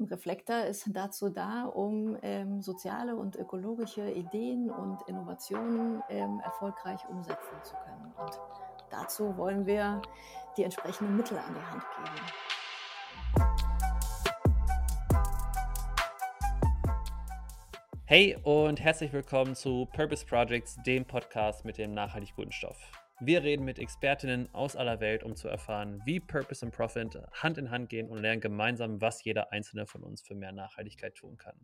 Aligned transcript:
Ein 0.00 0.04
Reflektor 0.04 0.62
ist 0.62 0.88
dazu 0.92 1.28
da, 1.28 1.64
um 1.64 2.16
ähm, 2.22 2.62
soziale 2.62 3.16
und 3.16 3.34
ökologische 3.34 4.08
Ideen 4.08 4.70
und 4.70 5.02
Innovationen 5.08 6.00
ähm, 6.08 6.40
erfolgreich 6.44 7.00
umsetzen 7.08 7.56
zu 7.64 7.74
können. 7.74 8.12
Und 8.16 8.40
dazu 8.90 9.36
wollen 9.36 9.66
wir 9.66 10.00
die 10.56 10.62
entsprechenden 10.62 11.16
Mittel 11.16 11.36
an 11.38 11.52
die 11.52 11.60
Hand 11.60 11.82
geben. 11.96 12.14
Hey 18.04 18.38
und 18.44 18.80
herzlich 18.80 19.12
willkommen 19.12 19.56
zu 19.56 19.88
Purpose 19.92 20.24
Projects, 20.24 20.76
dem 20.86 21.06
Podcast 21.06 21.64
mit 21.64 21.76
dem 21.76 21.92
nachhaltig 21.92 22.36
guten 22.36 22.52
Stoff. 22.52 22.78
Wir 23.20 23.42
reden 23.42 23.64
mit 23.64 23.80
Expertinnen 23.80 24.48
aus 24.54 24.76
aller 24.76 25.00
Welt, 25.00 25.24
um 25.24 25.34
zu 25.34 25.48
erfahren, 25.48 26.00
wie 26.04 26.20
Purpose 26.20 26.64
und 26.64 26.70
Profit 26.70 27.20
Hand 27.32 27.58
in 27.58 27.68
Hand 27.72 27.88
gehen 27.88 28.08
und 28.08 28.18
lernen 28.18 28.40
gemeinsam, 28.40 29.00
was 29.00 29.24
jeder 29.24 29.50
einzelne 29.50 29.86
von 29.86 30.04
uns 30.04 30.22
für 30.22 30.36
mehr 30.36 30.52
Nachhaltigkeit 30.52 31.16
tun 31.16 31.36
kann. 31.36 31.56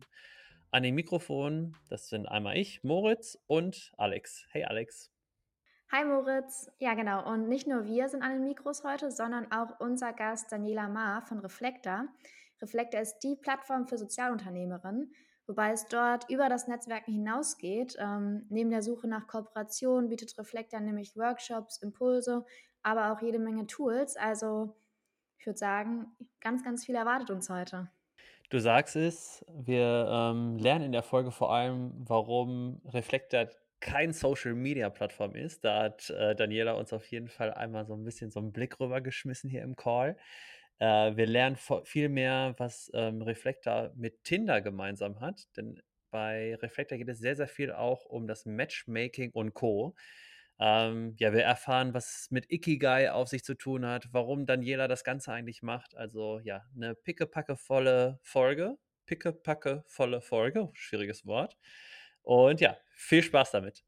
An 0.71 0.83
den 0.83 0.95
Mikrofonen, 0.95 1.77
das 1.87 2.09
sind 2.09 2.27
einmal 2.27 2.57
ich, 2.57 2.83
Moritz 2.83 3.37
und 3.47 3.93
Alex. 3.95 4.45
Hey 4.51 4.65
Alex. 4.65 5.13
Hi 5.93 6.03
Moritz. 6.03 6.69
Ja, 6.79 6.93
genau. 6.93 7.25
Und 7.25 7.47
nicht 7.47 7.67
nur 7.67 7.85
wir 7.85 8.09
sind 8.09 8.21
an 8.21 8.33
den 8.33 8.43
Mikros 8.43 8.83
heute, 8.83 9.09
sondern 9.09 9.49
auch 9.53 9.79
unser 9.79 10.11
Gast 10.11 10.51
Daniela 10.51 10.89
Ma 10.89 11.21
von 11.21 11.39
Reflektor. 11.39 12.09
Reflektor 12.61 12.99
ist 12.99 13.19
die 13.19 13.37
Plattform 13.37 13.87
für 13.87 13.97
Sozialunternehmerinnen 13.97 15.09
wobei 15.47 15.71
es 15.71 15.87
dort 15.87 16.29
über 16.29 16.49
das 16.49 16.67
Netzwerken 16.67 17.13
hinausgeht. 17.13 17.95
Ähm, 17.99 18.45
neben 18.49 18.69
der 18.69 18.81
Suche 18.81 19.07
nach 19.07 19.27
Kooperation 19.27 20.09
bietet 20.09 20.37
Reflektor 20.37 20.79
nämlich 20.79 21.15
Workshops, 21.15 21.77
Impulse, 21.77 22.45
aber 22.83 23.11
auch 23.11 23.21
jede 23.21 23.39
Menge 23.39 23.67
Tools. 23.67 24.15
Also 24.17 24.75
ich 25.39 25.45
würde 25.45 25.59
sagen, 25.59 26.07
ganz, 26.41 26.63
ganz 26.63 26.85
viel 26.85 26.95
erwartet 26.95 27.29
uns 27.29 27.49
heute. 27.49 27.89
Du 28.49 28.59
sagst 28.59 28.95
es, 28.95 29.43
wir 29.49 30.07
ähm, 30.09 30.57
lernen 30.57 30.85
in 30.85 30.91
der 30.91 31.03
Folge 31.03 31.31
vor 31.31 31.51
allem, 31.51 31.91
warum 31.97 32.81
Reflektor 32.85 33.47
kein 33.79 34.13
Social 34.13 34.53
Media 34.53 34.89
Plattform 34.89 35.35
ist. 35.35 35.63
Da 35.63 35.83
hat 35.83 36.09
äh, 36.09 36.35
Daniela 36.35 36.73
uns 36.73 36.93
auf 36.93 37.05
jeden 37.11 37.27
Fall 37.27 37.53
einmal 37.53 37.85
so 37.85 37.93
ein 37.93 38.03
bisschen 38.03 38.31
so 38.31 38.39
einen 38.39 38.51
Blick 38.51 38.79
rübergeschmissen 38.79 39.49
hier 39.49 39.63
im 39.63 39.75
Call. 39.75 40.17
Äh, 40.79 41.15
wir 41.15 41.25
lernen 41.27 41.57
viel 41.85 42.09
mehr, 42.09 42.55
was 42.57 42.91
ähm, 42.93 43.21
Reflektor 43.21 43.91
mit 43.95 44.23
Tinder 44.23 44.61
gemeinsam 44.61 45.19
hat, 45.21 45.43
denn 45.57 45.81
bei 46.11 46.55
Reflektor 46.55 46.97
geht 46.97 47.09
es 47.09 47.19
sehr, 47.19 47.35
sehr 47.35 47.47
viel 47.47 47.71
auch 47.71 48.05
um 48.05 48.27
das 48.27 48.45
Matchmaking 48.45 49.31
und 49.31 49.53
Co. 49.53 49.95
Ähm, 50.59 51.15
ja, 51.19 51.33
wir 51.33 51.43
erfahren, 51.43 51.93
was 51.93 52.21
es 52.21 52.31
mit 52.31 52.49
Ikigai 52.51 53.11
auf 53.11 53.27
sich 53.27 53.43
zu 53.43 53.55
tun 53.55 53.85
hat, 53.85 54.07
warum 54.13 54.45
Daniela 54.45 54.87
das 54.87 55.03
Ganze 55.03 55.33
eigentlich 55.33 55.61
macht. 55.63 55.95
Also 55.95 56.39
ja, 56.43 56.63
eine 56.73 56.95
pickepackevolle 56.95 58.19
Folge. 58.23 58.77
Pickepackevolle 59.05 60.21
Folge, 60.21 60.69
schwieriges 60.73 61.25
Wort. 61.25 61.57
Und 62.21 62.61
ja, 62.61 62.77
viel 62.95 63.21
Spaß 63.21 63.51
damit. 63.51 63.83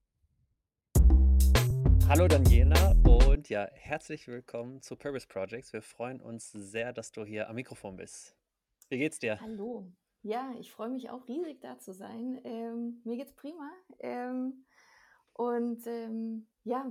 Hallo 2.09 2.25
Daniela 2.25 2.95
und 3.03 3.50
ja, 3.50 3.67
herzlich 3.73 4.30
willkommen 4.30 4.81
zu 4.81 4.95
Purpose 4.95 5.27
Projects. 5.27 5.73
Wir 5.73 5.81
freuen 5.81 6.22
uns 6.22 6.53
sehr, 6.53 6.94
dass 6.94 7.11
du 7.11 7.25
hier 7.25 7.50
am 7.50 7.55
Mikrofon 7.55 7.97
bist. 7.97 8.33
Wie 8.88 8.97
geht's 8.97 9.19
dir? 9.19 9.38
Hallo. 9.41 9.91
Ja, 10.23 10.53
ich 10.58 10.72
freue 10.72 10.88
mich 10.88 11.09
auch 11.09 11.28
riesig 11.28 11.59
da 11.59 11.78
zu 11.80 11.91
sein. 11.91 12.39
Ähm, 12.45 13.02
mir 13.03 13.17
geht's 13.17 13.33
prima. 13.33 13.69
Ähm, 14.00 14.63
und 15.33 15.85
ähm, 15.85 16.47
ja, 16.63 16.89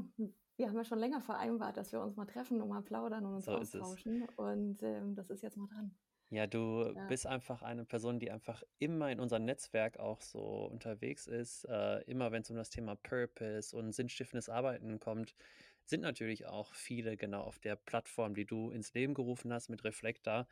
wir 0.56 0.68
haben 0.68 0.76
ja 0.76 0.84
schon 0.84 0.98
länger 0.98 1.22
vereinbart, 1.22 1.78
dass 1.78 1.92
wir 1.92 2.02
uns 2.02 2.14
mal 2.16 2.26
treffen 2.26 2.60
und 2.60 2.68
mal 2.68 2.82
plaudern 2.82 3.24
und 3.24 3.36
uns 3.36 3.46
so 3.46 3.52
austauschen. 3.52 4.28
Und 4.36 4.82
ähm, 4.82 5.14
das 5.14 5.30
ist 5.30 5.42
jetzt 5.42 5.56
mal 5.56 5.66
dran. 5.66 5.96
Ja, 6.30 6.46
du 6.48 6.96
Ja. 6.96 7.02
bist 7.06 7.24
einfach 7.26 7.62
eine 7.62 7.84
Person, 7.84 8.18
die 8.18 8.32
einfach 8.32 8.62
immer 8.78 9.10
in 9.12 9.20
unserem 9.20 9.44
Netzwerk 9.44 9.98
auch 9.98 10.20
so 10.22 10.40
unterwegs 10.66 11.26
ist. 11.28 11.64
Äh, 11.66 12.00
immer 12.02 12.32
wenn 12.32 12.42
es 12.42 12.50
um 12.50 12.56
das 12.56 12.68
Thema 12.70 12.96
Purpose 12.96 13.76
und 13.76 13.92
sinnstiftendes 13.92 14.48
Arbeiten 14.48 14.98
kommt, 14.98 15.36
sind 15.84 16.00
natürlich 16.00 16.46
auch 16.46 16.74
viele 16.74 17.16
genau 17.16 17.42
auf 17.42 17.60
der 17.60 17.76
Plattform, 17.76 18.34
die 18.34 18.44
du 18.44 18.70
ins 18.72 18.92
Leben 18.92 19.14
gerufen 19.14 19.52
hast 19.52 19.68
mit 19.68 19.84
Reflektor, 19.84 20.48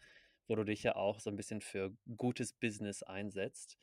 wo 0.47 0.55
du 0.55 0.63
dich 0.65 0.85
ja 0.85 0.95
auch 0.95 1.19
so 1.19 1.29
ein 1.31 1.35
bisschen 1.37 1.61
für 1.61 1.97
gutes 2.17 2.53
Business 2.53 3.03
einsetzt. 3.03 3.77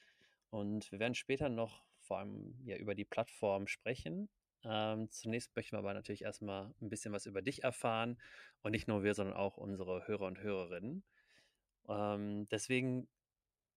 Und 0.50 0.92
wir 0.92 1.00
werden 1.00 1.16
später 1.16 1.50
noch 1.50 1.86
vor 2.00 2.20
allem 2.20 2.60
ja 2.64 2.78
über 2.78 2.96
die 2.96 3.06
Plattform 3.06 3.68
sprechen. 3.68 4.30
Ähm, 4.64 5.10
zunächst 5.12 5.56
möchten 5.56 5.76
wir 5.76 5.80
aber 5.80 5.94
natürlich 5.94 6.24
erstmal 6.24 6.74
ein 6.82 6.90
bisschen 6.90 7.14
was 7.14 7.26
über 7.26 7.42
dich 7.42 7.64
erfahren 7.64 8.22
und 8.62 8.72
nicht 8.72 8.88
nur 8.88 9.04
wir, 9.04 9.14
sondern 9.14 9.36
auch 9.36 9.58
unsere 9.58 10.08
Hörer 10.08 10.28
und 10.28 10.40
Hörerinnen. 10.42 11.04
Ähm, 11.92 12.48
deswegen 12.50 13.10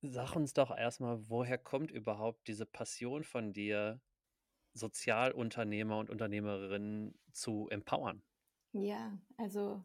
sag 0.02 0.36
uns 0.36 0.54
doch 0.54 0.70
erstmal, 0.76 1.28
woher 1.30 1.58
kommt 1.58 1.90
überhaupt 1.92 2.48
diese 2.48 2.66
Passion 2.66 3.24
von 3.24 3.52
dir, 3.54 4.02
Sozialunternehmer 4.74 5.98
und 5.98 6.10
Unternehmerinnen 6.10 7.20
zu 7.32 7.68
empowern? 7.70 8.24
Ja, 8.72 9.18
also 9.36 9.82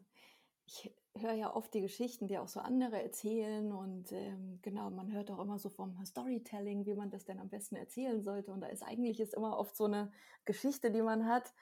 ich 0.66 0.94
höre 1.16 1.32
ja 1.34 1.54
oft 1.54 1.74
die 1.74 1.80
Geschichten, 1.80 2.28
die 2.28 2.38
auch 2.38 2.48
so 2.48 2.60
andere 2.60 3.02
erzählen 3.02 3.72
und 3.72 4.12
ähm, 4.12 4.60
genau, 4.62 4.90
man 4.90 5.12
hört 5.12 5.30
auch 5.30 5.38
immer 5.40 5.58
so 5.58 5.68
vom 5.70 6.04
Storytelling, 6.04 6.86
wie 6.86 6.94
man 6.94 7.10
das 7.10 7.24
denn 7.24 7.38
am 7.40 7.50
besten 7.50 7.76
erzählen 7.76 8.22
sollte 8.22 8.52
und 8.52 8.60
da 8.62 8.68
ist 8.68 8.82
eigentlich 8.82 9.20
ist 9.20 9.34
immer 9.34 9.58
oft 9.58 9.76
so 9.76 9.84
eine 9.86 10.12
Geschichte, 10.44 10.90
die 10.90 11.02
man 11.02 11.26
hat 11.26 11.54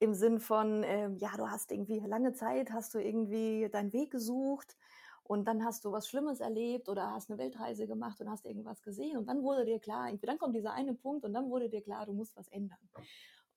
im 0.00 0.14
Sinn 0.14 0.40
von, 0.40 0.82
ähm, 0.84 1.16
ja, 1.18 1.32
du 1.36 1.50
hast 1.50 1.72
irgendwie 1.72 2.00
lange 2.00 2.32
Zeit, 2.34 2.72
hast 2.72 2.94
du 2.94 2.98
irgendwie 3.00 3.68
deinen 3.70 3.92
Weg 3.92 4.10
gesucht 4.12 4.76
und 5.24 5.46
dann 5.46 5.64
hast 5.64 5.84
du 5.84 5.92
was 5.92 6.08
Schlimmes 6.08 6.40
erlebt 6.40 6.88
oder 6.88 7.12
hast 7.12 7.30
eine 7.30 7.38
Weltreise 7.38 7.86
gemacht 7.86 8.20
und 8.20 8.30
hast 8.30 8.44
irgendwas 8.44 8.82
gesehen 8.82 9.16
und 9.16 9.26
dann 9.26 9.42
wurde 9.42 9.64
dir 9.64 9.78
klar, 9.78 10.10
dann 10.22 10.38
kommt 10.38 10.54
dieser 10.54 10.72
eine 10.72 10.94
Punkt 10.94 11.24
und 11.24 11.32
dann 11.32 11.50
wurde 11.50 11.68
dir 11.68 11.82
klar, 11.82 12.06
du 12.06 12.12
musst 12.12 12.36
was 12.36 12.48
ändern. 12.48 12.78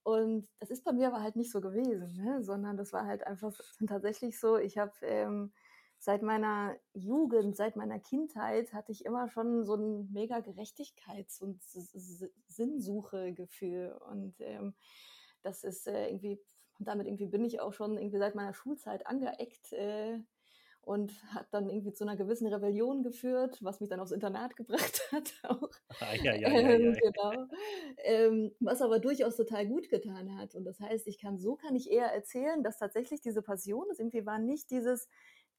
Und 0.04 0.48
das 0.60 0.70
ist 0.70 0.84
bei 0.84 0.94
mir 0.94 1.08
aber 1.08 1.24
halt 1.24 1.36
nicht 1.36 1.52
so 1.52 1.62
gewesen, 1.62 2.14
ne? 2.14 2.44
sondern 2.44 2.78
das 2.78 2.94
war 2.94 3.08
halt 3.08 3.26
einfach 3.26 3.60
tatsächlich 3.88 4.40
so, 4.40 4.58
ich 4.58 4.78
habe 4.78 4.94
ähm, 5.02 5.52
seit 5.98 6.22
meiner 6.22 6.76
Jugend, 6.94 7.56
seit 7.56 7.76
meiner 7.76 8.00
Kindheit 8.00 8.72
hatte 8.74 8.92
ich 8.92 9.04
immer 9.04 9.28
schon 9.28 9.66
so 9.66 9.74
ein 9.76 10.12
mega 10.12 10.38
Gerechtigkeits- 10.38 11.42
und 11.42 11.60
Sinnsuche-Gefühl 12.48 13.98
und 14.12 14.36
ähm, 14.40 14.76
das 15.42 15.64
ist 15.64 15.88
äh, 15.88 16.10
irgendwie, 16.10 16.40
damit 16.78 17.08
irgendwie 17.08 17.26
bin 17.26 17.44
ich 17.44 17.60
auch 17.60 17.74
schon 17.74 17.98
irgendwie 17.98 18.20
seit 18.20 18.36
meiner 18.36 18.54
Schulzeit 18.54 19.08
angeeckt, 19.08 19.74
äh, 19.74 20.20
und 20.86 21.12
hat 21.34 21.48
dann 21.52 21.68
irgendwie 21.68 21.94
zu 21.94 22.04
einer 22.04 22.16
gewissen 22.16 22.46
Rebellion 22.48 23.02
geführt, 23.02 23.58
was 23.62 23.80
mich 23.80 23.90
dann 23.90 24.00
aufs 24.00 24.12
Internat 24.12 24.56
gebracht 24.56 25.02
hat 25.12 25.34
auch. 25.44 25.70
Ah, 26.00 26.14
ja, 26.22 26.36
ja, 26.36 26.50
ja, 26.50 26.70
ähm, 26.70 26.94
genau. 26.94 27.48
Ähm, 28.04 28.52
was 28.60 28.82
aber 28.82 29.00
durchaus 29.00 29.36
total 29.36 29.66
gut 29.68 29.90
getan 29.90 30.38
hat. 30.38 30.54
Und 30.54 30.64
das 30.64 30.80
heißt, 30.80 31.08
ich 31.08 31.20
kann, 31.20 31.40
so 31.40 31.56
kann 31.56 31.76
ich 31.76 31.90
eher 31.92 32.14
erzählen, 32.14 32.64
dass 32.64 32.78
tatsächlich 32.78 33.22
diese 33.22 33.42
Passion, 33.42 33.86
das 33.90 33.98
irgendwie 33.98 34.28
war 34.28 34.38
nicht 34.38 34.70
dieses, 34.70 35.08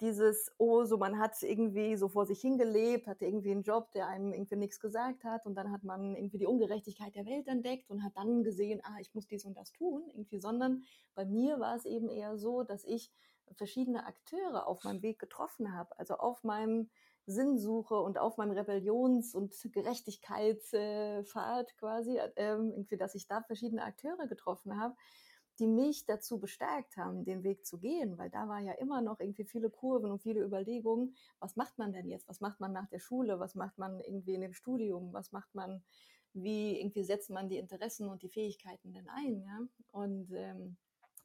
dieses, 0.01 0.53
oh, 0.59 0.85
so 0.85 0.97
man 0.97 1.19
hat 1.19 1.43
irgendwie 1.43 1.97
so 1.97 2.09
vor 2.09 2.27
sich 2.27 2.41
hingelebt, 2.41 3.09
hatte 3.09 3.25
irgendwie 3.25 3.51
einen 3.51 3.63
Job, 3.63 3.91
der 3.93 4.07
einem 4.07 4.33
irgendwie 4.33 4.57
nichts 4.57 4.79
gesagt 4.79 5.25
hat 5.25 5.45
und 5.47 5.57
dann 5.57 5.73
hat 5.73 5.83
man 5.83 6.15
irgendwie 6.15 6.39
die 6.39 6.47
Ungerechtigkeit 6.47 7.15
der 7.17 7.27
Welt 7.27 7.49
entdeckt 7.49 7.91
und 7.91 8.05
hat 8.05 8.17
dann 8.17 8.45
gesehen, 8.45 8.81
ah, 8.85 8.99
ich 9.01 9.13
muss 9.15 9.27
dies 9.27 9.45
und 9.45 9.57
das 9.57 9.73
tun, 9.73 10.05
irgendwie, 10.09 10.39
sondern 10.39 10.83
bei 11.15 11.25
mir 11.25 11.59
war 11.59 11.75
es 11.75 11.85
eben 11.85 12.11
eher 12.11 12.37
so, 12.37 12.63
dass 12.63 12.85
ich 12.85 13.11
verschiedene 13.55 14.07
Akteure 14.07 14.67
auf 14.67 14.85
meinem 14.85 15.03
Weg 15.03 15.19
getroffen 15.19 15.75
habe, 15.75 15.99
also 15.99 16.15
auf 16.15 16.45
meinem 16.45 16.89
Sinnsuche 17.27 18.01
und 18.01 18.19
auf 18.19 18.37
meinem 18.37 18.57
Rebellions- 18.57 19.35
und 19.35 19.55
Gerechtigkeitspfad 19.73 21.77
quasi, 21.77 22.21
irgendwie, 22.37 22.97
dass 22.97 23.15
ich 23.15 23.27
da 23.27 23.43
verschiedene 23.43 23.83
Akteure 23.83 24.29
getroffen 24.29 24.81
habe, 24.81 24.95
die 25.59 25.67
mich 25.67 26.07
dazu 26.07 26.39
bestärkt 26.39 26.97
haben, 26.97 27.25
den 27.25 27.43
Weg 27.43 27.67
zu 27.67 27.79
gehen, 27.79 28.19
weil 28.19 28.31
da 28.31 28.49
war 28.49 28.61
ja 28.61 28.73
immer 28.73 29.01
noch 29.01 29.21
irgendwie 29.21 29.45
viele 29.45 29.71
Kurven 29.71 30.11
und 30.11 30.23
viele 30.23 30.45
Überlegungen, 30.45 31.17
was 31.41 31.57
macht 31.57 31.79
man 31.79 31.93
denn 31.93 32.09
jetzt? 32.09 32.29
Was 32.29 32.41
macht 32.41 32.61
man 32.61 32.73
nach 32.73 32.89
der 32.89 33.01
Schule? 33.01 33.41
Was 33.41 33.55
macht 33.55 33.79
man 33.79 34.01
irgendwie 34.01 34.35
in 34.35 34.43
dem 34.43 34.53
Studium? 34.53 35.13
Was 35.13 35.33
macht 35.33 35.55
man, 35.55 35.83
wie 36.35 36.79
irgendwie 36.79 37.05
setzt 37.05 37.31
man 37.31 37.49
die 37.49 37.57
Interessen 37.57 38.09
und 38.09 38.23
die 38.23 38.29
Fähigkeiten 38.29 38.93
denn 38.93 39.09
ein? 39.09 39.43
Ja? 39.43 39.61
Und 39.93 40.31
ähm, 40.33 40.77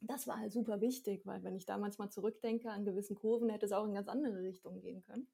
das 0.02 0.26
war 0.26 0.38
halt 0.38 0.52
super 0.52 0.80
wichtig, 0.80 1.26
weil 1.26 1.42
wenn 1.44 1.56
ich 1.56 1.66
da 1.66 1.78
manchmal 1.78 2.10
zurückdenke 2.10 2.70
an 2.70 2.84
gewissen 2.84 3.16
Kurven, 3.16 3.48
hätte 3.48 3.66
es 3.66 3.72
auch 3.72 3.84
in 3.84 3.94
ganz 3.94 4.08
andere 4.08 4.42
Richtungen 4.42 4.80
gehen 4.80 5.02
können. 5.02 5.28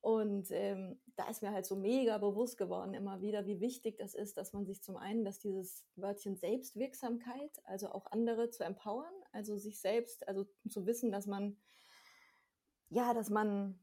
Und 0.00 0.48
ähm, 0.52 1.00
da 1.16 1.28
ist 1.28 1.42
mir 1.42 1.50
halt 1.50 1.66
so 1.66 1.74
mega 1.74 2.18
bewusst 2.18 2.56
geworden 2.56 2.94
immer 2.94 3.20
wieder, 3.20 3.46
wie 3.46 3.60
wichtig 3.60 3.98
das 3.98 4.14
ist, 4.14 4.36
dass 4.36 4.52
man 4.52 4.64
sich 4.64 4.82
zum 4.82 4.96
einen, 4.96 5.24
dass 5.24 5.40
dieses 5.40 5.84
Wörtchen 5.96 6.36
Selbstwirksamkeit, 6.36 7.50
also 7.64 7.90
auch 7.90 8.06
andere 8.12 8.50
zu 8.50 8.62
empowern, 8.62 9.12
also 9.32 9.56
sich 9.56 9.80
selbst, 9.80 10.28
also 10.28 10.46
zu 10.68 10.86
wissen, 10.86 11.10
dass 11.10 11.26
man, 11.26 11.56
ja, 12.90 13.12
dass 13.12 13.28
man, 13.28 13.80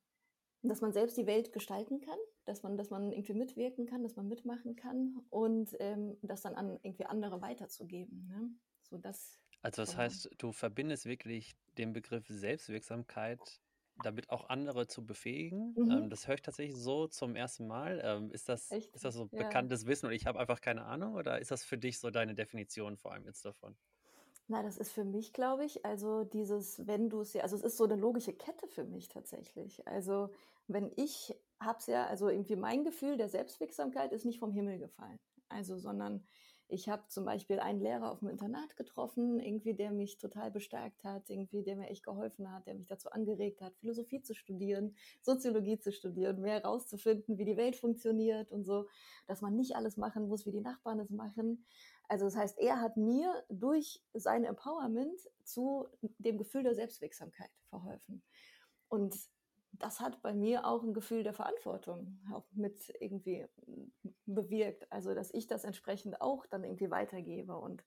dass 0.61 0.79
man 0.81 0.93
selbst 0.93 1.17
die 1.17 1.27
Welt 1.27 1.51
gestalten 1.51 1.99
kann, 1.99 2.17
dass 2.45 2.63
man, 2.63 2.77
dass 2.77 2.89
man 2.89 3.11
irgendwie 3.11 3.33
mitwirken 3.33 3.85
kann, 3.85 4.03
dass 4.03 4.15
man 4.15 4.29
mitmachen 4.29 4.75
kann 4.77 5.21
und 5.29 5.75
ähm, 5.79 6.17
das 6.21 6.41
dann 6.41 6.55
an 6.55 6.79
irgendwie 6.81 7.05
andere 7.05 7.41
weiterzugeben. 7.41 8.25
Ne? 8.27 8.49
So 8.83 8.97
das 8.97 9.37
also 9.65 9.81
das 9.81 9.97
heißt, 9.97 10.29
du 10.37 10.51
verbindest 10.51 11.05
wirklich 11.05 11.53
den 11.77 11.93
Begriff 11.93 12.27
Selbstwirksamkeit 12.27 13.59
damit 13.97 14.29
auch 14.29 14.49
andere 14.49 14.87
zu 14.87 15.05
befähigen. 15.05 15.77
Mhm. 15.77 16.05
Ähm, 16.05 16.09
das 16.09 16.27
höre 16.27 16.35
ich 16.35 16.41
tatsächlich 16.41 16.77
so 16.77 17.07
zum 17.07 17.35
ersten 17.35 17.67
Mal. 17.67 18.01
Ähm, 18.03 18.31
ist 18.31 18.49
das, 18.49 18.77
Echt? 18.77 18.93
ist 18.93 19.05
das 19.05 19.15
so 19.15 19.27
Ja. 19.31 19.65
bekanntes 19.67 19.85
Wissen 19.87 20.07
und 20.07 20.11
ich 20.13 20.25
habe 20.27 20.39
einfach 20.39 20.61
keine 20.61 20.85
Ahnung 20.85 21.15
oder 21.15 21.39
ist 21.39 21.51
das 21.51 21.63
für 21.65 21.77
dich 21.77 21.99
so 21.99 22.11
deine 22.11 22.35
Definition 22.35 22.97
vor 22.97 23.13
allem 23.13 23.25
jetzt 23.25 23.45
davon? 23.45 23.77
Na, 24.47 24.61
das 24.61 24.77
ist 24.77 24.91
für 24.91 25.05
mich, 25.05 25.33
glaube 25.33 25.65
ich, 25.65 25.85
also 25.85 26.23
dieses, 26.23 26.85
wenn 26.85 27.09
du 27.09 27.21
es 27.21 27.33
ja, 27.33 27.41
also 27.43 27.55
es 27.55 27.63
ist 27.63 27.77
so 27.77 27.83
eine 27.85 27.95
logische 27.95 28.33
Kette 28.33 28.67
für 28.67 28.83
mich 28.85 29.09
tatsächlich. 29.09 29.87
Also 29.87 30.29
wenn 30.67 30.91
ich 30.95 31.35
hab's 31.59 31.87
ja, 31.87 32.05
also 32.05 32.29
irgendwie 32.29 32.55
mein 32.55 32.83
Gefühl 32.83 33.17
der 33.17 33.29
Selbstwirksamkeit 33.29 34.11
ist 34.13 34.25
nicht 34.25 34.39
vom 34.39 34.51
Himmel 34.51 34.77
gefallen. 34.77 35.19
Also, 35.49 35.77
sondern 35.77 36.25
ich 36.67 36.89
habe 36.89 37.03
zum 37.07 37.25
Beispiel 37.25 37.59
einen 37.59 37.79
Lehrer 37.79 38.11
auf 38.11 38.19
dem 38.19 38.29
Internat 38.29 38.75
getroffen, 38.75 39.39
irgendwie, 39.39 39.75
der 39.75 39.91
mich 39.91 40.17
total 40.17 40.49
bestärkt 40.49 41.03
hat, 41.03 41.29
irgendwie, 41.29 41.61
der 41.63 41.75
mir 41.75 41.89
echt 41.89 42.03
geholfen 42.03 42.51
hat, 42.51 42.65
der 42.65 42.75
mich 42.75 42.87
dazu 42.87 43.09
angeregt 43.11 43.61
hat, 43.61 43.75
Philosophie 43.77 44.21
zu 44.21 44.33
studieren, 44.33 44.95
Soziologie 45.21 45.79
zu 45.79 45.91
studieren, 45.91 46.41
mehr 46.41 46.61
herauszufinden, 46.61 47.37
wie 47.37 47.45
die 47.45 47.57
Welt 47.57 47.75
funktioniert 47.75 48.51
und 48.51 48.63
so, 48.63 48.87
dass 49.27 49.41
man 49.41 49.55
nicht 49.55 49.75
alles 49.75 49.97
machen 49.97 50.27
muss, 50.27 50.45
wie 50.45 50.51
die 50.51 50.61
Nachbarn 50.61 50.99
es 50.99 51.11
machen. 51.11 51.65
Also 52.07 52.25
das 52.25 52.35
heißt, 52.35 52.57
er 52.59 52.81
hat 52.81 52.97
mir 52.97 53.43
durch 53.49 54.01
sein 54.13 54.43
Empowerment 54.43 55.19
zu 55.43 55.87
dem 56.17 56.37
Gefühl 56.37 56.63
der 56.63 56.75
Selbstwirksamkeit 56.75 57.51
verholfen. 57.69 58.23
Und 58.89 59.15
das 59.79 59.99
hat 59.99 60.21
bei 60.21 60.33
mir 60.33 60.65
auch 60.65 60.83
ein 60.83 60.93
Gefühl 60.93 61.23
der 61.23 61.33
Verantwortung 61.33 62.19
auch 62.33 62.45
mit 62.53 62.93
irgendwie 62.99 63.45
bewirkt. 64.25 64.91
Also, 64.91 65.13
dass 65.13 65.33
ich 65.33 65.47
das 65.47 65.63
entsprechend 65.63 66.21
auch 66.21 66.45
dann 66.45 66.63
irgendwie 66.63 66.91
weitergebe. 66.91 67.57
Und 67.57 67.83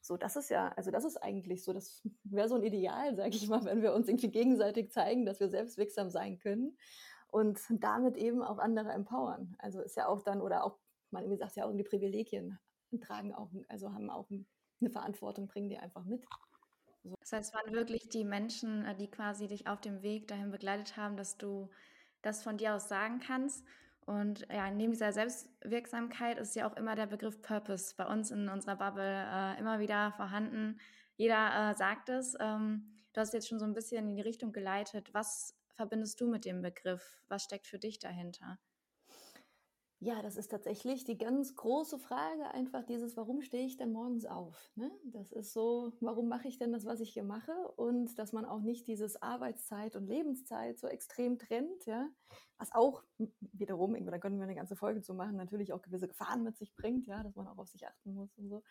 so, 0.00 0.16
das 0.16 0.36
ist 0.36 0.50
ja, 0.50 0.68
also 0.76 0.90
das 0.90 1.04
ist 1.04 1.16
eigentlich 1.16 1.64
so, 1.64 1.72
das 1.72 2.02
wäre 2.24 2.48
so 2.48 2.56
ein 2.56 2.62
Ideal, 2.62 3.14
sage 3.16 3.36
ich 3.36 3.48
mal, 3.48 3.64
wenn 3.64 3.82
wir 3.82 3.94
uns 3.94 4.08
irgendwie 4.08 4.30
gegenseitig 4.30 4.90
zeigen, 4.92 5.26
dass 5.26 5.40
wir 5.40 5.48
selbstwirksam 5.48 6.10
sein 6.10 6.38
können 6.38 6.76
und 7.28 7.60
damit 7.70 8.16
eben 8.16 8.42
auch 8.42 8.58
andere 8.58 8.90
empowern. 8.92 9.54
Also 9.58 9.80
ist 9.80 9.96
ja 9.96 10.06
auch 10.08 10.22
dann, 10.22 10.40
oder 10.40 10.64
auch, 10.64 10.78
man 11.10 11.24
irgendwie 11.24 11.38
sagt 11.38 11.56
ja 11.56 11.64
auch 11.64 11.68
irgendwie 11.68 11.88
Privilegien 11.88 12.58
tragen 13.00 13.34
auch, 13.34 13.50
also 13.68 13.92
haben 13.92 14.10
auch 14.10 14.28
eine 14.30 14.90
Verantwortung, 14.90 15.46
bringen 15.46 15.70
die 15.70 15.78
einfach 15.78 16.04
mit. 16.04 16.24
So. 17.04 17.14
Das 17.20 17.32
heißt, 17.32 17.48
es 17.50 17.54
waren 17.54 17.72
wirklich 17.74 18.08
die 18.08 18.24
Menschen, 18.24 18.84
äh, 18.84 18.94
die 18.96 19.10
quasi 19.10 19.48
dich 19.48 19.66
auf 19.66 19.80
dem 19.80 20.02
Weg 20.02 20.28
dahin 20.28 20.50
begleitet 20.50 20.96
haben, 20.96 21.16
dass 21.16 21.36
du 21.36 21.70
das 22.22 22.42
von 22.42 22.56
dir 22.56 22.74
aus 22.74 22.88
sagen 22.88 23.20
kannst. 23.20 23.64
Und 24.04 24.46
ja, 24.50 24.70
neben 24.70 24.92
dieser 24.92 25.12
Selbstwirksamkeit 25.12 26.38
ist 26.38 26.56
ja 26.56 26.68
auch 26.68 26.76
immer 26.76 26.94
der 26.96 27.06
Begriff 27.06 27.40
Purpose 27.40 27.94
bei 27.96 28.06
uns 28.06 28.30
in 28.30 28.48
unserer 28.48 28.76
Bubble 28.76 29.26
äh, 29.28 29.58
immer 29.58 29.78
wieder 29.78 30.12
vorhanden. 30.12 30.78
Jeder 31.16 31.70
äh, 31.70 31.74
sagt 31.74 32.08
es. 32.08 32.36
Ähm, 32.40 32.88
du 33.12 33.20
hast 33.20 33.32
jetzt 33.32 33.48
schon 33.48 33.58
so 33.58 33.64
ein 33.64 33.74
bisschen 33.74 34.08
in 34.08 34.16
die 34.16 34.22
Richtung 34.22 34.52
geleitet. 34.52 35.12
Was 35.14 35.56
verbindest 35.74 36.20
du 36.20 36.28
mit 36.28 36.44
dem 36.44 36.62
Begriff? 36.62 37.20
Was 37.28 37.44
steckt 37.44 37.66
für 37.66 37.78
dich 37.78 37.98
dahinter? 37.98 38.58
Ja, 40.04 40.20
das 40.20 40.36
ist 40.36 40.50
tatsächlich 40.50 41.04
die 41.04 41.16
ganz 41.16 41.54
große 41.54 41.96
Frage, 41.96 42.50
einfach 42.50 42.82
dieses, 42.82 43.16
warum 43.16 43.40
stehe 43.40 43.64
ich 43.64 43.76
denn 43.76 43.92
morgens 43.92 44.26
auf? 44.26 44.72
Ne? 44.74 44.90
Das 45.04 45.30
ist 45.30 45.52
so, 45.52 45.92
warum 46.00 46.28
mache 46.28 46.48
ich 46.48 46.58
denn 46.58 46.72
das, 46.72 46.84
was 46.84 46.98
ich 46.98 47.12
hier 47.12 47.22
mache? 47.22 47.52
Und 47.76 48.18
dass 48.18 48.32
man 48.32 48.44
auch 48.44 48.62
nicht 48.62 48.88
dieses 48.88 49.22
Arbeitszeit 49.22 49.94
und 49.94 50.08
Lebenszeit 50.08 50.80
so 50.80 50.88
extrem 50.88 51.38
trennt, 51.38 51.86
ja, 51.86 52.08
was 52.58 52.72
auch 52.72 53.04
wiederum, 53.52 53.94
da 54.04 54.18
können 54.18 54.38
wir 54.38 54.42
eine 54.42 54.56
ganze 54.56 54.74
Folge 54.74 55.02
zu 55.02 55.14
machen, 55.14 55.36
natürlich 55.36 55.72
auch 55.72 55.82
gewisse 55.82 56.08
Gefahren 56.08 56.42
mit 56.42 56.56
sich 56.56 56.74
bringt, 56.74 57.06
ja, 57.06 57.22
dass 57.22 57.36
man 57.36 57.46
auch 57.46 57.58
auf 57.58 57.68
sich 57.68 57.86
achten 57.86 58.12
muss 58.12 58.36
und 58.38 58.48
so. 58.48 58.64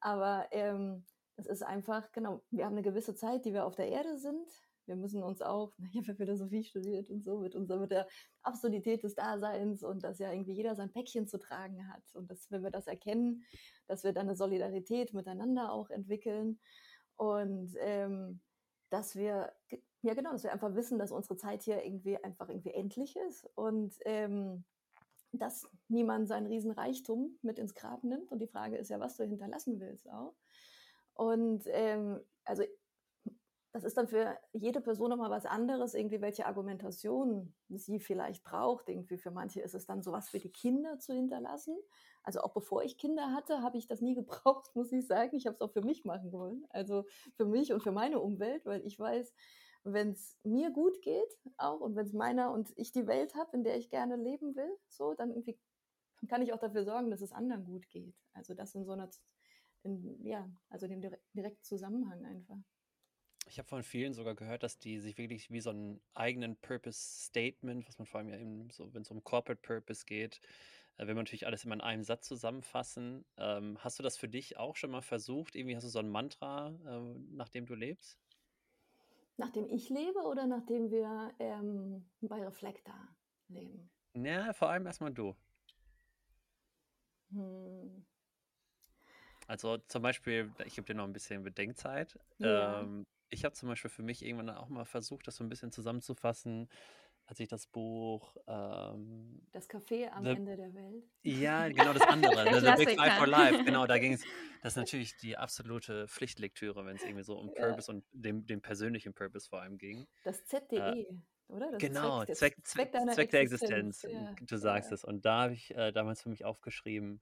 Aber 0.00 0.46
ähm, 0.50 1.04
es 1.36 1.44
ist 1.44 1.62
einfach, 1.62 2.10
genau, 2.12 2.40
wir 2.50 2.64
haben 2.64 2.72
eine 2.72 2.82
gewisse 2.82 3.14
Zeit, 3.14 3.44
die 3.44 3.52
wir 3.52 3.66
auf 3.66 3.74
der 3.74 3.88
Erde 3.88 4.16
sind 4.16 4.48
wir 4.86 4.96
müssen 4.96 5.22
uns 5.22 5.42
auch, 5.42 5.72
ich 5.92 5.96
habe 5.96 6.08
ja 6.08 6.14
Philosophie 6.14 6.64
studiert 6.64 7.10
und 7.10 7.24
so, 7.24 7.38
mit 7.38 7.54
unserer, 7.54 7.80
mit 7.80 7.90
der 7.90 8.06
Absurdität 8.42 9.02
des 9.02 9.14
Daseins 9.14 9.82
und 9.82 10.02
dass 10.04 10.18
ja 10.18 10.32
irgendwie 10.32 10.52
jeder 10.52 10.74
sein 10.74 10.90
Päckchen 10.90 11.26
zu 11.26 11.38
tragen 11.38 11.88
hat. 11.92 12.02
Und 12.14 12.30
dass, 12.30 12.50
wenn 12.50 12.62
wir 12.62 12.70
das 12.70 12.86
erkennen, 12.86 13.44
dass 13.86 14.04
wir 14.04 14.12
dann 14.12 14.28
eine 14.28 14.36
Solidarität 14.36 15.14
miteinander 15.14 15.72
auch 15.72 15.90
entwickeln 15.90 16.58
und 17.16 17.74
ähm, 17.78 18.40
dass 18.90 19.14
wir, 19.14 19.52
ja 20.02 20.14
genau, 20.14 20.32
dass 20.32 20.42
wir 20.42 20.52
einfach 20.52 20.74
wissen, 20.74 20.98
dass 20.98 21.12
unsere 21.12 21.36
Zeit 21.36 21.62
hier 21.62 21.84
irgendwie 21.84 22.22
einfach 22.22 22.48
irgendwie 22.48 22.74
endlich 22.74 23.16
ist 23.28 23.48
und 23.54 23.94
ähm, 24.04 24.64
dass 25.32 25.68
niemand 25.88 26.28
seinen 26.28 26.46
Riesenreichtum 26.46 27.38
mit 27.42 27.58
ins 27.58 27.74
Grab 27.74 28.02
nimmt. 28.02 28.32
Und 28.32 28.40
die 28.40 28.48
Frage 28.48 28.76
ist 28.76 28.90
ja, 28.90 28.98
was 28.98 29.16
du 29.16 29.24
hinterlassen 29.24 29.78
willst 29.80 30.10
auch. 30.10 30.34
Und 31.14 31.64
ähm, 31.66 32.20
also 32.44 32.64
das 33.72 33.84
ist 33.84 33.96
dann 33.96 34.08
für 34.08 34.36
jede 34.52 34.80
Person 34.80 35.10
nochmal 35.10 35.30
was 35.30 35.46
anderes, 35.46 35.94
irgendwie 35.94 36.20
welche 36.20 36.46
Argumentation 36.46 37.54
sie 37.68 38.00
vielleicht 38.00 38.42
braucht. 38.42 38.88
Irgendwie 38.88 39.16
für 39.16 39.30
manche 39.30 39.60
ist 39.60 39.74
es 39.74 39.86
dann 39.86 40.02
sowas 40.02 40.28
für 40.28 40.40
die 40.40 40.50
Kinder 40.50 40.98
zu 40.98 41.14
hinterlassen. 41.14 41.76
Also 42.24 42.40
auch 42.40 42.52
bevor 42.52 42.82
ich 42.82 42.98
Kinder 42.98 43.32
hatte, 43.32 43.62
habe 43.62 43.78
ich 43.78 43.86
das 43.86 44.00
nie 44.00 44.14
gebraucht, 44.14 44.74
muss 44.74 44.90
ich 44.90 45.06
sagen. 45.06 45.36
Ich 45.36 45.46
habe 45.46 45.54
es 45.54 45.60
auch 45.60 45.70
für 45.70 45.82
mich 45.82 46.04
machen 46.04 46.32
wollen. 46.32 46.66
Also 46.70 47.04
für 47.36 47.44
mich 47.44 47.72
und 47.72 47.82
für 47.82 47.92
meine 47.92 48.18
Umwelt, 48.18 48.66
weil 48.66 48.84
ich 48.84 48.98
weiß, 48.98 49.32
wenn 49.84 50.10
es 50.10 50.36
mir 50.42 50.70
gut 50.70 51.00
geht, 51.00 51.38
auch 51.56 51.80
und 51.80 51.94
wenn 51.94 52.06
es 52.06 52.12
meiner 52.12 52.50
und 52.52 52.72
ich 52.76 52.90
die 52.92 53.06
Welt 53.06 53.34
habe, 53.36 53.56
in 53.56 53.62
der 53.62 53.76
ich 53.76 53.88
gerne 53.88 54.16
leben 54.16 54.56
will, 54.56 54.76
so, 54.88 55.14
dann 55.14 55.30
irgendwie 55.30 55.58
kann 56.28 56.42
ich 56.42 56.52
auch 56.52 56.58
dafür 56.58 56.84
sorgen, 56.84 57.10
dass 57.10 57.22
es 57.22 57.32
anderen 57.32 57.64
gut 57.64 57.88
geht. 57.88 58.14
Also 58.32 58.52
das 58.54 58.74
in 58.74 58.84
so 58.84 58.92
einer, 58.92 59.08
in, 59.84 60.22
ja, 60.22 60.50
also 60.68 60.86
dem 60.86 61.00
direkten 61.00 61.62
Zusammenhang 61.62 62.24
einfach. 62.24 62.58
Ich 63.46 63.58
habe 63.58 63.68
von 63.68 63.82
vielen 63.82 64.14
sogar 64.14 64.34
gehört, 64.34 64.62
dass 64.62 64.78
die 64.78 64.98
sich 64.98 65.18
wirklich 65.18 65.50
wie 65.50 65.60
so 65.60 65.70
einen 65.70 66.00
eigenen 66.14 66.56
Purpose-Statement, 66.56 67.86
was 67.88 67.98
man 67.98 68.06
vor 68.06 68.20
allem 68.20 68.28
ja 68.28 68.36
eben 68.36 68.70
so, 68.70 68.92
wenn 68.94 69.02
es 69.02 69.10
um 69.10 69.24
Corporate 69.24 69.60
Purpose 69.60 70.04
geht, 70.04 70.40
äh, 70.96 71.06
will 71.06 71.14
man 71.14 71.24
natürlich 71.24 71.46
alles 71.46 71.64
immer 71.64 71.74
in 71.74 71.80
einem 71.80 72.04
Satz 72.04 72.28
zusammenfassen. 72.28 73.24
Ähm, 73.38 73.78
hast 73.82 73.98
du 73.98 74.02
das 74.02 74.16
für 74.16 74.28
dich 74.28 74.56
auch 74.56 74.76
schon 74.76 74.90
mal 74.90 75.02
versucht? 75.02 75.56
Irgendwie 75.56 75.74
hast 75.74 75.84
du 75.84 75.88
so 75.88 75.98
ein 75.98 76.10
Mantra, 76.10 76.68
äh, 76.86 77.18
nach 77.32 77.48
dem 77.48 77.66
du 77.66 77.74
lebst? 77.74 78.18
Nachdem 79.36 79.68
ich 79.70 79.88
lebe 79.88 80.20
oder 80.20 80.46
nachdem 80.46 80.90
wir 80.90 81.32
ähm, 81.38 82.04
bei 82.20 82.44
Reflektor 82.44 83.08
leben? 83.48 83.90
Ja, 84.14 84.52
vor 84.52 84.68
allem 84.68 84.86
erstmal 84.86 85.12
du. 85.12 85.34
Hm. 87.30 88.04
Also 89.46 89.78
zum 89.88 90.02
Beispiel, 90.02 90.52
ich 90.64 90.74
gebe 90.74 90.86
dir 90.86 90.94
noch 90.94 91.04
ein 91.04 91.12
bisschen 91.12 91.42
Bedenkzeit. 91.42 92.18
Ja. 92.38 92.82
Ähm, 92.82 93.06
ich 93.30 93.44
habe 93.44 93.54
zum 93.54 93.68
Beispiel 93.68 93.90
für 93.90 94.02
mich 94.02 94.24
irgendwann 94.24 94.50
auch 94.50 94.68
mal 94.68 94.84
versucht, 94.84 95.26
das 95.26 95.36
so 95.36 95.44
ein 95.44 95.48
bisschen 95.48 95.72
zusammenzufassen, 95.72 96.68
als 97.26 97.38
ich 97.38 97.48
das 97.48 97.66
Buch 97.68 98.36
ähm, 98.48 99.40
Das 99.52 99.70
Café 99.70 100.08
am 100.10 100.24
The, 100.24 100.30
Ende 100.30 100.56
der 100.56 100.74
Welt. 100.74 101.04
Ja, 101.22 101.68
genau 101.68 101.92
das 101.92 102.02
andere. 102.02 102.44
The, 102.44 102.66
The 102.66 102.84
Big 102.84 102.98
Five 102.98 103.18
for 103.18 103.26
Life. 103.28 103.64
Genau, 103.64 103.86
da 103.86 103.98
ging 104.00 104.14
es. 104.14 104.24
Das 104.62 104.72
ist 104.72 104.76
natürlich 104.76 105.16
die 105.16 105.36
absolute 105.36 106.08
Pflichtlektüre, 106.08 106.84
wenn 106.84 106.96
es 106.96 107.02
irgendwie 107.02 107.22
so 107.22 107.38
um 107.38 107.54
Purpose 107.54 107.90
ja. 107.90 107.94
und 107.94 108.04
dem, 108.12 108.46
dem 108.46 108.60
persönlichen 108.60 109.14
Purpose 109.14 109.48
vor 109.48 109.62
allem 109.62 109.78
ging. 109.78 110.06
Das 110.24 110.44
ZDE. 110.44 110.76
Äh, 110.76 111.06
oder? 111.46 111.70
Das 111.70 111.80
genau, 111.80 112.24
Zweck, 112.24 112.56
Zweck, 112.64 112.92
Zweck, 112.92 113.12
Zweck 113.12 113.30
der 113.30 113.40
Existenz. 113.40 114.02
Ja, 114.02 114.34
du 114.40 114.56
sagst 114.56 114.90
ja. 114.90 114.94
es. 114.94 115.04
Und 115.04 115.24
da 115.24 115.42
habe 115.42 115.54
ich 115.54 115.74
äh, 115.76 115.92
damals 115.92 116.22
für 116.22 116.28
mich 116.28 116.44
aufgeschrieben, 116.44 117.20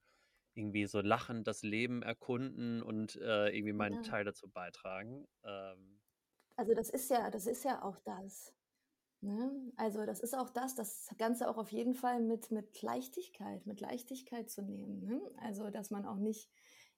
irgendwie 0.55 0.87
so 0.87 1.01
lachen, 1.01 1.45
das 1.45 1.63
Leben 1.63 2.03
erkunden 2.03 2.83
und 2.83 3.17
äh, 3.17 3.49
irgendwie 3.49 3.73
meinen 3.73 4.03
Teil 4.03 4.25
dazu 4.25 4.49
beitragen. 4.49 5.27
Ähm, 5.45 5.98
also 6.59 6.75
das 6.75 6.91
ist 6.91 7.09
ja, 7.09 7.31
das 7.31 7.47
ist 7.47 7.65
ja 7.65 7.83
auch 7.85 7.99
das. 8.01 8.53
Ne? 9.21 9.73
Also 9.77 10.05
das 10.05 10.19
ist 10.19 10.35
auch 10.37 10.51
das, 10.51 10.75
das 10.75 11.09
Ganze 11.17 11.49
auch 11.49 11.57
auf 11.57 11.71
jeden 11.71 11.95
Fall 11.95 12.21
mit, 12.21 12.51
mit 12.51 12.83
Leichtigkeit, 12.83 13.65
mit 13.65 13.81
Leichtigkeit 13.81 14.51
zu 14.51 14.63
nehmen. 14.63 15.05
Ne? 15.05 15.21
Also 15.41 15.71
dass 15.71 15.91
man 15.91 16.05
auch 16.05 16.17
nicht 16.17 16.51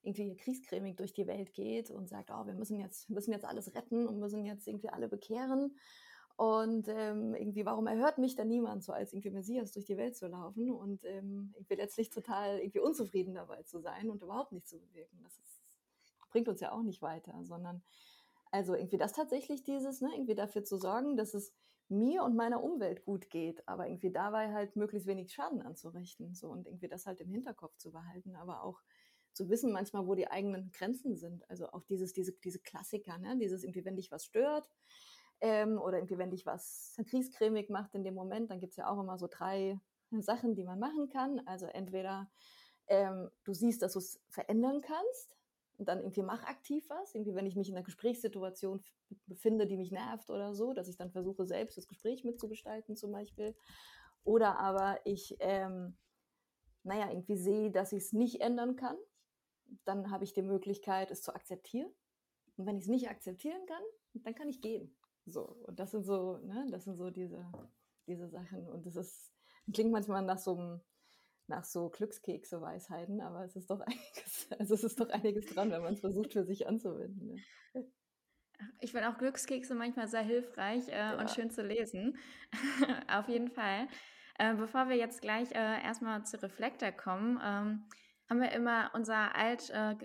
irgendwie 0.03 0.35
kriescremig 0.35 0.97
durch 0.97 1.13
die 1.13 1.27
Welt 1.27 1.53
geht 1.53 1.91
und 1.91 2.09
sagt, 2.09 2.31
oh, 2.31 2.47
wir 2.47 2.55
müssen 2.55 2.81
jetzt, 2.81 3.11
müssen 3.11 3.33
jetzt 3.33 3.45
alles 3.45 3.75
retten 3.75 4.07
und 4.07 4.19
müssen 4.19 4.47
jetzt 4.47 4.67
irgendwie 4.67 4.89
alle 4.89 5.09
bekehren. 5.09 5.77
Und 6.37 6.89
ähm, 6.89 7.35
irgendwie, 7.35 7.67
warum 7.67 7.87
erhört 7.87 8.17
mich 8.17 8.37
da 8.37 8.47
niemand, 8.47 8.83
so 8.83 8.95
als 8.95 9.13
irgendwie 9.13 9.29
Messias 9.29 9.73
durch 9.73 9.85
die 9.85 9.99
Welt 9.99 10.17
zu 10.17 10.27
laufen 10.27 10.71
und 10.71 11.05
ähm, 11.05 11.53
irgendwie 11.55 11.75
letztlich 11.75 12.09
total 12.09 12.61
irgendwie 12.61 12.81
unzufrieden 12.81 13.35
dabei 13.35 13.63
zu 13.65 13.79
sein 13.81 14.09
und 14.09 14.23
überhaupt 14.23 14.53
nichts 14.53 14.71
zu 14.71 14.79
bewirken. 14.79 15.21
Das 15.23 15.39
ist, 15.39 15.61
bringt 16.31 16.49
uns 16.49 16.61
ja 16.61 16.73
auch 16.73 16.83
nicht 16.83 17.03
weiter, 17.03 17.45
sondern 17.45 17.83
also 18.51 18.75
irgendwie 18.75 18.99
das 18.99 19.13
tatsächlich 19.13 19.63
dieses, 19.63 20.01
ne, 20.01 20.11
irgendwie 20.15 20.35
dafür 20.35 20.65
zu 20.65 20.77
sorgen, 20.77 21.17
dass 21.17 21.35
es 21.35 21.53
mir 21.89 22.23
und 22.23 22.37
meiner 22.37 22.63
Umwelt 22.63 23.05
gut 23.05 23.31
geht, 23.31 23.67
aber 23.67 23.89
irgendwie 23.89 24.13
dabei 24.13 24.53
halt 24.53 24.77
möglichst 24.77 25.09
wenig 25.09 25.33
Schaden 25.33 25.61
anzurichten, 25.61 26.35
so 26.35 26.49
und 26.49 26.67
irgendwie 26.67 26.89
das 26.89 27.07
halt 27.07 27.21
im 27.21 27.31
Hinterkopf 27.31 27.77
zu 27.77 27.91
behalten, 27.91 28.37
aber 28.37 28.63
auch 28.63 28.81
zu 29.33 29.49
wissen 29.49 29.73
manchmal, 29.73 30.07
wo 30.07 30.15
die 30.15 30.29
eigenen 30.29 30.71
Grenzen 30.73 31.17
sind. 31.17 31.49
Also 31.51 31.71
auch 31.71 31.85
dieses, 31.85 32.13
diese, 32.13 32.33
diese 32.33 32.61
Klassiker, 32.61 33.19
ne, 33.19 33.37
dieses 33.39 33.65
irgendwie, 33.65 33.85
wenn 33.85 33.97
dich 33.97 34.11
was 34.11 34.25
stört, 34.25 34.69
ähm, 35.41 35.79
oder 35.79 35.99
irgendwie, 35.99 36.19
wenn 36.19 36.31
dich 36.31 36.47
was 36.47 36.97
kriescremig 37.09 37.71
macht 37.71 37.95
in 37.95 38.05
dem 38.05 38.15
Moment, 38.15 38.51
dann 38.51 38.61
gibt 38.61 38.73
es 38.73 38.77
ja 38.77 38.89
auch 38.89 39.01
immer 39.01 39.19
so 39.19 39.27
drei 39.29 39.81
Sachen, 40.19 40.55
die 40.55 40.65
man 40.65 40.79
machen 40.79 41.09
kann. 41.09 41.41
Also 41.47 41.67
entweder 41.67 42.31
ähm, 42.89 43.31
du 43.45 43.53
siehst, 43.55 43.83
dass 43.83 43.95
du 43.95 44.01
es 44.01 44.21
verändern 44.29 44.81
kannst, 44.81 45.37
und 45.81 45.87
dann 45.89 46.01
irgendwie 46.01 46.23
mach 46.23 46.45
aktiv 46.45 46.85
was, 46.91 47.15
irgendwie 47.15 47.35
wenn 47.35 47.47
ich 47.47 47.57
mich 47.57 47.71
in 47.71 47.75
einer 47.75 47.83
Gesprächssituation 47.83 48.85
befinde, 49.27 49.67
die 49.67 49.79
mich 49.79 49.91
nervt 49.91 50.29
oder 50.29 50.55
so, 50.55 50.75
dass 50.75 50.89
ich 50.89 50.99
dann 50.99 51.11
versuche, 51.11 51.47
selbst 51.47 51.79
das 51.79 51.89
Gespräch 51.89 52.23
mitzugestalten 52.23 52.97
zum 52.97 53.13
Beispiel. 53.13 53.57
Oder 54.23 54.59
aber 54.59 55.01
ich, 55.07 55.37
ähm, 55.41 55.97
naja, 56.83 57.09
irgendwie 57.09 57.39
sehe, 57.39 57.71
dass 57.71 57.93
ich 57.93 58.03
es 58.05 58.13
nicht 58.13 58.43
ändern 58.43 58.77
kann, 58.77 58.99
dann 59.87 60.11
habe 60.11 60.25
ich 60.25 60.35
die 60.35 60.43
Möglichkeit, 60.43 61.11
es 61.11 61.23
zu 61.23 61.35
akzeptieren. 61.35 61.91
Und 62.57 62.67
wenn 62.67 62.77
ich 62.77 62.83
es 62.83 62.91
nicht 62.91 63.09
akzeptieren 63.09 63.65
kann, 63.67 63.83
dann 64.13 64.35
kann 64.35 64.51
ich 64.51 64.61
gehen. 64.61 64.95
So, 65.25 65.47
und 65.67 65.81
das 65.81 65.93
sind 65.93 66.05
so, 66.05 66.37
ne, 66.45 66.67
das 66.71 66.85
sind 66.85 66.97
so 66.97 67.09
diese, 67.09 67.51
diese 68.07 68.29
Sachen. 68.29 68.69
Und 68.69 68.85
das 68.85 68.97
ist, 68.97 69.33
klingt 69.73 69.93
manchmal 69.93 70.23
nach 70.27 70.39
so 70.39 70.59
einem 70.59 70.81
nach 71.51 71.65
so 71.65 71.91
Glückskekse-Weisheiten, 71.91 73.21
aber 73.21 73.45
es 73.45 73.57
ist 73.57 73.71
doch 73.71 73.81
einiges, 73.87 74.49
also 74.59 74.75
es 74.75 74.85
ist 74.85 74.99
doch 74.99 75.11
einiges 75.11 75.47
dran, 75.47 75.71
wenn 75.71 75.83
man 75.83 75.93
es 75.93 76.01
versucht 76.01 76.33
für 76.33 76.45
sich 76.45 76.67
anzuwenden. 76.67 77.27
Ne? 77.27 77.85
Ich 78.81 78.93
finde 78.93 79.09
auch 79.09 79.19
Glückskekse 79.19 79.75
manchmal 79.75 80.09
sehr 80.09 80.23
hilfreich 80.23 80.89
äh, 80.89 80.97
ja. 80.97 81.19
und 81.19 81.31
schön 81.31 81.51
zu 81.51 81.63
lesen. 81.63 82.19
Auf 83.09 83.29
jeden 83.29 83.51
Fall. 83.51 83.89
Äh, 84.39 84.55
bevor 84.55 84.89
wir 84.89 84.97
jetzt 84.97 85.23
gleich 85.23 85.51
äh, 85.53 85.83
erstmal 85.83 86.25
zu 86.25 86.43
Reflektor 86.43 86.93
kommen, 86.93 87.41
ähm, 87.43 87.89
haben 88.29 88.41
wir 88.41 88.53
immer 88.53 88.91
unser 88.95 89.35
alt, 89.35 89.71
äh, 89.71 89.97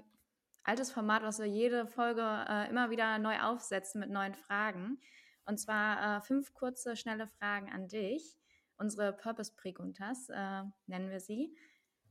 altes 0.63 0.91
Format, 0.91 1.23
was 1.23 1.39
wir 1.39 1.47
jede 1.47 1.85
Folge 1.85 2.45
äh, 2.49 2.69
immer 2.69 2.89
wieder 2.89 3.17
neu 3.19 3.39
aufsetzen 3.41 3.99
mit 3.99 4.09
neuen 4.09 4.35
Fragen. 4.35 4.99
Und 5.45 5.59
zwar 5.59 6.17
äh, 6.17 6.21
fünf 6.21 6.53
kurze, 6.53 6.95
schnelle 6.95 7.27
Fragen 7.27 7.69
an 7.69 7.87
dich 7.87 8.37
unsere 8.77 9.13
Purpose 9.13 9.53
Preguntas, 9.55 10.29
äh, 10.29 10.63
nennen 10.87 11.09
wir 11.09 11.19
sie. 11.19 11.55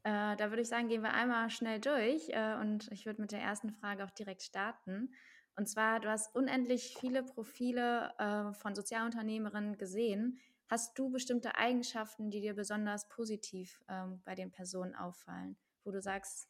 Äh, 0.03 0.37
da 0.37 0.51
würde 0.51 0.63
ich 0.63 0.69
sagen, 0.69 0.89
gehen 0.89 1.03
wir 1.03 1.15
einmal 1.15 1.51
schnell 1.51 1.81
durch 1.81 2.29
äh, 2.29 2.57
und 2.61 2.91
ich 2.93 3.07
würde 3.07 3.23
mit 3.23 3.33
der 3.33 3.41
ersten 3.41 3.73
Frage 3.73 4.05
auch 4.05 4.11
direkt 4.11 4.43
starten. 4.43 5.15
Und 5.57 5.69
zwar, 5.69 6.01
du 6.01 6.09
hast 6.09 6.35
unendlich 6.35 6.97
viele 6.99 7.23
Profile 7.23 8.13
äh, 8.19 8.53
von 8.55 8.75
Sozialunternehmerinnen 8.75 9.79
gesehen. 9.79 10.39
Hast 10.69 10.99
du 10.99 11.11
bestimmte 11.11 11.57
Eigenschaften, 11.57 12.31
die 12.31 12.41
dir 12.41 12.55
besonders 12.55 13.09
positiv 13.09 13.83
ähm, 13.89 14.21
bei 14.25 14.35
den 14.35 14.51
Personen 14.51 14.95
auffallen, 14.95 15.57
wo 15.85 15.91
du 15.91 16.01
sagst, 16.01 16.49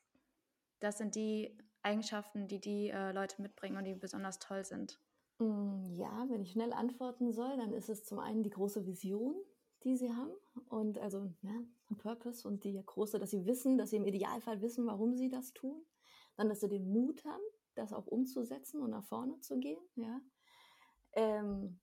das 0.80 0.98
sind 0.98 1.14
die 1.14 1.56
Eigenschaften, 1.82 2.48
die 2.48 2.60
die 2.60 2.90
äh, 2.90 3.12
Leute 3.12 3.42
mitbringen 3.42 3.76
und 3.76 3.84
die 3.84 3.94
besonders 3.94 4.38
toll 4.38 4.64
sind? 4.64 5.00
Mm, 5.38 5.92
ja, 5.92 6.26
wenn 6.28 6.42
ich 6.42 6.52
schnell 6.52 6.72
antworten 6.72 7.32
soll, 7.32 7.56
dann 7.56 7.72
ist 7.72 7.88
es 7.88 8.04
zum 8.04 8.18
einen 8.18 8.42
die 8.42 8.50
große 8.50 8.86
Vision, 8.86 9.34
die 9.84 9.96
sie 9.96 10.12
haben 10.12 10.32
und 10.68 10.98
also 10.98 11.30
ja, 11.42 11.52
ein 11.90 11.96
Purpose 11.98 12.46
und 12.46 12.64
die 12.64 12.80
große, 12.84 13.18
dass 13.18 13.30
sie 13.30 13.46
wissen, 13.46 13.78
dass 13.78 13.90
sie 13.90 13.96
im 13.96 14.04
Idealfall 14.04 14.62
wissen, 14.62 14.86
warum 14.86 15.14
sie 15.14 15.28
das 15.28 15.52
tun. 15.52 15.84
Dann, 16.36 16.48
dass 16.48 16.60
sie 16.60 16.68
den 16.68 16.90
Mut 16.90 17.24
haben, 17.24 17.42
das 17.74 17.92
auch 17.92 18.06
umzusetzen 18.06 18.80
und 18.82 18.90
nach 18.90 19.04
vorne 19.04 19.38
zu 19.40 19.58
gehen. 19.58 19.78
Ja. 19.94 20.20
Ähm, 21.12 21.78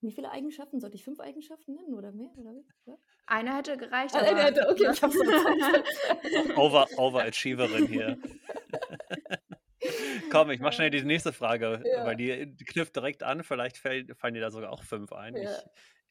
wie 0.00 0.10
viele 0.10 0.30
Eigenschaften? 0.30 0.80
Sollte 0.80 0.96
ich 0.96 1.04
fünf 1.04 1.20
Eigenschaften 1.20 1.74
nennen 1.74 1.94
oder 1.94 2.10
mehr? 2.10 2.30
Oder 2.36 2.52
ja? 2.86 2.96
Eine 3.26 3.56
hätte 3.56 3.76
gereicht. 3.76 4.14
Ah, 4.16 4.18
eine 4.18 4.42
hätte, 4.42 4.68
okay, 4.68 4.88
ich 4.92 5.02
hab's 5.02 5.16
Over, 6.56 6.88
Overachieverin 6.96 7.86
hier. 7.86 8.18
Komm, 10.30 10.50
ich 10.50 10.60
mach 10.60 10.72
schnell 10.72 10.90
die 10.90 11.02
nächste 11.02 11.32
Frage, 11.32 11.82
ja. 11.84 12.04
weil 12.04 12.16
die, 12.16 12.56
knüpft 12.64 12.96
direkt 12.96 13.22
an. 13.22 13.44
Vielleicht 13.44 13.78
fallen, 13.78 14.12
fallen 14.14 14.34
dir 14.34 14.40
da 14.40 14.50
sogar 14.50 14.72
auch 14.72 14.82
fünf 14.82 15.12
ein. 15.12 15.36
Ja. 15.36 15.42
Ich, 15.42 15.48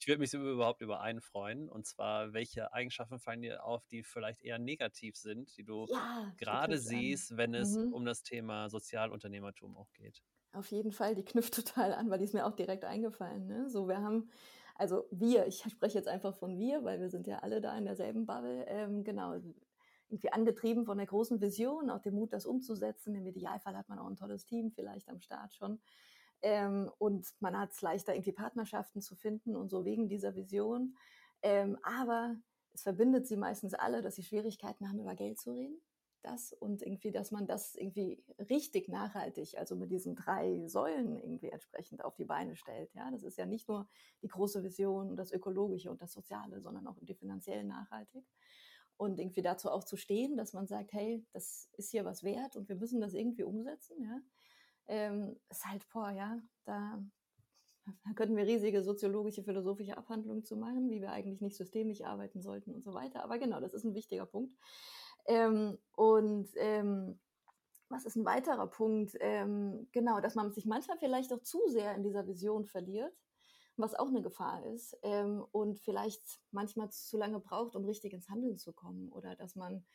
ich 0.02 0.08
würde 0.08 0.20
mich 0.20 0.34
überhaupt 0.34 0.82
über 0.82 1.02
einen 1.02 1.22
freuen. 1.22 1.70
Und 1.70 1.86
zwar, 1.86 2.34
welche 2.34 2.74
Eigenschaften 2.74 3.20
fallen 3.20 3.44
dir 3.44 3.64
auf, 3.64 3.86
die 3.86 4.02
vielleicht 4.02 4.42
eher 4.42 4.58
negativ 4.58 5.16
sind, 5.16 5.56
die 5.58 5.64
du 5.64 5.86
ja, 5.92 6.34
gerade 6.38 6.80
siehst, 6.80 7.38
wenn 7.38 7.54
es 7.54 7.78
mhm. 7.78 7.94
um 7.94 8.04
das 8.04 8.24
Thema 8.24 8.68
Sozialunternehmertum 8.70 9.78
auch 9.78 9.92
geht? 9.94 10.24
Auf 10.54 10.72
jeden 10.72 10.92
Fall, 10.92 11.14
die 11.14 11.24
knüpft 11.24 11.54
total 11.54 11.94
an, 11.94 12.10
weil 12.10 12.18
die 12.18 12.26
ist 12.26 12.34
mir 12.34 12.48
auch 12.48 12.56
direkt 12.56 12.84
eingefallen. 12.84 13.46
Ne? 13.46 13.70
So, 13.70 13.88
wir 13.88 14.02
haben, 14.02 14.32
also 14.76 15.06
wir, 15.12 15.46
ich 15.46 15.64
spreche 15.70 16.00
jetzt 16.00 16.08
einfach 16.08 16.36
von 16.36 16.58
wir, 16.58 16.84
weil 16.84 17.00
wir 17.00 17.12
sind 17.12 17.28
ja 17.28 17.40
alle 17.40 17.62
da 17.62 17.78
in 17.78 17.86
derselben 17.86 18.26
Bubble. 18.26 18.66
Ähm, 18.68 19.04
genau, 19.04 19.36
irgendwie 20.12 20.34
angetrieben 20.34 20.84
von 20.84 20.98
der 20.98 21.08
großen 21.08 21.40
Vision, 21.42 21.92
auch 21.92 22.02
dem 22.02 22.16
Mut, 22.16 22.34
das 22.34 22.48
umzusetzen. 22.48 23.14
Im 23.14 23.28
Idealfall 23.28 23.78
hat 23.78 23.88
man 23.88 24.00
auch 24.00 24.08
ein 24.08 24.16
tolles 24.16 24.46
Team 24.46 24.72
vielleicht 24.72 25.10
am 25.10 25.22
Start 25.22 25.54
schon. 25.54 25.80
Ähm, 26.42 26.92
und 26.98 27.28
man 27.40 27.58
hat 27.58 27.72
es 27.72 27.82
leichter, 27.82 28.14
irgendwie 28.14 28.32
Partnerschaften 28.32 29.02
zu 29.02 29.16
finden 29.16 29.56
und 29.56 29.70
so 29.70 29.86
wegen 29.86 30.10
dieser 30.10 30.36
Vision. 30.36 30.96
Ähm, 31.44 31.78
aber 31.84 32.36
es 32.74 32.84
verbindet 32.84 33.28
sie 33.28 33.38
meistens 33.38 33.74
alle, 33.74 34.02
dass 34.02 34.16
sie 34.16 34.24
Schwierigkeiten 34.24 34.88
haben, 34.90 35.00
über 35.00 35.16
Geld 35.16 35.40
zu 35.40 35.52
reden. 35.52 35.82
Das 36.24 36.54
und 36.54 36.84
irgendwie, 36.84 37.12
dass 37.12 37.32
man 37.32 37.48
das 37.48 37.76
irgendwie 37.76 38.24
richtig 38.38 38.88
nachhaltig, 38.88 39.58
also 39.58 39.76
mit 39.76 39.92
diesen 39.92 40.16
drei 40.16 40.68
Säulen 40.68 41.18
irgendwie 41.18 41.50
entsprechend 41.50 42.04
auf 42.06 42.16
die 42.16 42.26
Beine 42.26 42.56
stellt. 42.56 42.94
Ja, 42.94 43.10
das 43.10 43.24
ist 43.24 43.40
ja 43.40 43.48
nicht 43.48 43.68
nur 43.68 43.88
die 44.22 44.28
große 44.28 44.64
Vision 44.64 45.10
und 45.10 45.18
das 45.18 45.32
Ökologische 45.32 45.90
und 45.90 46.00
das 46.02 46.12
Soziale, 46.14 46.62
sondern 46.62 46.86
auch 46.86 46.98
die 47.02 47.16
finanziell 47.16 47.64
nachhaltig. 47.64 48.24
Und 48.98 49.20
irgendwie 49.20 49.42
dazu 49.42 49.72
auch 49.72 49.84
zu 49.84 49.98
stehen, 49.98 50.38
dass 50.38 50.54
man 50.54 50.68
sagt, 50.68 50.94
hey, 50.94 51.26
das 51.34 51.70
ist 51.74 51.90
hier 51.90 52.06
was 52.06 52.24
wert 52.24 52.56
und 52.56 52.70
wir 52.70 52.76
müssen 52.76 53.02
das 53.02 53.16
irgendwie 53.16 53.44
umsetzen. 53.44 54.04
Ja, 54.04 54.22
ähm, 54.92 55.38
ist 55.50 55.66
halt, 55.66 55.88
boah, 55.90 56.12
ja, 56.12 56.38
da, 56.66 57.02
da 57.86 58.14
könnten 58.14 58.36
wir 58.36 58.46
riesige 58.46 58.84
soziologische, 58.84 59.42
philosophische 59.42 59.98
Abhandlungen 59.98 60.44
zu 60.44 60.58
machen, 60.58 60.90
wie 60.90 61.02
wir 61.02 61.12
eigentlich 61.12 61.40
nicht 61.40 61.56
systemisch 61.56 62.02
arbeiten 62.02 62.42
sollten 62.42 62.76
und 62.76 62.84
so 62.84 62.94
weiter. 62.94 63.24
Aber 63.24 63.40
genau, 63.40 63.62
das 63.62 63.74
ist 63.74 63.86
ein 63.86 63.96
wichtiger 63.96 64.26
Punkt. 64.26 64.54
Ähm, 65.28 65.78
und 65.96 66.50
ähm, 66.58 67.20
was 67.88 68.04
ist 68.04 68.18
ein 68.18 68.26
weiterer 68.26 68.68
Punkt? 68.68 69.16
Ähm, 69.22 69.88
genau, 69.94 70.20
dass 70.20 70.36
man 70.36 70.52
sich 70.52 70.66
manchmal 70.66 70.98
vielleicht 70.98 71.32
auch 71.32 71.42
zu 71.42 71.60
sehr 71.68 71.96
in 71.96 72.04
dieser 72.04 72.28
Vision 72.28 72.66
verliert, 72.66 73.14
was 73.78 73.96
auch 73.96 74.10
eine 74.10 74.22
Gefahr 74.22 74.66
ist 74.66 74.98
ähm, 75.04 75.46
und 75.52 75.80
vielleicht 75.80 76.42
manchmal 76.52 76.92
zu 76.92 77.18
lange 77.18 77.40
braucht, 77.40 77.78
um 77.78 77.86
richtig 77.86 78.12
ins 78.12 78.30
Handeln 78.30 78.58
zu 78.58 78.74
kommen 78.74 79.10
oder 79.10 79.38
dass 79.38 79.56
man 79.56 79.86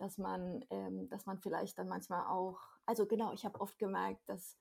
dass 0.00 0.16
man, 0.16 0.64
ähm, 0.70 1.08
dass 1.10 1.26
man 1.26 1.38
vielleicht 1.38 1.78
dann 1.78 1.86
manchmal 1.86 2.26
auch, 2.26 2.58
also 2.90 3.06
genau, 3.06 3.32
ich 3.32 3.44
habe 3.44 3.60
oft 3.60 3.78
gemerkt, 3.78 4.28
dass 4.28 4.58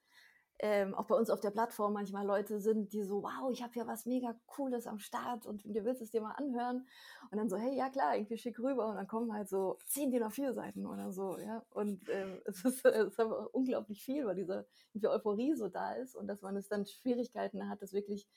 ähm, 0.60 0.94
auch 0.94 1.06
bei 1.06 1.16
uns 1.16 1.32
auf 1.32 1.40
der 1.40 1.50
Plattform 1.50 1.94
manchmal 1.94 2.28
Leute 2.28 2.60
sind, 2.60 2.94
die 2.94 3.02
so, 3.02 3.24
wow, 3.24 3.50
ich 3.50 3.64
habe 3.64 3.74
ja 3.76 3.88
was 3.88 4.06
mega 4.06 4.36
Cooles 4.46 4.86
am 4.86 5.00
Start 5.00 5.48
und 5.48 5.64
du 5.66 5.84
willst 5.84 6.04
es 6.04 6.12
dir 6.12 6.22
mal 6.22 6.34
anhören. 6.34 6.86
Und 7.32 7.38
dann 7.40 7.50
so, 7.50 7.58
hey, 7.58 7.76
ja 7.76 7.90
klar, 7.90 8.16
irgendwie 8.16 8.38
schick 8.38 8.60
rüber. 8.60 8.88
Und 8.88 8.98
dann 8.98 9.08
kommen 9.08 9.34
halt 9.34 9.50
so 9.50 9.80
zehn 9.88 10.12
DIN 10.12 10.24
A4 10.24 10.54
Seiten 10.54 10.86
oder 10.86 11.12
so, 11.12 11.40
ja. 11.40 11.66
Und 11.72 12.08
ähm, 12.10 12.40
es, 12.46 12.64
ist, 12.66 12.86
es 12.86 13.08
ist 13.08 13.20
aber 13.20 13.50
unglaublich 13.56 14.04
viel, 14.04 14.28
weil 14.28 14.36
diese 14.36 15.10
Euphorie 15.10 15.56
so 15.56 15.70
da 15.70 15.94
ist 15.94 16.16
und 16.16 16.28
dass 16.28 16.44
man 16.44 16.56
es 16.56 16.68
dann 16.68 16.86
Schwierigkeiten 16.86 17.68
hat, 17.68 17.82
das 17.82 17.94
wirklich 17.94 18.28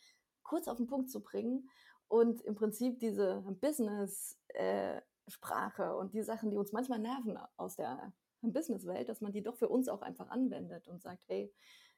kurz 0.42 0.68
auf 0.68 0.78
den 0.78 0.86
Punkt 0.86 1.10
zu 1.10 1.20
bringen 1.20 1.68
und 2.08 2.40
im 2.42 2.54
Prinzip 2.54 2.98
diese 2.98 3.44
Business 3.60 4.38
äh, 4.54 5.02
Sprache 5.28 5.96
und 5.96 6.14
die 6.14 6.22
Sachen, 6.22 6.50
die 6.50 6.56
uns 6.56 6.72
manchmal 6.72 6.98
nerven 6.98 7.38
aus 7.56 7.76
der 7.76 8.12
Businesswelt, 8.50 9.08
dass 9.08 9.20
man 9.20 9.32
die 9.32 9.42
doch 9.42 9.56
für 9.56 9.68
uns 9.68 9.88
auch 9.88 10.02
einfach 10.02 10.28
anwendet 10.28 10.88
und 10.88 11.00
sagt, 11.00 11.24
hey, 11.28 11.52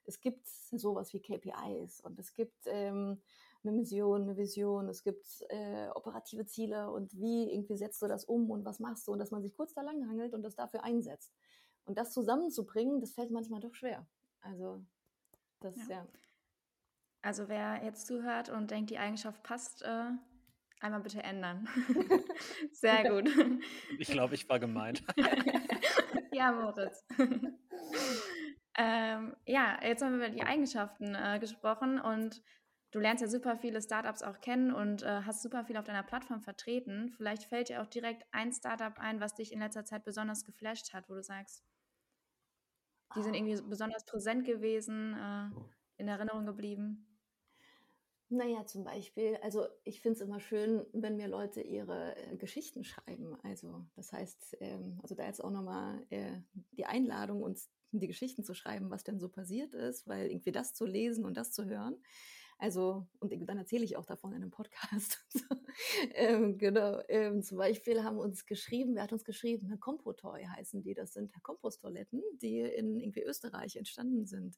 es 0.04 0.20
gibt 0.20 0.46
sowas 0.46 1.12
wie 1.14 1.20
KPIs 1.20 2.00
und 2.00 2.18
es 2.18 2.34
gibt 2.34 2.66
ähm, 2.66 3.22
eine 3.62 3.72
Mission, 3.72 4.22
eine 4.22 4.36
Vision, 4.36 4.88
es 4.88 5.02
gibt 5.02 5.26
äh, 5.48 5.88
operative 5.94 6.44
Ziele 6.44 6.90
und 6.90 7.14
wie 7.18 7.50
irgendwie 7.50 7.76
setzt 7.76 8.02
du 8.02 8.06
das 8.06 8.24
um 8.24 8.50
und 8.50 8.64
was 8.64 8.80
machst 8.80 9.06
du 9.08 9.12
und 9.12 9.18
dass 9.18 9.30
man 9.30 9.42
sich 9.42 9.54
kurz 9.54 9.72
da 9.72 9.80
lang 9.80 10.06
hangelt 10.06 10.34
und 10.34 10.42
das 10.42 10.54
dafür 10.54 10.84
einsetzt. 10.84 11.32
Und 11.86 11.96
das 11.96 12.12
zusammenzubringen, 12.12 13.00
das 13.00 13.12
fällt 13.12 13.30
manchmal 13.30 13.60
doch 13.60 13.74
schwer. 13.74 14.06
Also 14.40 14.84
das, 15.60 15.76
ja. 15.88 15.96
ja. 15.96 16.08
Also 17.22 17.48
wer 17.48 17.82
jetzt 17.82 18.06
zuhört 18.06 18.50
und 18.50 18.70
denkt, 18.70 18.90
die 18.90 18.98
Eigenschaft 18.98 19.42
passt, 19.42 19.82
äh, 19.82 20.10
Einmal 20.84 21.00
bitte 21.00 21.22
ändern. 21.22 21.66
Sehr 22.72 23.08
gut. 23.08 23.30
Ich 23.98 24.08
glaube, 24.08 24.34
ich 24.34 24.46
war 24.50 24.58
gemeint. 24.58 25.02
ja, 26.34 26.52
Moritz. 26.52 27.04
ähm, 28.78 29.36
ja, 29.46 29.78
jetzt 29.82 30.02
haben 30.02 30.18
wir 30.18 30.26
über 30.26 30.34
die 30.34 30.42
Eigenschaften 30.42 31.14
äh, 31.14 31.38
gesprochen 31.38 32.00
und 32.00 32.42
du 32.90 33.00
lernst 33.00 33.22
ja 33.22 33.28
super 33.28 33.56
viele 33.56 33.80
Startups 33.80 34.22
auch 34.22 34.40
kennen 34.40 34.72
und 34.72 35.02
äh, 35.02 35.22
hast 35.22 35.42
super 35.42 35.64
viel 35.64 35.76
auf 35.76 35.84
deiner 35.84 36.02
Plattform 36.02 36.40
vertreten. 36.40 37.10
Vielleicht 37.16 37.44
fällt 37.44 37.68
dir 37.68 37.82
auch 37.82 37.86
direkt 37.86 38.24
ein 38.32 38.52
Startup 38.52 38.98
ein, 38.98 39.20
was 39.20 39.34
dich 39.34 39.52
in 39.52 39.60
letzter 39.60 39.84
Zeit 39.84 40.04
besonders 40.04 40.44
geflasht 40.44 40.92
hat, 40.92 41.08
wo 41.08 41.14
du 41.14 41.22
sagst, 41.22 41.64
die 43.16 43.22
sind 43.22 43.34
irgendwie 43.34 43.60
besonders 43.68 44.04
präsent 44.04 44.44
gewesen, 44.44 45.14
äh, 45.14 45.50
in 45.96 46.08
Erinnerung 46.08 46.46
geblieben. 46.46 47.13
Naja, 48.30 48.64
zum 48.66 48.84
Beispiel, 48.84 49.36
also 49.42 49.66
ich 49.84 50.00
finde 50.00 50.16
es 50.16 50.20
immer 50.22 50.40
schön, 50.40 50.84
wenn 50.92 51.16
mir 51.16 51.28
Leute 51.28 51.60
ihre 51.60 52.16
äh, 52.16 52.36
Geschichten 52.36 52.82
schreiben. 52.82 53.36
Also 53.42 53.84
das 53.96 54.12
heißt, 54.12 54.56
ähm, 54.60 54.98
also 55.02 55.14
da 55.14 55.26
jetzt 55.26 55.44
auch 55.44 55.50
nochmal 55.50 56.02
äh, 56.10 56.32
die 56.72 56.86
Einladung, 56.86 57.42
uns 57.42 57.70
die 57.92 58.08
Geschichten 58.08 58.42
zu 58.42 58.54
schreiben, 58.54 58.90
was 58.90 59.04
denn 59.04 59.20
so 59.20 59.28
passiert 59.28 59.74
ist, 59.74 60.08
weil 60.08 60.28
irgendwie 60.30 60.50
das 60.52 60.74
zu 60.74 60.84
lesen 60.86 61.24
und 61.24 61.36
das 61.36 61.52
zu 61.52 61.66
hören, 61.66 61.96
Also, 62.58 63.06
und 63.20 63.32
dann 63.48 63.58
erzähle 63.58 63.84
ich 63.84 63.96
auch 63.98 64.06
davon 64.06 64.32
in 64.32 64.42
einem 64.42 64.52
Podcast. 64.52 65.26
ähm, 66.14 66.58
genau. 66.58 67.00
Ähm, 67.08 67.42
zum 67.42 67.58
Beispiel 67.58 68.04
haben 68.04 68.18
uns 68.18 68.46
geschrieben, 68.46 68.94
wer 68.96 69.04
hat 69.04 69.12
uns 69.12 69.24
geschrieben? 69.24 69.68
Herr 69.68 69.78
Compotoy 69.78 70.44
heißen 70.46 70.82
die. 70.82 70.94
Das 70.94 71.14
sind 71.14 71.32
Komposttoiletten, 71.42 72.22
die 72.42 72.60
in 72.60 72.98
irgendwie 73.00 73.22
Österreich 73.24 73.76
entstanden 73.76 74.26
sind. 74.26 74.56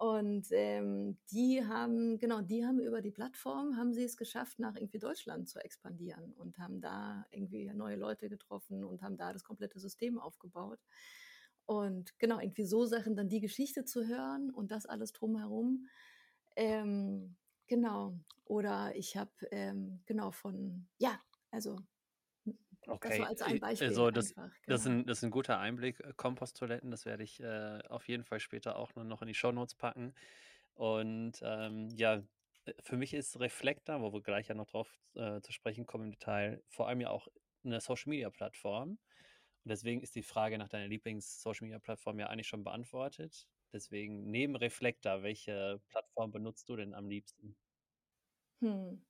Und 0.00 0.46
ähm, 0.52 1.18
die 1.30 1.62
haben, 1.62 2.18
genau, 2.18 2.40
die 2.40 2.64
haben 2.64 2.80
über 2.80 3.02
die 3.02 3.10
Plattform, 3.10 3.76
haben 3.76 3.92
sie 3.92 4.02
es 4.02 4.16
geschafft, 4.16 4.58
nach 4.58 4.74
irgendwie 4.74 4.98
Deutschland 4.98 5.46
zu 5.46 5.62
expandieren 5.62 6.32
und 6.38 6.58
haben 6.58 6.80
da 6.80 7.26
irgendwie 7.30 7.70
neue 7.74 7.96
Leute 7.96 8.30
getroffen 8.30 8.82
und 8.82 9.02
haben 9.02 9.18
da 9.18 9.34
das 9.34 9.44
komplette 9.44 9.78
System 9.78 10.18
aufgebaut. 10.18 10.78
Und 11.66 12.18
genau, 12.18 12.40
irgendwie 12.40 12.64
so 12.64 12.86
Sachen, 12.86 13.14
dann 13.14 13.28
die 13.28 13.42
Geschichte 13.42 13.84
zu 13.84 14.06
hören 14.06 14.50
und 14.50 14.70
das 14.70 14.86
alles 14.86 15.12
drumherum. 15.12 15.86
Ähm, 16.56 17.36
genau. 17.66 18.18
Oder 18.46 18.96
ich 18.96 19.18
habe, 19.18 19.32
ähm, 19.50 20.00
genau, 20.06 20.30
von, 20.30 20.88
ja, 20.96 21.20
also 21.50 21.76
Okay, 22.86 23.18
das 23.18 23.28
als 23.28 23.42
ein 23.42 23.60
Beispiel. 23.60 23.88
Also 23.88 24.10
das, 24.10 24.36
einfach, 24.36 24.50
genau. 24.62 24.66
das, 24.66 24.80
ist 24.80 24.86
ein, 24.86 25.06
das 25.06 25.18
ist 25.18 25.24
ein 25.24 25.30
guter 25.30 25.58
Einblick. 25.58 26.00
Äh, 26.00 26.12
Komposttoiletten, 26.16 26.90
das 26.90 27.04
werde 27.04 27.22
ich 27.22 27.40
äh, 27.40 27.80
auf 27.88 28.08
jeden 28.08 28.24
Fall 28.24 28.40
später 28.40 28.76
auch 28.76 28.94
noch 28.94 29.22
in 29.22 29.28
die 29.28 29.34
Shownotes 29.34 29.74
packen. 29.74 30.14
Und 30.74 31.40
ähm, 31.42 31.88
ja, 31.96 32.22
äh, 32.64 32.72
für 32.82 32.96
mich 32.96 33.14
ist 33.14 33.38
Reflektor, 33.38 34.00
wo 34.00 34.12
wir 34.12 34.22
gleich 34.22 34.48
ja 34.48 34.54
noch 34.54 34.66
drauf 34.66 34.98
äh, 35.14 35.40
zu 35.40 35.52
sprechen 35.52 35.86
kommen 35.86 36.04
im 36.04 36.12
Detail, 36.12 36.62
vor 36.68 36.88
allem 36.88 37.00
ja 37.00 37.10
auch 37.10 37.28
eine 37.64 37.80
Social 37.80 38.10
Media 38.10 38.30
Plattform. 38.30 38.98
Und 39.64 39.68
deswegen 39.68 40.00
ist 40.00 40.14
die 40.14 40.22
Frage 40.22 40.56
nach 40.56 40.68
deiner 40.68 40.88
Lieblings-Social 40.88 41.66
Media 41.66 41.78
Plattform 41.78 42.18
ja 42.18 42.28
eigentlich 42.28 42.48
schon 42.48 42.64
beantwortet. 42.64 43.46
Deswegen 43.72 44.30
neben 44.30 44.56
Reflektor, 44.56 45.22
welche 45.22 45.80
Plattform 45.88 46.32
benutzt 46.32 46.68
du 46.68 46.76
denn 46.76 46.94
am 46.94 47.08
liebsten? 47.08 47.56
Hm. 48.60 49.00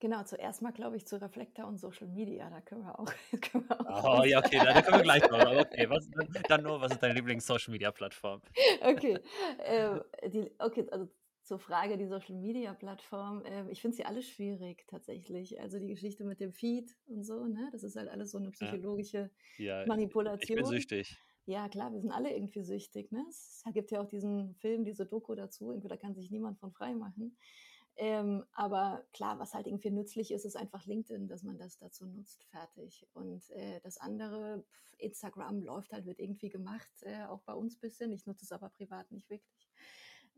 Genau, 0.00 0.22
zuerst 0.22 0.62
mal 0.62 0.72
glaube 0.72 0.96
ich 0.96 1.06
zu 1.06 1.20
Reflektor 1.20 1.66
und 1.66 1.78
Social 1.78 2.06
Media, 2.06 2.48
da 2.50 2.60
können 2.60 2.82
wir 2.82 2.98
auch. 2.98 3.12
Können 3.52 3.68
wir 3.68 3.80
auch 3.80 4.20
oh, 4.20 4.24
ja, 4.24 4.38
okay, 4.38 4.58
da, 4.58 4.72
da, 4.72 4.82
können 4.82 4.98
wir 4.98 5.02
gleich 5.02 5.22
drauf. 5.22 5.42
Okay, 5.42 5.90
was, 5.90 6.08
dann 6.48 6.62
nur, 6.62 6.80
was 6.80 6.92
ist 6.92 7.02
deine 7.02 7.14
Lieblings-Social 7.14 7.72
Media 7.72 7.90
Plattform? 7.90 8.40
Okay, 8.80 9.18
äh, 9.58 9.98
die, 10.28 10.52
okay, 10.58 10.86
also 10.90 11.08
zur 11.42 11.58
Frage 11.58 11.96
die 11.96 12.06
Social 12.06 12.36
Media 12.36 12.74
Plattform. 12.74 13.42
Äh, 13.44 13.70
ich 13.70 13.80
finde 13.80 13.96
sie 13.96 14.04
alle 14.04 14.22
schwierig 14.22 14.84
tatsächlich. 14.86 15.60
Also 15.60 15.78
die 15.78 15.88
Geschichte 15.88 16.24
mit 16.24 16.40
dem 16.40 16.52
Feed 16.52 16.94
und 17.06 17.24
so, 17.24 17.46
ne? 17.46 17.68
Das 17.72 17.82
ist 17.82 17.96
halt 17.96 18.08
alles 18.08 18.30
so 18.30 18.38
eine 18.38 18.50
psychologische 18.50 19.30
ja. 19.56 19.80
Ja, 19.80 19.86
Manipulation. 19.86 20.58
Ich 20.58 20.62
bin 20.62 20.64
süchtig. 20.64 21.18
Ja, 21.46 21.66
klar, 21.70 21.90
wir 21.90 22.00
sind 22.00 22.12
alle 22.12 22.30
irgendwie 22.34 22.62
süchtig. 22.62 23.10
Ne? 23.10 23.24
Es 23.30 23.64
gibt 23.72 23.90
ja 23.90 24.02
auch 24.02 24.06
diesen 24.06 24.54
Film, 24.56 24.84
diese 24.84 25.06
Doku 25.06 25.34
dazu, 25.34 25.70
irgendwie, 25.70 25.88
da 25.88 25.96
kann 25.96 26.14
sich 26.14 26.30
niemand 26.30 26.58
von 26.58 26.72
frei 26.72 26.94
machen. 26.94 27.38
Ähm, 28.00 28.44
aber 28.52 29.04
klar, 29.12 29.40
was 29.40 29.54
halt 29.54 29.66
irgendwie 29.66 29.90
nützlich 29.90 30.30
ist, 30.30 30.44
ist 30.44 30.56
einfach 30.56 30.86
LinkedIn, 30.86 31.26
dass 31.26 31.42
man 31.42 31.58
das 31.58 31.78
dazu 31.78 32.06
nutzt, 32.06 32.44
fertig. 32.44 33.08
Und 33.12 33.50
äh, 33.50 33.80
das 33.80 33.98
andere, 33.98 34.64
pff, 34.70 34.94
Instagram 34.98 35.62
läuft 35.62 35.92
halt, 35.92 36.06
wird 36.06 36.20
irgendwie 36.20 36.48
gemacht, 36.48 36.88
äh, 37.02 37.24
auch 37.24 37.42
bei 37.42 37.54
uns 37.54 37.76
ein 37.76 37.80
bisschen. 37.80 38.12
Ich 38.12 38.24
nutze 38.24 38.44
es 38.44 38.52
aber 38.52 38.68
privat 38.68 39.10
nicht 39.10 39.28
wirklich. 39.30 39.68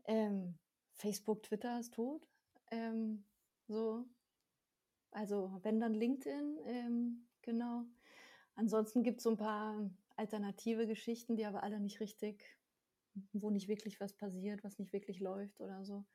Ähm, 0.05 0.57
Facebook, 0.95 1.43
Twitter 1.43 1.79
ist 1.79 1.93
tot. 1.93 2.27
Ähm, 2.71 3.25
so. 3.67 4.05
Also, 5.11 5.59
wenn 5.61 5.79
dann 5.79 5.93
LinkedIn, 5.93 6.57
ähm, 6.65 7.27
genau. 7.43 7.85
Ansonsten 8.55 9.03
gibt 9.03 9.17
es 9.17 9.23
so 9.23 9.29
ein 9.31 9.37
paar 9.37 9.87
alternative 10.15 10.87
Geschichten, 10.87 11.35
die 11.35 11.45
aber 11.45 11.61
alle 11.61 11.79
nicht 11.79 11.99
richtig, 11.99 12.43
wo 13.33 13.51
nicht 13.51 13.67
wirklich 13.67 13.99
was 13.99 14.13
passiert, 14.13 14.63
was 14.63 14.79
nicht 14.79 14.93
wirklich 14.93 15.19
läuft 15.19 15.61
oder 15.61 15.83
so. 15.85 16.05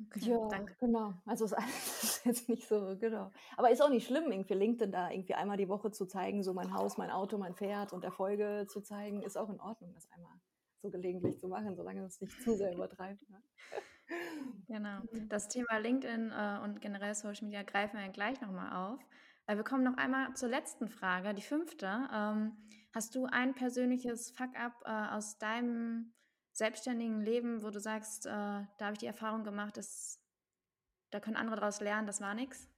Okay, 0.00 0.30
ja, 0.30 0.48
danke. 0.48 0.74
genau. 0.80 1.14
Also 1.24 1.44
ist 1.44 1.52
alles 1.52 2.22
jetzt 2.24 2.48
nicht 2.48 2.66
so, 2.66 2.96
genau. 2.98 3.30
Aber 3.56 3.70
ist 3.70 3.82
auch 3.82 3.90
nicht 3.90 4.06
schlimm, 4.06 4.30
irgendwie 4.30 4.54
LinkedIn 4.54 4.90
da 4.90 5.10
irgendwie 5.10 5.34
einmal 5.34 5.56
die 5.56 5.68
Woche 5.68 5.92
zu 5.92 6.06
zeigen, 6.06 6.42
so 6.42 6.52
mein 6.52 6.74
Haus, 6.74 6.98
mein 6.98 7.10
Auto, 7.10 7.38
mein 7.38 7.54
Pferd 7.54 7.92
und 7.92 8.04
Erfolge 8.04 8.66
zu 8.68 8.80
zeigen, 8.80 9.22
ist 9.22 9.36
auch 9.36 9.48
in 9.50 9.60
Ordnung, 9.60 9.92
das 9.94 10.10
einmal 10.10 10.32
so 10.82 10.90
gelegentlich 10.90 11.38
zu 11.38 11.48
machen, 11.48 11.76
solange 11.76 12.04
es 12.04 12.20
nicht 12.20 12.42
zu 12.42 12.56
sehr 12.56 12.74
übertreibt. 12.74 13.28
Ne? 13.30 13.42
Genau. 14.68 15.00
Das 15.30 15.48
Thema 15.48 15.78
LinkedIn 15.78 16.30
äh, 16.30 16.58
und 16.62 16.82
generell 16.82 17.14
Social 17.14 17.46
Media 17.46 17.62
greifen 17.62 17.98
wir 17.98 18.06
gleich 18.10 18.38
nochmal 18.42 18.92
auf. 18.92 19.00
Äh, 19.46 19.56
wir 19.56 19.64
kommen 19.64 19.82
noch 19.82 19.96
einmal 19.96 20.34
zur 20.34 20.50
letzten 20.50 20.88
Frage, 20.88 21.32
die 21.32 21.42
fünfte. 21.42 21.86
Ähm, 22.12 22.52
hast 22.92 23.14
du 23.14 23.24
ein 23.24 23.54
persönliches 23.54 24.30
Fuck-up 24.32 24.74
äh, 24.84 25.16
aus 25.16 25.38
deinem 25.38 26.12
selbstständigen 26.54 27.20
Leben, 27.20 27.62
wo 27.62 27.70
du 27.70 27.80
sagst, 27.80 28.26
äh, 28.26 28.30
da 28.30 28.66
habe 28.80 28.92
ich 28.92 28.98
die 28.98 29.06
Erfahrung 29.06 29.44
gemacht, 29.44 29.76
dass 29.76 30.20
da 31.10 31.20
können 31.20 31.36
andere 31.36 31.56
daraus 31.56 31.80
lernen, 31.80 32.06
das 32.06 32.20
war 32.20 32.34
nichts? 32.34 32.68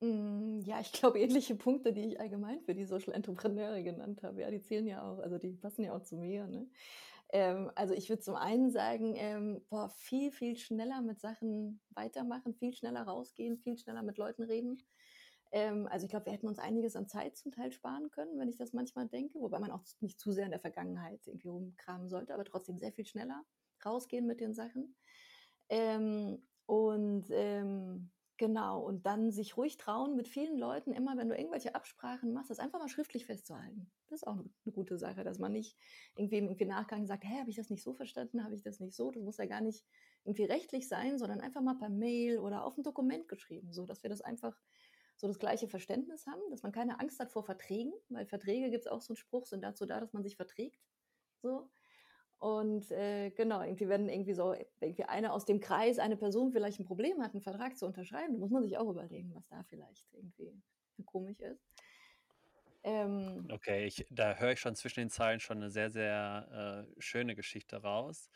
Mm, 0.00 0.60
ja, 0.64 0.80
ich 0.80 0.92
glaube, 0.92 1.20
ähnliche 1.20 1.54
Punkte, 1.54 1.92
die 1.92 2.06
ich 2.06 2.20
allgemein 2.20 2.60
für 2.60 2.74
die 2.74 2.84
Social 2.84 3.12
Entrepreneure 3.12 3.82
genannt 3.82 4.22
habe, 4.22 4.40
ja, 4.40 4.50
die 4.50 4.60
zählen 4.60 4.86
ja 4.86 5.02
auch, 5.02 5.18
also 5.18 5.38
die 5.38 5.52
passen 5.52 5.84
ja 5.84 5.92
auch 5.92 6.02
zu 6.02 6.16
mir. 6.16 6.46
Ne? 6.46 6.68
Ähm, 7.32 7.70
also 7.74 7.94
ich 7.94 8.08
würde 8.08 8.22
zum 8.22 8.34
einen 8.36 8.70
sagen, 8.70 9.14
ähm, 9.16 9.64
boah, 9.68 9.88
viel, 9.88 10.30
viel 10.30 10.56
schneller 10.56 11.00
mit 11.02 11.20
Sachen 11.20 11.80
weitermachen, 11.90 12.54
viel 12.54 12.72
schneller 12.72 13.02
rausgehen, 13.02 13.58
viel 13.58 13.78
schneller 13.78 14.02
mit 14.02 14.18
Leuten 14.18 14.42
reden. 14.42 14.82
Ähm, 15.52 15.86
also 15.88 16.04
ich 16.04 16.10
glaube, 16.10 16.26
wir 16.26 16.32
hätten 16.32 16.48
uns 16.48 16.58
einiges 16.58 16.96
an 16.96 17.08
Zeit 17.08 17.36
zum 17.36 17.52
Teil 17.52 17.70
sparen 17.72 18.10
können, 18.10 18.38
wenn 18.38 18.48
ich 18.48 18.56
das 18.56 18.72
manchmal 18.72 19.06
denke, 19.06 19.38
wobei 19.38 19.58
man 19.58 19.70
auch 19.70 19.82
nicht 20.00 20.18
zu 20.18 20.32
sehr 20.32 20.46
in 20.46 20.50
der 20.50 20.60
Vergangenheit 20.60 21.26
irgendwie 21.26 21.48
rumkramen 21.48 22.08
sollte, 22.08 22.32
aber 22.32 22.44
trotzdem 22.44 22.78
sehr 22.78 22.92
viel 22.92 23.06
schneller 23.06 23.44
rausgehen 23.84 24.26
mit 24.26 24.40
den 24.40 24.54
Sachen. 24.54 24.96
Ähm, 25.68 26.42
und 26.66 27.26
ähm, 27.30 28.10
genau, 28.38 28.80
und 28.80 29.04
dann 29.04 29.30
sich 29.30 29.56
ruhig 29.58 29.76
trauen, 29.76 30.16
mit 30.16 30.26
vielen 30.26 30.56
Leuten 30.56 30.92
immer, 30.92 31.18
wenn 31.18 31.28
du 31.28 31.36
irgendwelche 31.36 31.74
Absprachen 31.74 32.32
machst, 32.32 32.50
das 32.50 32.58
einfach 32.58 32.78
mal 32.78 32.88
schriftlich 32.88 33.26
festzuhalten. 33.26 33.90
Das 34.08 34.22
ist 34.22 34.26
auch 34.26 34.36
eine 34.36 34.72
gute 34.72 34.96
Sache, 34.96 35.22
dass 35.22 35.38
man 35.38 35.52
nicht 35.52 35.76
irgendwie 36.16 36.38
im 36.38 36.68
Nachgang 36.68 37.06
sagt, 37.06 37.24
hä, 37.24 37.40
habe 37.40 37.50
ich 37.50 37.56
das 37.56 37.68
nicht 37.68 37.82
so 37.82 37.92
verstanden, 37.92 38.42
habe 38.42 38.54
ich 38.54 38.62
das 38.62 38.80
nicht 38.80 38.94
so, 38.94 39.10
das 39.10 39.22
muss 39.22 39.36
ja 39.36 39.46
gar 39.46 39.60
nicht 39.60 39.84
irgendwie 40.24 40.44
rechtlich 40.44 40.88
sein, 40.88 41.18
sondern 41.18 41.40
einfach 41.40 41.60
mal 41.60 41.76
per 41.76 41.90
Mail 41.90 42.38
oder 42.38 42.64
auf 42.64 42.78
ein 42.78 42.82
Dokument 42.82 43.28
geschrieben, 43.28 43.72
so 43.72 43.84
dass 43.86 44.02
wir 44.02 44.10
das 44.10 44.22
einfach 44.22 44.56
so 45.22 45.28
das 45.28 45.38
gleiche 45.38 45.68
Verständnis 45.68 46.26
haben, 46.26 46.42
dass 46.50 46.64
man 46.64 46.72
keine 46.72 46.98
Angst 46.98 47.20
hat 47.20 47.30
vor 47.30 47.44
Verträgen, 47.44 47.92
weil 48.08 48.26
Verträge 48.26 48.70
gibt 48.70 48.86
es 48.86 48.90
auch 48.90 49.00
so 49.00 49.12
einen 49.12 49.18
Spruch, 49.18 49.46
sind 49.46 49.62
dazu 49.62 49.86
da, 49.86 50.00
dass 50.00 50.12
man 50.12 50.24
sich 50.24 50.34
verträgt. 50.34 50.82
So. 51.42 51.70
Und 52.38 52.90
äh, 52.90 53.30
genau, 53.30 53.62
irgendwie, 53.62 53.88
wenn 53.88 54.08
irgendwie 54.08 54.34
so 54.34 54.52
irgendwie 54.80 55.04
eine 55.04 55.32
aus 55.32 55.44
dem 55.44 55.60
Kreis, 55.60 56.00
eine 56.00 56.16
Person 56.16 56.50
vielleicht 56.50 56.80
ein 56.80 56.84
Problem 56.86 57.22
hat, 57.22 57.34
einen 57.34 57.40
Vertrag 57.40 57.78
zu 57.78 57.86
unterschreiben, 57.86 58.32
dann 58.32 58.40
muss 58.40 58.50
man 58.50 58.64
sich 58.64 58.76
auch 58.76 58.90
überlegen, 58.90 59.32
was 59.32 59.46
da 59.46 59.62
vielleicht 59.62 60.12
irgendwie 60.12 60.60
komisch 61.06 61.38
ist. 61.38 61.62
Ähm, 62.84 63.46
okay, 63.50 63.86
ich, 63.86 64.06
da 64.10 64.34
höre 64.34 64.52
ich 64.52 64.60
schon 64.60 64.74
zwischen 64.74 65.00
den 65.00 65.10
Zeilen 65.10 65.38
schon 65.38 65.58
eine 65.58 65.70
sehr, 65.70 65.90
sehr 65.90 66.86
äh, 66.88 67.00
schöne 67.00 67.36
Geschichte 67.36 67.76
raus. 67.76 68.28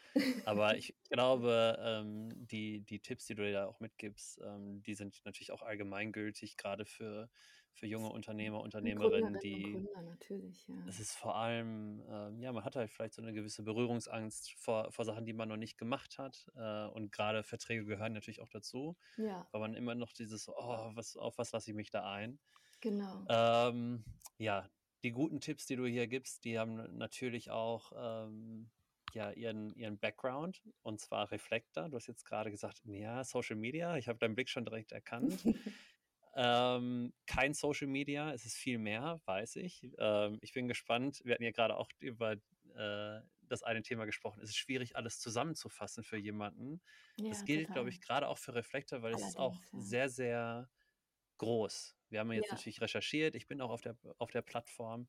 Aber 0.45 0.77
ich 0.77 0.95
glaube, 1.11 1.77
ähm, 1.81 2.29
die, 2.47 2.83
die 2.83 3.01
Tipps, 3.01 3.27
die 3.27 3.35
du 3.35 3.43
dir 3.43 3.53
da 3.53 3.67
auch 3.67 3.81
mitgibst, 3.81 4.41
ähm, 4.45 4.83
die 4.83 4.95
sind 4.95 5.25
natürlich 5.25 5.51
auch 5.51 5.63
allgemeingültig, 5.63 6.57
gerade 6.57 6.85
für, 6.85 7.29
für 7.73 7.87
junge 7.87 8.09
Unternehmer, 8.09 8.61
Unternehmerinnen, 8.61 9.39
die. 9.41 9.63
Gründer, 9.73 10.03
natürlich, 10.03 10.69
ja. 10.69 10.77
Es 10.89 11.01
ist 11.01 11.17
vor 11.17 11.35
allem, 11.35 12.05
ähm, 12.09 12.41
ja, 12.41 12.53
man 12.53 12.65
hat 12.65 12.77
halt 12.77 12.91
vielleicht 12.91 13.15
so 13.15 13.23
eine 13.23 13.33
gewisse 13.33 13.65
Berührungsangst 13.65 14.53
vor, 14.53 14.93
vor 14.93 15.05
Sachen, 15.05 15.27
die 15.27 15.33
man 15.33 15.49
noch 15.49 15.57
nicht 15.57 15.77
gemacht 15.77 16.19
hat. 16.19 16.47
Äh, 16.55 16.87
und 16.87 17.11
gerade 17.11 17.43
Verträge 17.43 17.85
gehören 17.85 18.13
natürlich 18.13 18.43
auch 18.43 18.49
dazu. 18.49 18.97
Ja. 19.17 19.49
Weil 19.51 19.61
man 19.61 19.75
immer 19.75 19.97
noch 19.97 20.13
dieses, 20.13 20.49
oh, 20.49 20.91
was, 20.95 21.17
auf 21.17 21.37
was 21.37 21.51
lasse 21.51 21.73
ich 21.73 21.77
mich 21.77 21.91
da 21.91 22.09
ein? 22.09 22.39
Genau. 22.81 23.25
Ähm, 23.29 24.05
ja, 24.39 24.69
die 25.03 25.13
guten 25.13 25.41
Tipps, 25.41 25.67
die 25.67 25.77
du 25.77 25.87
hier 25.87 26.07
gibst, 26.07 26.45
die 26.45 26.59
haben 26.59 26.97
natürlich 26.97 27.51
auch 27.51 27.93
ähm, 27.97 28.71
ja, 29.13 29.31
ihren, 29.31 29.75
ihren 29.75 29.99
Background 29.99 30.63
und 30.83 31.01
zwar 31.01 31.31
Reflektor. 31.31 31.89
Du 31.89 31.97
hast 31.97 32.07
jetzt 32.07 32.25
gerade 32.25 32.51
gesagt, 32.51 32.83
ja, 32.85 33.25
Social 33.25 33.57
Media, 33.57 33.97
ich 33.97 34.09
habe 34.09 34.19
deinen 34.19 34.35
Blick 34.35 34.49
schon 34.49 34.65
direkt 34.65 34.93
erkannt. 34.93 35.45
ähm, 36.37 37.13
kein 37.27 37.55
Social 37.55 37.87
Media, 37.87 38.33
es 38.33 38.45
ist 38.45 38.57
viel 38.57 38.79
mehr, 38.79 39.21
weiß 39.25 39.57
ich. 39.57 39.89
Ähm, 39.99 40.39
ich 40.43 40.53
bin 40.53 40.69
gespannt. 40.69 41.23
Wir 41.25 41.35
hatten 41.35 41.45
ja 41.45 41.53
gerade 41.53 41.77
auch 41.77 41.89
über 41.99 42.33
äh, 42.33 43.21
das 43.49 43.63
eine 43.63 43.83
Thema 43.83 44.05
gesprochen. 44.05 44.41
Es 44.43 44.51
ist 44.51 44.57
schwierig, 44.57 44.97
alles 44.97 45.19
zusammenzufassen 45.19 46.05
für 46.05 46.19
jemanden. 46.19 46.83
Ja, 47.17 47.31
das 47.31 47.45
gilt, 47.45 47.73
glaube 47.73 47.89
ich, 47.89 48.01
gerade 48.01 48.29
auch 48.29 48.39
für 48.39 48.55
Reflektor, 48.55 49.03
weil 49.03 49.15
Allerdings, 49.15 49.29
es 49.29 49.35
ist 49.35 49.39
auch 49.39 49.55
ja. 49.55 49.81
sehr, 49.81 50.09
sehr 50.09 50.69
groß. 51.39 51.97
Wir 52.09 52.21
haben 52.21 52.33
jetzt 52.33 52.49
ja. 52.49 52.55
natürlich 52.55 52.81
recherchiert, 52.81 53.35
ich 53.35 53.47
bin 53.47 53.61
auch 53.61 53.71
auf 53.71 53.81
der, 53.81 53.97
auf 54.19 54.31
der 54.31 54.43
Plattform. 54.43 55.09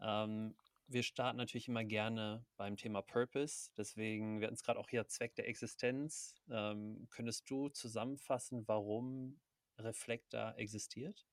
Ähm, 0.00 0.56
wir 0.86 1.02
starten 1.02 1.38
natürlich 1.38 1.68
immer 1.68 1.84
gerne 1.84 2.44
beim 2.56 2.76
Thema 2.76 3.00
Purpose. 3.02 3.70
Deswegen, 3.76 4.40
wir 4.40 4.46
hatten 4.46 4.54
es 4.54 4.62
gerade 4.62 4.78
auch 4.78 4.88
hier 4.88 5.06
Zweck 5.08 5.34
der 5.36 5.48
Existenz. 5.48 6.34
Ähm, 6.50 7.06
könntest 7.10 7.48
du 7.48 7.68
zusammenfassen, 7.70 8.68
warum 8.68 9.40
Reflektor 9.78 10.54
existiert? 10.56 11.26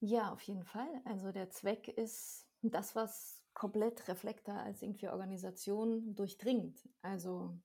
Ja, 0.00 0.32
auf 0.32 0.40
jeden 0.42 0.64
Fall. 0.64 0.88
Also 1.04 1.32
der 1.32 1.50
Zweck 1.50 1.88
ist 1.88 2.48
das, 2.62 2.96
was 2.96 3.40
komplett 3.54 4.08
Reflektor 4.08 4.54
als 4.54 4.82
irgendwie 4.82 5.08
Organisation 5.08 6.14
durchdringt. 6.14 6.88
Also 7.02 7.56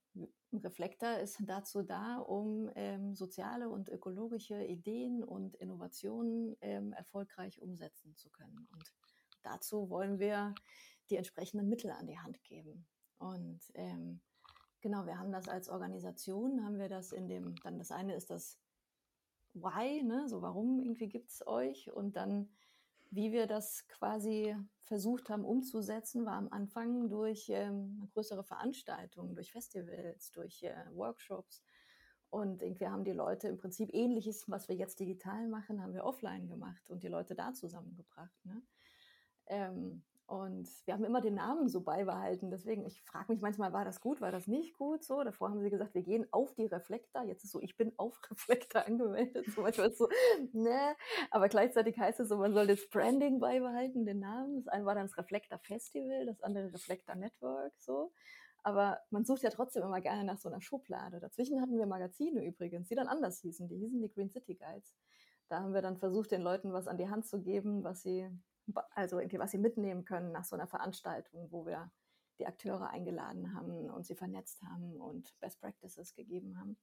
ein 0.52 0.58
Reflektor 0.58 1.18
ist 1.18 1.38
dazu 1.40 1.82
da, 1.82 2.18
um 2.18 2.70
ähm, 2.74 3.14
soziale 3.14 3.68
und 3.68 3.88
ökologische 3.88 4.64
Ideen 4.64 5.22
und 5.22 5.56
Innovationen 5.56 6.56
ähm, 6.60 6.92
erfolgreich 6.92 7.60
umsetzen 7.60 8.16
zu 8.16 8.30
können. 8.30 8.66
Und 8.72 8.92
dazu 9.42 9.90
wollen 9.90 10.18
wir 10.18 10.54
die 11.10 11.16
entsprechenden 11.16 11.68
Mittel 11.68 11.90
an 11.90 12.06
die 12.06 12.18
Hand 12.18 12.42
geben. 12.44 12.86
Und 13.18 13.60
ähm, 13.74 14.20
genau, 14.80 15.06
wir 15.06 15.18
haben 15.18 15.32
das 15.32 15.48
als 15.48 15.68
Organisation, 15.68 16.64
haben 16.64 16.78
wir 16.78 16.88
das 16.88 17.12
in 17.12 17.28
dem, 17.28 17.54
dann 17.62 17.78
das 17.78 17.90
eine 17.90 18.14
ist 18.14 18.30
das 18.30 18.58
Why, 19.54 20.02
ne, 20.02 20.28
so 20.28 20.40
warum 20.40 20.80
irgendwie 20.80 21.08
gibt 21.08 21.30
es 21.30 21.46
euch 21.46 21.90
und 21.90 22.16
dann 22.16 22.48
wie 23.10 23.32
wir 23.32 23.46
das 23.46 23.86
quasi 23.88 24.54
versucht 24.80 25.30
haben 25.30 25.44
umzusetzen, 25.44 26.26
war 26.26 26.34
am 26.34 26.48
Anfang 26.48 27.08
durch 27.08 27.48
ähm, 27.48 28.08
größere 28.12 28.44
Veranstaltungen, 28.44 29.34
durch 29.34 29.52
Festivals, 29.52 30.30
durch 30.32 30.62
äh, 30.62 30.74
Workshops. 30.92 31.62
Und 32.30 32.62
irgendwie 32.62 32.86
haben 32.86 33.04
die 33.04 33.12
Leute 33.12 33.48
im 33.48 33.56
Prinzip 33.56 33.90
ähnliches, 33.94 34.48
was 34.48 34.68
wir 34.68 34.76
jetzt 34.76 35.00
digital 35.00 35.48
machen, 35.48 35.82
haben 35.82 35.94
wir 35.94 36.04
offline 36.04 36.46
gemacht 36.46 36.90
und 36.90 37.02
die 37.02 37.08
Leute 37.08 37.34
da 37.34 37.54
zusammengebracht. 37.54 38.44
Ne? 38.44 38.62
Ähm, 39.46 40.04
und 40.28 40.68
wir 40.84 40.92
haben 40.92 41.04
immer 41.04 41.22
den 41.22 41.36
Namen 41.36 41.70
so 41.70 41.80
beibehalten. 41.80 42.50
Deswegen, 42.50 42.84
ich 42.84 43.00
frage 43.00 43.32
mich 43.32 43.40
manchmal, 43.40 43.72
war 43.72 43.86
das 43.86 43.98
gut, 44.02 44.20
war 44.20 44.30
das 44.30 44.46
nicht 44.46 44.76
gut? 44.76 45.02
So, 45.02 45.24
davor 45.24 45.48
haben 45.48 45.62
sie 45.62 45.70
gesagt, 45.70 45.94
wir 45.94 46.02
gehen 46.02 46.26
auf 46.32 46.54
die 46.54 46.66
Reflektor. 46.66 47.22
Jetzt 47.22 47.44
ist 47.44 47.52
so, 47.52 47.62
ich 47.62 47.78
bin 47.78 47.94
auf 47.96 48.20
Reflektor 48.30 48.84
angemeldet. 48.84 49.46
So 49.46 49.62
manchmal 49.62 49.88
ist 49.88 49.96
so, 49.96 50.06
ne. 50.52 50.94
Aber 51.30 51.48
gleichzeitig 51.48 51.98
heißt 51.98 52.20
es 52.20 52.28
so, 52.28 52.36
man 52.36 52.52
soll 52.52 52.66
das 52.66 52.86
Branding 52.90 53.40
beibehalten, 53.40 54.04
den 54.04 54.18
Namen. 54.18 54.56
Das 54.56 54.68
eine 54.68 54.84
war 54.84 54.94
dann 54.94 55.06
das 55.06 55.16
Reflektor 55.16 55.58
Festival, 55.60 56.26
das 56.26 56.42
andere 56.42 56.74
Reflektor 56.74 57.14
Network, 57.14 57.72
so. 57.78 58.12
Aber 58.62 58.98
man 59.08 59.24
sucht 59.24 59.42
ja 59.44 59.50
trotzdem 59.50 59.82
immer 59.82 60.02
gerne 60.02 60.24
nach 60.24 60.36
so 60.36 60.50
einer 60.50 60.60
Schublade. 60.60 61.20
Dazwischen 61.20 61.62
hatten 61.62 61.78
wir 61.78 61.86
Magazine 61.86 62.44
übrigens, 62.44 62.88
die 62.88 62.96
dann 62.96 63.08
anders 63.08 63.40
hießen. 63.40 63.66
Die 63.66 63.78
hießen 63.78 64.02
die 64.02 64.10
Green 64.10 64.28
City 64.28 64.56
Guides. 64.56 64.94
Da 65.48 65.60
haben 65.60 65.72
wir 65.72 65.80
dann 65.80 65.96
versucht, 65.96 66.32
den 66.32 66.42
Leuten 66.42 66.74
was 66.74 66.86
an 66.86 66.98
die 66.98 67.08
Hand 67.08 67.26
zu 67.26 67.40
geben, 67.40 67.82
was 67.82 68.02
sie 68.02 68.28
also 68.90 69.18
irgendwie, 69.18 69.38
was 69.38 69.50
sie 69.50 69.58
mitnehmen 69.58 70.04
können 70.04 70.32
nach 70.32 70.44
so 70.44 70.56
einer 70.56 70.66
Veranstaltung, 70.66 71.50
wo 71.50 71.66
wir 71.66 71.90
die 72.38 72.46
Akteure 72.46 72.90
eingeladen 72.90 73.54
haben 73.54 73.90
und 73.90 74.06
sie 74.06 74.14
vernetzt 74.14 74.62
haben 74.62 74.96
und 75.00 75.38
Best 75.40 75.60
Practices 75.60 76.14
gegeben 76.14 76.58
haben. 76.58 76.76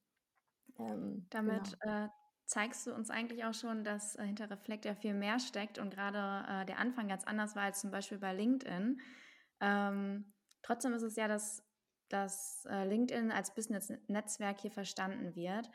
Ähm, 0.78 1.26
Damit 1.30 1.78
genau. 1.80 2.04
äh, 2.04 2.08
zeigst 2.44 2.86
du 2.86 2.94
uns 2.94 3.10
eigentlich 3.10 3.44
auch 3.44 3.54
schon, 3.54 3.84
dass 3.84 4.16
äh, 4.16 4.24
hinter 4.24 4.50
Reflekt 4.50 4.84
ja 4.84 4.94
viel 4.94 5.14
mehr 5.14 5.38
steckt 5.38 5.78
und 5.78 5.90
gerade 5.90 6.46
äh, 6.48 6.66
der 6.66 6.78
Anfang 6.78 7.08
ganz 7.08 7.24
anders 7.24 7.56
war 7.56 7.64
als 7.64 7.80
zum 7.80 7.90
Beispiel 7.90 8.18
bei 8.18 8.34
LinkedIn. 8.34 9.00
Ähm, 9.60 10.34
trotzdem 10.62 10.92
ist 10.92 11.02
es 11.02 11.16
ja, 11.16 11.28
dass, 11.28 11.64
dass 12.08 12.64
äh, 12.68 12.84
LinkedIn 12.84 13.32
als 13.32 13.54
Business-Netzwerk 13.54 14.60
hier 14.60 14.70
verstanden 14.70 15.34
wird. 15.34 15.70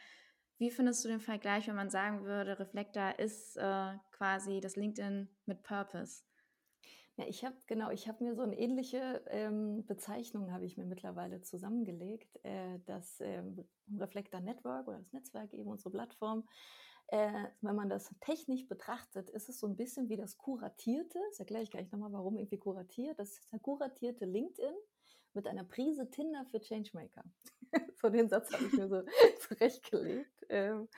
Wie 0.62 0.70
findest 0.70 1.04
du 1.04 1.10
den 1.10 1.20
Vergleich, 1.20 1.68
wenn 1.68 1.76
man 1.76 1.90
sagen 1.90 2.24
würde, 2.24 2.60
Reflektor 2.60 3.18
ist 3.18 3.58
äh, 3.58 3.94
quasi 4.12 4.60
das 4.60 4.76
LinkedIn 4.76 5.28
mit 5.48 5.64
Purpose? 5.64 6.22
Ja, 7.18 7.26
ich 7.26 7.44
habe 7.44 7.56
genau, 7.66 7.90
ich 7.90 8.08
habe 8.08 8.24
mir 8.24 8.36
so 8.36 8.44
eine 8.44 8.56
ähnliche 8.56 9.24
ähm, 9.32 9.84
Bezeichnung 9.88 10.52
habe 10.52 10.66
ich 10.66 10.78
mir 10.78 10.86
mittlerweile 10.86 11.42
zusammengelegt. 11.42 12.40
Äh, 12.44 12.78
das 12.86 13.20
ähm, 13.22 13.68
Reflektor 13.98 14.40
Network 14.40 14.88
oder 14.88 15.00
das 15.00 15.12
Netzwerk 15.14 15.52
eben 15.56 15.68
unsere 15.68 15.90
Plattform. 15.90 16.48
Äh, 17.08 17.48
wenn 17.62 17.76
man 17.76 17.90
das 17.90 18.14
technisch 18.20 18.68
betrachtet, 18.68 19.32
ist 19.32 19.50
es 19.50 19.60
so 19.60 19.66
ein 19.66 19.76
bisschen 19.76 20.10
wie 20.10 20.16
das 20.16 20.38
kuratierte. 20.38 21.18
Das 21.32 21.40
erkläre 21.40 21.64
ich 21.64 21.72
gleich 21.72 21.92
nochmal, 21.92 22.14
warum 22.14 22.38
irgendwie 22.38 22.60
kuratiert. 22.60 23.18
Das 23.18 23.32
ist 23.32 23.52
der 23.52 23.62
kuratierte 23.62 24.26
LinkedIn 24.26 24.76
mit 25.34 25.48
einer 25.48 25.64
Prise 25.64 26.08
Tinder 26.12 26.46
für 26.52 26.60
Changemaker. 26.60 27.24
so 28.02 28.10
den 28.10 28.30
Satz 28.30 28.52
habe 28.52 28.66
ich 28.66 28.74
mir 28.74 28.88
so 28.88 29.02
zurechtgelegt. 29.40 30.46
Ähm, 30.50 30.90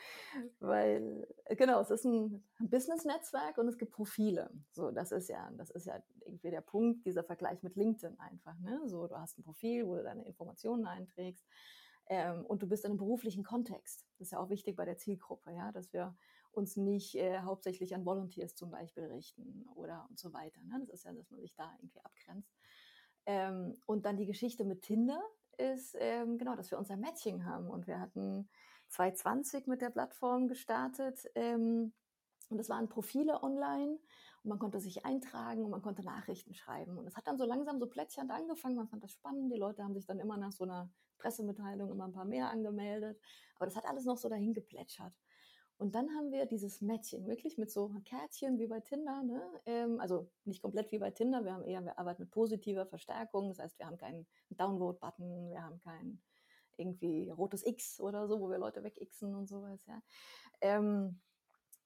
weil, 0.60 1.28
genau, 1.50 1.80
es 1.82 1.92
ist 1.92 2.06
ein 2.06 2.44
Business-Netzwerk 2.60 3.58
und 3.58 3.68
es 3.68 3.78
gibt 3.78 3.92
Profile. 3.92 4.50
So, 4.72 4.92
das 4.92 5.12
ist 5.12 5.30
ja, 5.30 5.52
das 5.58 5.70
ist 5.70 5.86
ja 5.86 6.02
irgendwie 6.26 6.50
der 6.50 6.62
Punkt, 6.62 7.06
dieser 7.06 7.24
Vergleich 7.24 7.62
mit 7.62 7.76
LinkedIn 7.76 8.20
einfach. 8.20 8.58
Ne? 8.60 8.82
So, 8.86 9.08
du 9.08 9.16
hast 9.16 9.38
ein 9.38 9.44
Profil, 9.44 9.88
wo 9.88 9.96
du 9.96 10.04
deine 10.04 10.26
Informationen 10.26 10.86
einträgst. 10.88 11.46
Ähm, 12.08 12.46
und 12.46 12.62
du 12.62 12.68
bist 12.68 12.84
in 12.84 12.92
einem 12.92 12.98
beruflichen 12.98 13.44
Kontext. 13.44 14.06
Das 14.18 14.28
ist 14.28 14.32
ja 14.32 14.40
auch 14.40 14.50
wichtig 14.50 14.76
bei 14.76 14.86
der 14.86 14.98
Zielgruppe, 14.98 15.52
ja, 15.52 15.72
dass 15.72 15.94
wir 15.94 16.16
uns 16.52 16.76
nicht 16.76 17.16
äh, 17.16 17.40
hauptsächlich 17.40 17.96
an 17.96 18.06
Volunteers 18.06 18.56
zum 18.56 18.72
Beispiel 18.72 19.06
richten 19.06 19.66
oder 19.76 20.06
und 20.10 20.20
so 20.20 20.34
weiter. 20.34 20.62
Ne? 20.64 20.80
Das 20.82 21.00
ist 21.00 21.06
ja, 21.06 21.14
dass 21.14 21.30
man 21.30 21.40
sich 21.40 21.56
da 21.56 21.72
irgendwie 21.80 22.02
abgrenzt. 22.02 22.54
Ähm, 23.26 23.78
und 23.86 24.06
dann 24.06 24.18
die 24.18 24.26
Geschichte 24.26 24.66
mit 24.66 24.82
Tinder 24.82 25.22
ist 25.58 25.96
ähm, 26.00 26.38
genau, 26.38 26.56
dass 26.56 26.72
wir 26.72 26.78
unser 26.78 26.98
Matching 26.98 27.46
haben. 27.46 27.70
Und 27.70 27.88
wir 27.88 28.00
hatten 28.00 28.50
2020 28.90 29.68
mit 29.68 29.82
der 29.82 29.90
Plattform 29.90 30.48
gestartet. 30.48 31.30
Ähm, 31.36 31.94
und 32.50 32.60
es 32.60 32.70
waren 32.70 32.90
Profile 32.90 33.42
online 33.42 33.98
und 34.44 34.50
man 34.50 34.60
konnte 34.60 34.80
sich 34.80 35.06
eintragen 35.06 35.64
und 35.64 35.72
man 35.72 35.82
konnte 35.82 36.04
Nachrichten 36.04 36.54
schreiben. 36.54 36.98
Und 36.98 37.08
es 37.08 37.16
hat 37.16 37.28
dann 37.28 37.38
so 37.38 37.46
langsam 37.46 37.80
so 37.80 37.88
plätschernd 37.88 38.32
angefangen. 38.32 38.76
Man 38.76 38.88
fand 38.88 39.04
das 39.04 39.12
spannend. 39.12 39.52
Die 39.52 39.58
Leute 39.58 39.84
haben 39.84 39.94
sich 39.94 40.06
dann 40.06 40.20
immer 40.20 40.38
nach 40.38 40.52
so 40.52 40.66
einer 40.66 40.90
Pressemitteilung 41.18 41.90
immer 41.90 42.06
ein 42.06 42.14
paar 42.14 42.26
mehr 42.26 42.50
angemeldet. 42.50 43.20
Aber 43.56 43.66
das 43.66 43.76
hat 43.76 43.86
alles 43.86 44.06
noch 44.06 44.18
so 44.18 44.30
dahin 44.30 44.54
geplätschert. 44.54 45.14
Und 45.84 45.96
dann 45.96 46.16
haben 46.16 46.32
wir 46.32 46.46
dieses 46.46 46.80
Matching, 46.80 47.28
wirklich 47.28 47.58
mit 47.58 47.70
so 47.70 47.94
Kärtchen 48.06 48.58
wie 48.58 48.68
bei 48.68 48.80
Tinder. 48.80 49.22
Ne? 49.22 49.44
Ähm, 49.66 50.00
also 50.00 50.32
nicht 50.46 50.62
komplett 50.62 50.94
wie 50.94 50.98
bei 50.98 51.12
Tinder, 51.12 51.44
wir 51.44 51.52
haben 51.52 51.66
eher, 51.66 51.84
wir 51.84 52.00
arbeiten 52.00 52.22
mit 52.22 52.32
positiver 52.32 52.86
Verstärkung. 52.86 53.50
Das 53.50 53.60
heißt, 53.60 53.78
wir 53.80 53.88
haben 53.88 53.98
keinen 53.98 54.26
Downvote-Button, 54.52 55.50
wir 55.50 55.62
haben 55.62 55.80
kein 55.80 56.22
irgendwie 56.78 57.30
rotes 57.32 57.66
X 57.66 58.00
oder 58.00 58.30
so, 58.30 58.40
wo 58.40 58.50
wir 58.50 58.60
Leute 58.60 58.82
wegixen 58.82 59.36
und 59.36 59.48
sowas, 59.48 59.86
ja. 59.86 60.02
Ähm, 60.62 61.20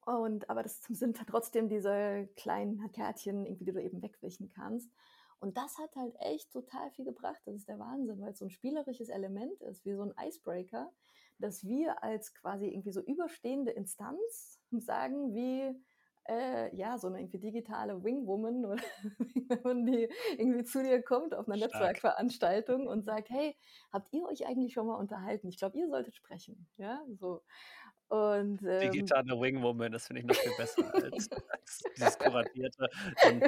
und, 0.05 0.47
aber 0.47 0.61
das 0.61 0.79
sind 0.89 1.17
trotzdem 1.27 1.67
diese 1.67 2.29
kleinen 2.35 2.91
Kärtchen, 2.91 3.47
irgendwie, 3.47 3.65
die 3.65 3.73
du 3.73 3.81
eben 3.81 4.03
wegwischen 4.03 4.47
kannst. 4.49 4.91
Und 5.39 5.57
das 5.57 5.75
hat 5.79 5.95
halt 5.95 6.15
echt 6.19 6.51
total 6.51 6.91
viel 6.91 7.05
gebracht. 7.05 7.41
Das 7.45 7.55
ist 7.55 7.67
der 7.67 7.79
Wahnsinn, 7.79 8.21
weil 8.21 8.33
es 8.33 8.37
so 8.37 8.45
ein 8.45 8.51
spielerisches 8.51 9.09
Element 9.09 9.59
ist, 9.63 9.85
wie 9.85 9.95
so 9.95 10.03
ein 10.03 10.13
Icebreaker, 10.19 10.93
dass 11.39 11.65
wir 11.65 12.03
als 12.03 12.33
quasi 12.33 12.67
irgendwie 12.67 12.91
so 12.91 13.01
überstehende 13.01 13.71
Instanz 13.71 14.59
sagen, 14.71 15.33
wie 15.33 15.75
äh, 16.29 16.75
ja, 16.75 16.97
so 16.97 17.07
eine 17.07 17.19
irgendwie 17.19 17.39
digitale 17.39 18.03
Wingwoman 18.03 18.65
oder 18.65 18.83
wenn 19.63 19.85
die 19.85 20.09
irgendwie 20.37 20.63
zu 20.63 20.83
dir 20.83 21.01
kommt 21.01 21.33
auf 21.33 21.47
einer 21.47 21.57
Stark. 21.57 21.71
Netzwerkveranstaltung 21.73 22.87
und 22.87 23.05
sagt, 23.05 23.29
hey, 23.29 23.55
habt 23.91 24.11
ihr 24.13 24.25
euch 24.25 24.45
eigentlich 24.45 24.73
schon 24.73 24.87
mal 24.87 24.95
unterhalten? 24.95 25.47
Ich 25.47 25.57
glaube, 25.57 25.77
ihr 25.77 25.87
solltet 25.87 26.15
sprechen. 26.15 26.67
Ja, 26.77 27.01
so. 27.17 27.41
Und, 28.09 28.61
ähm, 28.63 28.91
Digitale 28.91 29.39
Wingwoman, 29.39 29.91
das 29.91 30.07
finde 30.07 30.21
ich 30.21 30.27
noch 30.27 30.35
viel 30.35 30.55
besser 30.57 30.93
als, 30.93 31.29
als 31.49 31.83
dieses 31.95 32.17
kuratierte 32.17 32.89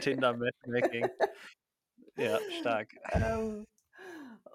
Tinder-Matchmaking. 0.02 1.08
Ja, 2.18 2.38
stark. 2.60 2.90
Ähm, 3.14 3.66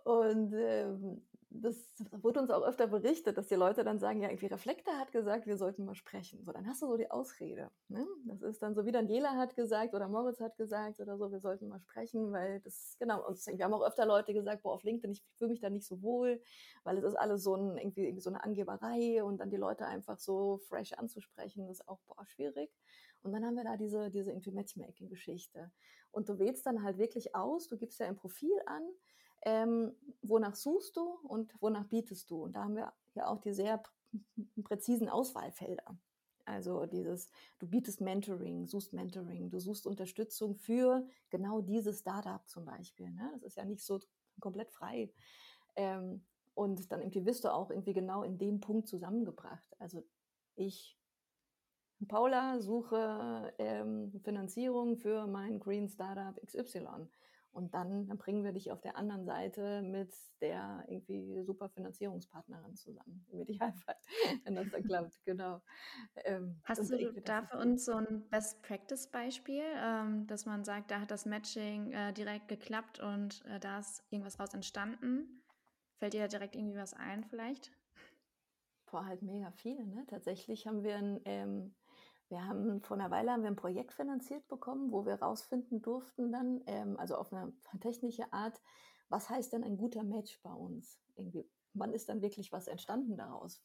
und 0.05 0.53
ähm, 0.55 1.23
das 1.57 1.77
wurde 2.11 2.41
uns 2.41 2.51
auch 2.51 2.63
öfter 2.63 2.89
berichtet, 2.89 3.39
dass 3.39 3.47
die 3.47 3.55
Leute 3.55 3.85
dann 3.85 3.99
sagen, 4.01 4.21
ja, 4.21 4.29
irgendwie 4.29 4.47
Reflektor 4.47 4.99
hat 4.99 5.13
gesagt, 5.13 5.47
wir 5.47 5.57
sollten 5.57 5.85
mal 5.85 5.95
sprechen. 5.95 6.43
So, 6.45 6.53
dann 6.53 6.67
hast 6.67 6.83
du 6.83 6.87
so 6.87 6.97
die 6.97 7.11
Ausrede. 7.11 7.71
Ne? 7.89 8.05
Das 8.25 8.43
ist 8.43 8.61
dann 8.63 8.75
so, 8.75 8.85
wie 8.85 8.93
Daniela 8.93 9.37
hat 9.37 9.55
gesagt 9.55 9.95
oder 9.95 10.09
Moritz 10.09 10.41
hat 10.41 10.57
gesagt 10.57 10.99
oder 11.01 11.17
so, 11.17 11.31
wir 11.31 11.41
sollten 11.41 11.69
mal 11.69 11.79
sprechen, 11.79 12.33
weil 12.33 12.61
das, 12.61 12.97
genau, 12.99 13.27
uns, 13.27 13.47
wir 13.47 13.65
haben 13.65 13.73
auch 13.73 13.87
öfter 13.87 14.05
Leute 14.05 14.35
gesagt, 14.35 14.63
boah, 14.63 14.75
auf 14.75 14.83
LinkedIn, 14.83 15.13
ich 15.13 15.25
fühle 15.37 15.51
mich 15.51 15.61
da 15.61 15.71
nicht 15.71 15.87
so 15.87 16.03
wohl, 16.03 16.43
weil 16.83 16.99
es 16.99 17.05
ist 17.05 17.15
alles 17.15 17.45
so 17.45 17.55
ein, 17.55 17.77
irgendwie, 17.79 18.03
irgendwie 18.03 18.23
so 18.23 18.31
eine 18.31 18.43
Angeberei 18.43 19.23
und 19.23 19.39
dann 19.39 19.51
die 19.51 19.57
Leute 19.57 19.87
einfach 19.87 20.19
so 20.19 20.59
fresh 20.69 20.93
anzusprechen, 20.95 21.69
ist 21.69 21.87
auch, 21.87 22.01
boah, 22.09 22.27
schwierig. 22.27 22.71
Und 23.23 23.33
dann 23.33 23.45
haben 23.45 23.55
wir 23.55 23.65
da 23.65 23.77
diese, 23.77 24.11
diese 24.11 24.33
irgendwie 24.33 24.51
Matchmaking-Geschichte. 24.51 25.71
Und 26.11 26.29
du 26.29 26.39
wählst 26.39 26.67
dann 26.67 26.83
halt 26.83 26.99
wirklich 26.99 27.35
aus, 27.35 27.69
du 27.69 27.77
gibst 27.77 28.01
ja 28.01 28.07
ein 28.07 28.17
Profil 28.17 28.57
an, 28.67 28.83
ähm, 29.45 29.95
wonach 30.23 30.57
suchst 30.57 30.97
du 30.97 31.03
und 31.25 31.55
wonach 31.61 31.85
bietest 31.85 32.31
du? 32.31 32.45
Und 32.45 32.57
da 32.57 32.65
haben 32.65 32.77
wir 32.77 32.93
ja 33.15 33.27
auch 33.29 33.41
die 33.41 33.53
sehr 33.53 33.83
präzisen 34.63 35.09
Auswahlfelder. 35.09 35.97
Also 36.47 36.85
dieses, 36.87 37.31
du 37.59 37.67
bietest 37.67 38.01
Mentoring, 38.01 38.67
suchst 38.67 38.93
Mentoring, 38.93 39.51
du 39.51 39.59
suchst 39.59 39.87
Unterstützung 39.87 40.57
für 40.57 41.07
genau 41.31 41.63
dieses 41.63 42.01
Startup 42.01 42.47
zum 42.47 42.65
Beispiel. 42.65 43.11
Ne? 43.11 43.31
Das 43.35 43.53
ist 43.53 43.57
ja 43.57 43.65
nicht 43.65 43.83
so 43.83 44.01
komplett 44.41 44.71
frei. 44.71 45.11
Ähm, 45.77 46.25
und 46.55 46.93
dann 46.93 47.01
irgendwie 47.01 47.25
wirst 47.25 47.45
du 47.45 47.53
auch 47.53 47.71
irgendwie 47.71 47.95
genau 47.95 48.23
in 48.23 48.39
dem 48.39 48.61
Punkt 48.61 48.89
zusammengebracht. 48.89 49.75
Also 49.79 50.05
ich, 50.55 50.99
Paula, 52.07 52.61
suche 52.61 53.53
ähm, 53.59 54.13
Finanzierung 54.23 54.97
für 54.97 55.27
mein 55.27 55.59
Green 55.59 55.89
Startup 55.89 56.39
XY. 56.47 57.09
Und 57.55 57.73
dann, 57.73 58.07
dann 58.09 58.19
bringen 58.19 58.43
wir 58.43 58.53
dich 58.53 58.73
auf 58.73 58.81
der 58.81 58.97
anderen 58.97 59.25
Seite 59.25 59.81
mit 59.83 60.13
der 60.41 60.85
irgendwie 60.89 61.43
super 61.45 61.69
Finanzierungspartnerin 61.69 62.75
zusammen, 62.75 63.25
im 63.31 63.41
Idealfall, 63.41 63.97
wenn 64.45 64.57
das 64.57 64.69
dann 64.71 64.83
klappt, 64.83 65.25
genau. 65.25 65.63
Ähm, 66.25 66.61
Hast 66.65 66.91
du 66.91 67.13
da 67.25 67.43
für 67.43 67.59
uns 67.59 67.85
so 67.85 67.95
ein 67.95 68.29
Best-Practice-Beispiel, 68.29 69.63
ähm, 69.77 70.27
dass 70.27 70.47
man 70.47 70.65
sagt, 70.65 70.91
da 70.91 71.01
hat 71.01 71.13
das 71.13 71.27
Matching 71.27 71.93
äh, 71.93 72.13
direkt 72.13 72.49
geklappt 72.49 72.99
und 72.99 73.45
äh, 73.47 73.61
da 73.61 73.79
ist 73.79 74.03
irgendwas 74.11 74.41
raus 74.41 74.53
entstanden? 74.53 75.45
Fällt 75.99 76.15
dir 76.15 76.23
da 76.23 76.29
direkt 76.29 76.57
irgendwie 76.57 76.77
was 76.77 76.93
ein 76.93 77.23
vielleicht? 77.23 77.73
Boah, 78.91 79.07
halt 79.07 79.23
mega 79.23 79.53
viele, 79.53 79.87
ne? 79.87 80.05
Tatsächlich 80.09 80.67
haben 80.67 80.83
wir 80.83 80.97
ein, 80.97 81.21
ähm, 81.25 81.75
wir 82.29 82.45
haben 82.45 82.83
vor 82.83 82.97
einer 82.97 83.11
Weile 83.11 83.33
haben 83.33 83.43
wir 83.43 83.51
ein 83.51 83.57
Projekt 83.57 83.93
finanziert 83.93 84.47
bekommen, 84.49 84.91
wo 84.93 85.05
wir 85.07 85.15
rausfinden 85.15 85.83
durften 85.83 86.33
dann, 86.33 86.63
ähm, 86.67 86.99
also 86.99 87.17
auf 87.17 87.33
eine 87.33 87.53
technische 87.81 88.33
Art, 88.33 88.61
was 89.09 89.29
heißt 89.29 89.53
denn 89.53 89.65
ein 89.65 89.77
guter 89.77 90.03
Match 90.03 90.41
bei 90.43 90.53
uns? 90.53 91.01
Irgendwie, 91.17 91.49
wann 91.75 91.93
ist 91.93 92.09
dann 92.09 92.23
wirklich 92.23 92.53
was 92.53 92.67
entstanden 92.67 93.17
daraus? 93.17 93.63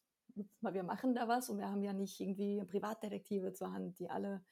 Wir 0.61 0.83
machen 0.83 1.15
da 1.15 1.27
was 1.27 1.49
und 1.49 1.57
wir 1.57 1.69
haben 1.69 1.81
ja 1.81 1.91
nicht 1.91 2.19
irgendwie 2.19 2.63
Privatdetektive 2.63 3.51
zur 3.53 3.73
Hand, 3.73 3.99
die 3.99 4.09
alle 4.09 4.45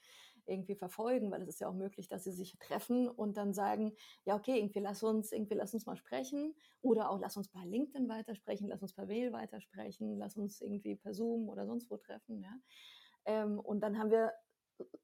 irgendwie 0.48 0.76
verfolgen, 0.76 1.30
weil 1.30 1.42
es 1.42 1.50
ist 1.50 1.60
ja 1.60 1.68
auch 1.68 1.74
möglich, 1.74 2.08
dass 2.08 2.24
sie 2.24 2.32
sich 2.32 2.58
treffen 2.58 3.08
und 3.10 3.38
dann 3.38 3.54
sagen, 3.54 3.94
ja, 4.26 4.36
okay, 4.36 4.58
irgendwie 4.58 4.80
lass 4.80 5.04
uns, 5.04 5.32
irgendwie 5.32 5.56
lass 5.56 5.74
uns 5.74 5.86
mal 5.86 5.96
sprechen 5.96 6.56
oder 6.82 7.10
auch 7.10 7.20
lass 7.20 7.38
uns 7.38 7.50
bei 7.50 7.64
LinkedIn 7.66 8.10
weitersprechen, 8.10 8.68
lass 8.70 8.82
uns 8.82 8.94
per 8.94 9.06
Mail 9.06 9.34
weitersprechen, 9.34 10.18
lass 10.18 10.38
uns 10.38 10.62
irgendwie 10.62 10.96
per 10.96 11.14
Zoom 11.14 11.50
oder 11.50 11.66
sonst 11.66 11.90
wo 11.92 11.98
treffen, 11.98 12.42
ja. 12.42 12.54
Ähm, 13.28 13.60
und 13.60 13.82
dann 13.82 14.00
haben 14.00 14.10
wir 14.12 14.34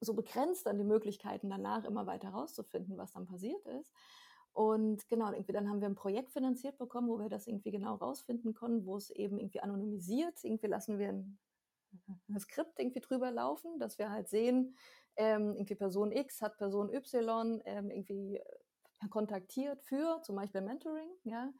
so 0.00 0.14
begrenzt 0.14 0.66
dann 0.66 0.78
die 0.78 0.84
Möglichkeiten 0.84 1.50
danach 1.50 1.84
immer 1.84 2.06
weiter 2.06 2.30
rauszufinden, 2.30 2.96
was 2.96 3.12
dann 3.12 3.26
passiert 3.26 3.64
ist. 3.66 3.92
Und 4.52 5.08
genau, 5.08 5.32
irgendwie 5.32 5.52
dann 5.52 5.68
haben 5.68 5.80
wir 5.80 5.88
ein 5.88 5.96
Projekt 5.96 6.32
finanziert 6.32 6.78
bekommen, 6.78 7.08
wo 7.08 7.18
wir 7.18 7.28
das 7.28 7.46
irgendwie 7.48 7.72
genau 7.72 7.96
rausfinden 7.96 8.54
konnten, 8.54 8.86
wo 8.86 8.96
es 8.96 9.10
eben 9.10 9.38
irgendwie 9.38 9.60
anonymisiert, 9.60 10.44
irgendwie 10.44 10.68
lassen 10.68 10.98
wir 10.98 11.08
ein, 11.08 11.38
ein 12.28 12.38
Skript 12.40 12.78
irgendwie 12.78 13.00
drüber 13.00 13.32
laufen, 13.32 13.78
dass 13.80 13.98
wir 13.98 14.10
halt 14.10 14.28
sehen, 14.28 14.76
ähm, 15.16 15.54
irgendwie 15.56 15.74
Person 15.74 16.12
X 16.12 16.40
hat 16.40 16.56
Person 16.56 16.92
Y 16.92 17.62
ähm, 17.64 17.90
irgendwie 17.90 18.36
äh, 18.36 19.08
kontaktiert 19.10 19.82
für 19.82 20.22
zum 20.22 20.36
Beispiel 20.36 20.60
Mentoring, 20.60 21.10
ja. 21.24 21.52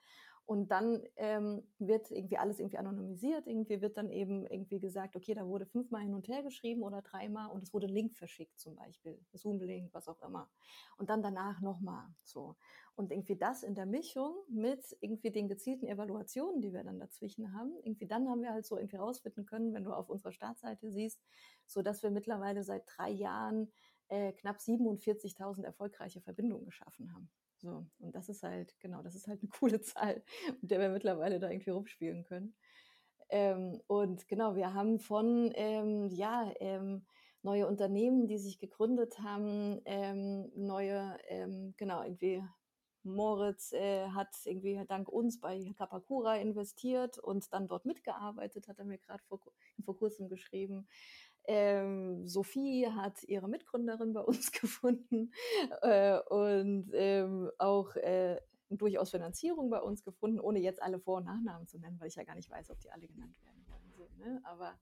Und 0.47 0.71
dann 0.71 1.03
ähm, 1.17 1.63
wird 1.79 2.11
irgendwie 2.11 2.37
alles 2.37 2.59
irgendwie 2.59 2.77
anonymisiert. 2.77 3.47
Irgendwie 3.47 3.81
wird 3.81 3.97
dann 3.97 4.11
eben 4.11 4.47
irgendwie 4.47 4.79
gesagt, 4.79 5.17
okay, 5.17 5.33
da 5.33 5.47
wurde 5.47 5.65
fünfmal 5.65 6.03
hin 6.03 6.15
und 6.15 6.29
her 6.29 6.43
geschrieben 6.43 6.83
oder 6.83 7.01
dreimal 7.01 7.51
und 7.51 7.63
es 7.63 7.73
wurde 7.73 7.87
ein 7.87 7.95
Link 7.95 8.15
verschickt 8.15 8.59
zum 8.61 8.77
Beispiel, 8.77 9.19
Zoom-Link, 9.33 9.95
was 9.95 10.07
auch 10.07 10.21
immer. 10.21 10.51
Und 10.99 11.09
dann 11.09 11.23
danach 11.23 11.63
nochmal 11.63 12.07
so. 12.23 12.57
Und 12.95 13.11
irgendwie 13.11 13.37
das 13.37 13.63
in 13.63 13.75
der 13.75 13.87
Mischung 13.87 14.35
mit 14.49 14.97
irgendwie 15.01 15.31
den 15.31 15.49
gezielten 15.49 15.87
Evaluationen, 15.87 16.61
die 16.61 16.75
wir 16.75 16.85
dann 16.85 17.01
dazwischen 17.01 17.55
haben, 17.55 17.75
irgendwie 17.83 18.07
dann 18.07 18.29
haben 18.29 18.43
wir 18.43 18.53
halt 18.53 18.67
so 18.67 18.77
irgendwie 18.77 18.97
rausfinden 18.97 19.47
können, 19.47 19.73
wenn 19.73 19.85
du 19.85 19.93
auf 19.93 20.11
unserer 20.11 20.33
Startseite 20.33 20.91
siehst, 20.91 21.21
so 21.67 21.81
dass 21.81 22.03
wir 22.03 22.11
mittlerweile 22.11 22.63
seit 22.63 22.85
drei 22.87 23.11
Jahren 23.11 23.73
äh, 24.09 24.33
knapp 24.33 24.59
47.000 24.59 25.65
erfolgreiche 25.65 26.21
Verbindungen 26.21 26.67
geschaffen 26.67 27.13
haben. 27.15 27.31
So, 27.65 27.87
und 27.99 28.15
das 28.15 28.29
ist 28.29 28.43
halt, 28.43 28.79
genau, 28.79 29.03
das 29.03 29.15
ist 29.15 29.27
halt 29.27 29.41
eine 29.41 29.49
coole 29.59 29.81
Zahl, 29.81 30.23
mit 30.61 30.71
der 30.71 30.81
wir 30.81 30.91
mittlerweile 30.91 31.41
da 31.41 31.49
irgendwie 31.51 31.71
rumspielen 31.71 32.25
können. 32.25 32.55
Ähm, 33.31 33.81
und 33.87 34.29
genau, 34.29 34.55
wir 34.55 34.75
haben 34.75 34.99
von, 34.99 35.51
ähm, 35.55 36.09
ja, 36.11 36.53
ähm, 36.61 37.07
neue 37.43 37.67
Unternehmen, 37.67 38.27
die 38.27 38.39
sich 38.39 38.59
gegründet 38.59 39.19
haben, 39.21 39.81
ähm, 39.87 40.53
neue, 40.55 41.17
ähm, 41.29 41.75
genau, 41.79 42.03
irgendwie 42.03 42.43
Moritz 43.03 43.73
äh, 43.73 44.09
hat 44.09 44.35
irgendwie 44.45 44.83
dank 44.87 45.09
uns 45.09 45.41
bei 45.41 45.73
Kapakura 45.77 46.37
investiert 46.37 47.19
und 47.19 47.53
dann 47.53 47.67
dort 47.67 47.87
mitgearbeitet, 47.87 48.69
hat 48.69 48.79
er 48.79 48.85
mir 48.85 48.99
gerade 48.99 49.23
vor, 49.25 49.41
vor 49.85 49.97
kurzem 49.97 50.29
geschrieben. 50.29 50.87
Ähm, 51.47 52.27
Sophie 52.27 52.87
hat 52.89 53.23
ihre 53.25 53.49
Mitgründerin 53.49 54.13
bei 54.13 54.21
uns 54.23 54.53
gefunden 54.53 55.33
äh, 55.83 56.19
und 56.21 56.91
ähm, 56.95 57.51
auch 57.59 57.95
äh, 57.97 58.41
durchaus 58.71 59.11
Finanzierung 59.11 59.71
bei 59.71 59.81
uns 59.81 60.03
gefunden, 60.03 60.41
ohne 60.41 60.59
jetzt 60.59 60.83
alle 60.83 60.99
Vor- 60.99 61.19
und 61.19 61.25
Nachnamen 61.25 61.67
zu 61.67 61.79
nennen, 61.79 62.01
weil 62.01 62.09
ich 62.09 62.17
ja 62.17 62.25
gar 62.25 62.35
nicht 62.35 62.51
weiß, 62.51 62.71
ob 62.71 62.81
die 62.81 62.91
alle 62.91 63.07
genannt 63.07 63.37
werden 63.45 63.65
wollen. 63.67 63.93
So, 63.93 64.09
ne? 64.17 64.41
Aber 64.45 64.79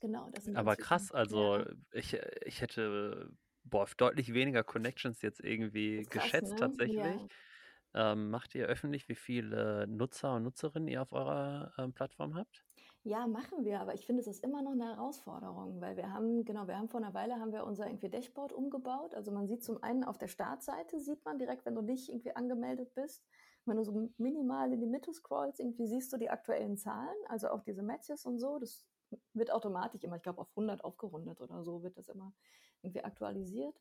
genau, 0.00 0.28
das 0.30 0.44
sind 0.44 0.56
Aber 0.56 0.76
krass, 0.76 1.12
also 1.12 1.58
ja. 1.58 1.66
ich, 1.92 2.14
ich 2.44 2.60
hätte 2.60 3.30
boah, 3.64 3.88
deutlich 3.96 4.34
weniger 4.34 4.62
Connections 4.64 5.22
jetzt 5.22 5.40
irgendwie 5.40 6.04
krass, 6.04 6.24
geschätzt 6.24 6.52
ne? 6.52 6.58
tatsächlich. 6.58 6.98
Ja. 6.98 8.12
Ähm, 8.12 8.30
macht 8.30 8.54
ihr 8.54 8.66
öffentlich, 8.66 9.08
wie 9.08 9.14
viele 9.14 9.86
Nutzer 9.86 10.34
und 10.34 10.42
Nutzerinnen 10.42 10.88
ihr 10.88 11.02
auf 11.02 11.12
eurer 11.12 11.72
ähm, 11.78 11.92
Plattform 11.92 12.34
habt? 12.34 12.63
Ja, 13.06 13.26
machen 13.26 13.66
wir, 13.66 13.80
aber 13.80 13.92
ich 13.92 14.06
finde, 14.06 14.22
es 14.22 14.26
ist 14.26 14.42
immer 14.42 14.62
noch 14.62 14.72
eine 14.72 14.86
Herausforderung, 14.86 15.78
weil 15.82 15.94
wir 15.98 16.10
haben, 16.10 16.42
genau, 16.46 16.66
wir 16.66 16.78
haben 16.78 16.88
vor 16.88 17.00
einer 17.00 17.12
Weile 17.12 17.38
haben 17.38 17.52
wir 17.52 17.66
unser 17.66 17.86
irgendwie 17.86 18.08
Dashboard 18.08 18.50
umgebaut. 18.50 19.14
Also 19.14 19.30
man 19.30 19.46
sieht 19.46 19.62
zum 19.62 19.82
einen 19.82 20.04
auf 20.04 20.16
der 20.16 20.28
Startseite, 20.28 20.98
sieht 20.98 21.22
man 21.22 21.38
direkt, 21.38 21.66
wenn 21.66 21.74
du 21.74 21.82
nicht 21.82 22.08
irgendwie 22.08 22.34
angemeldet 22.34 22.94
bist, 22.94 23.22
wenn 23.66 23.76
du 23.76 23.84
so 23.84 24.10
minimal 24.16 24.72
in 24.72 24.80
die 24.80 24.86
Mitte 24.86 25.12
scrollst, 25.12 25.60
irgendwie 25.60 25.86
siehst 25.86 26.14
du 26.14 26.16
die 26.16 26.30
aktuellen 26.30 26.78
Zahlen, 26.78 27.14
also 27.28 27.50
auch 27.50 27.62
diese 27.62 27.82
Matches 27.82 28.24
und 28.24 28.38
so. 28.38 28.58
Das 28.58 28.86
wird 29.34 29.52
automatisch 29.52 30.02
immer, 30.02 30.16
ich 30.16 30.22
glaube, 30.22 30.40
auf 30.40 30.48
100 30.56 30.82
aufgerundet 30.82 31.42
oder 31.42 31.62
so 31.62 31.82
wird 31.82 31.98
das 31.98 32.08
immer 32.08 32.32
irgendwie 32.80 33.04
aktualisiert. 33.04 33.78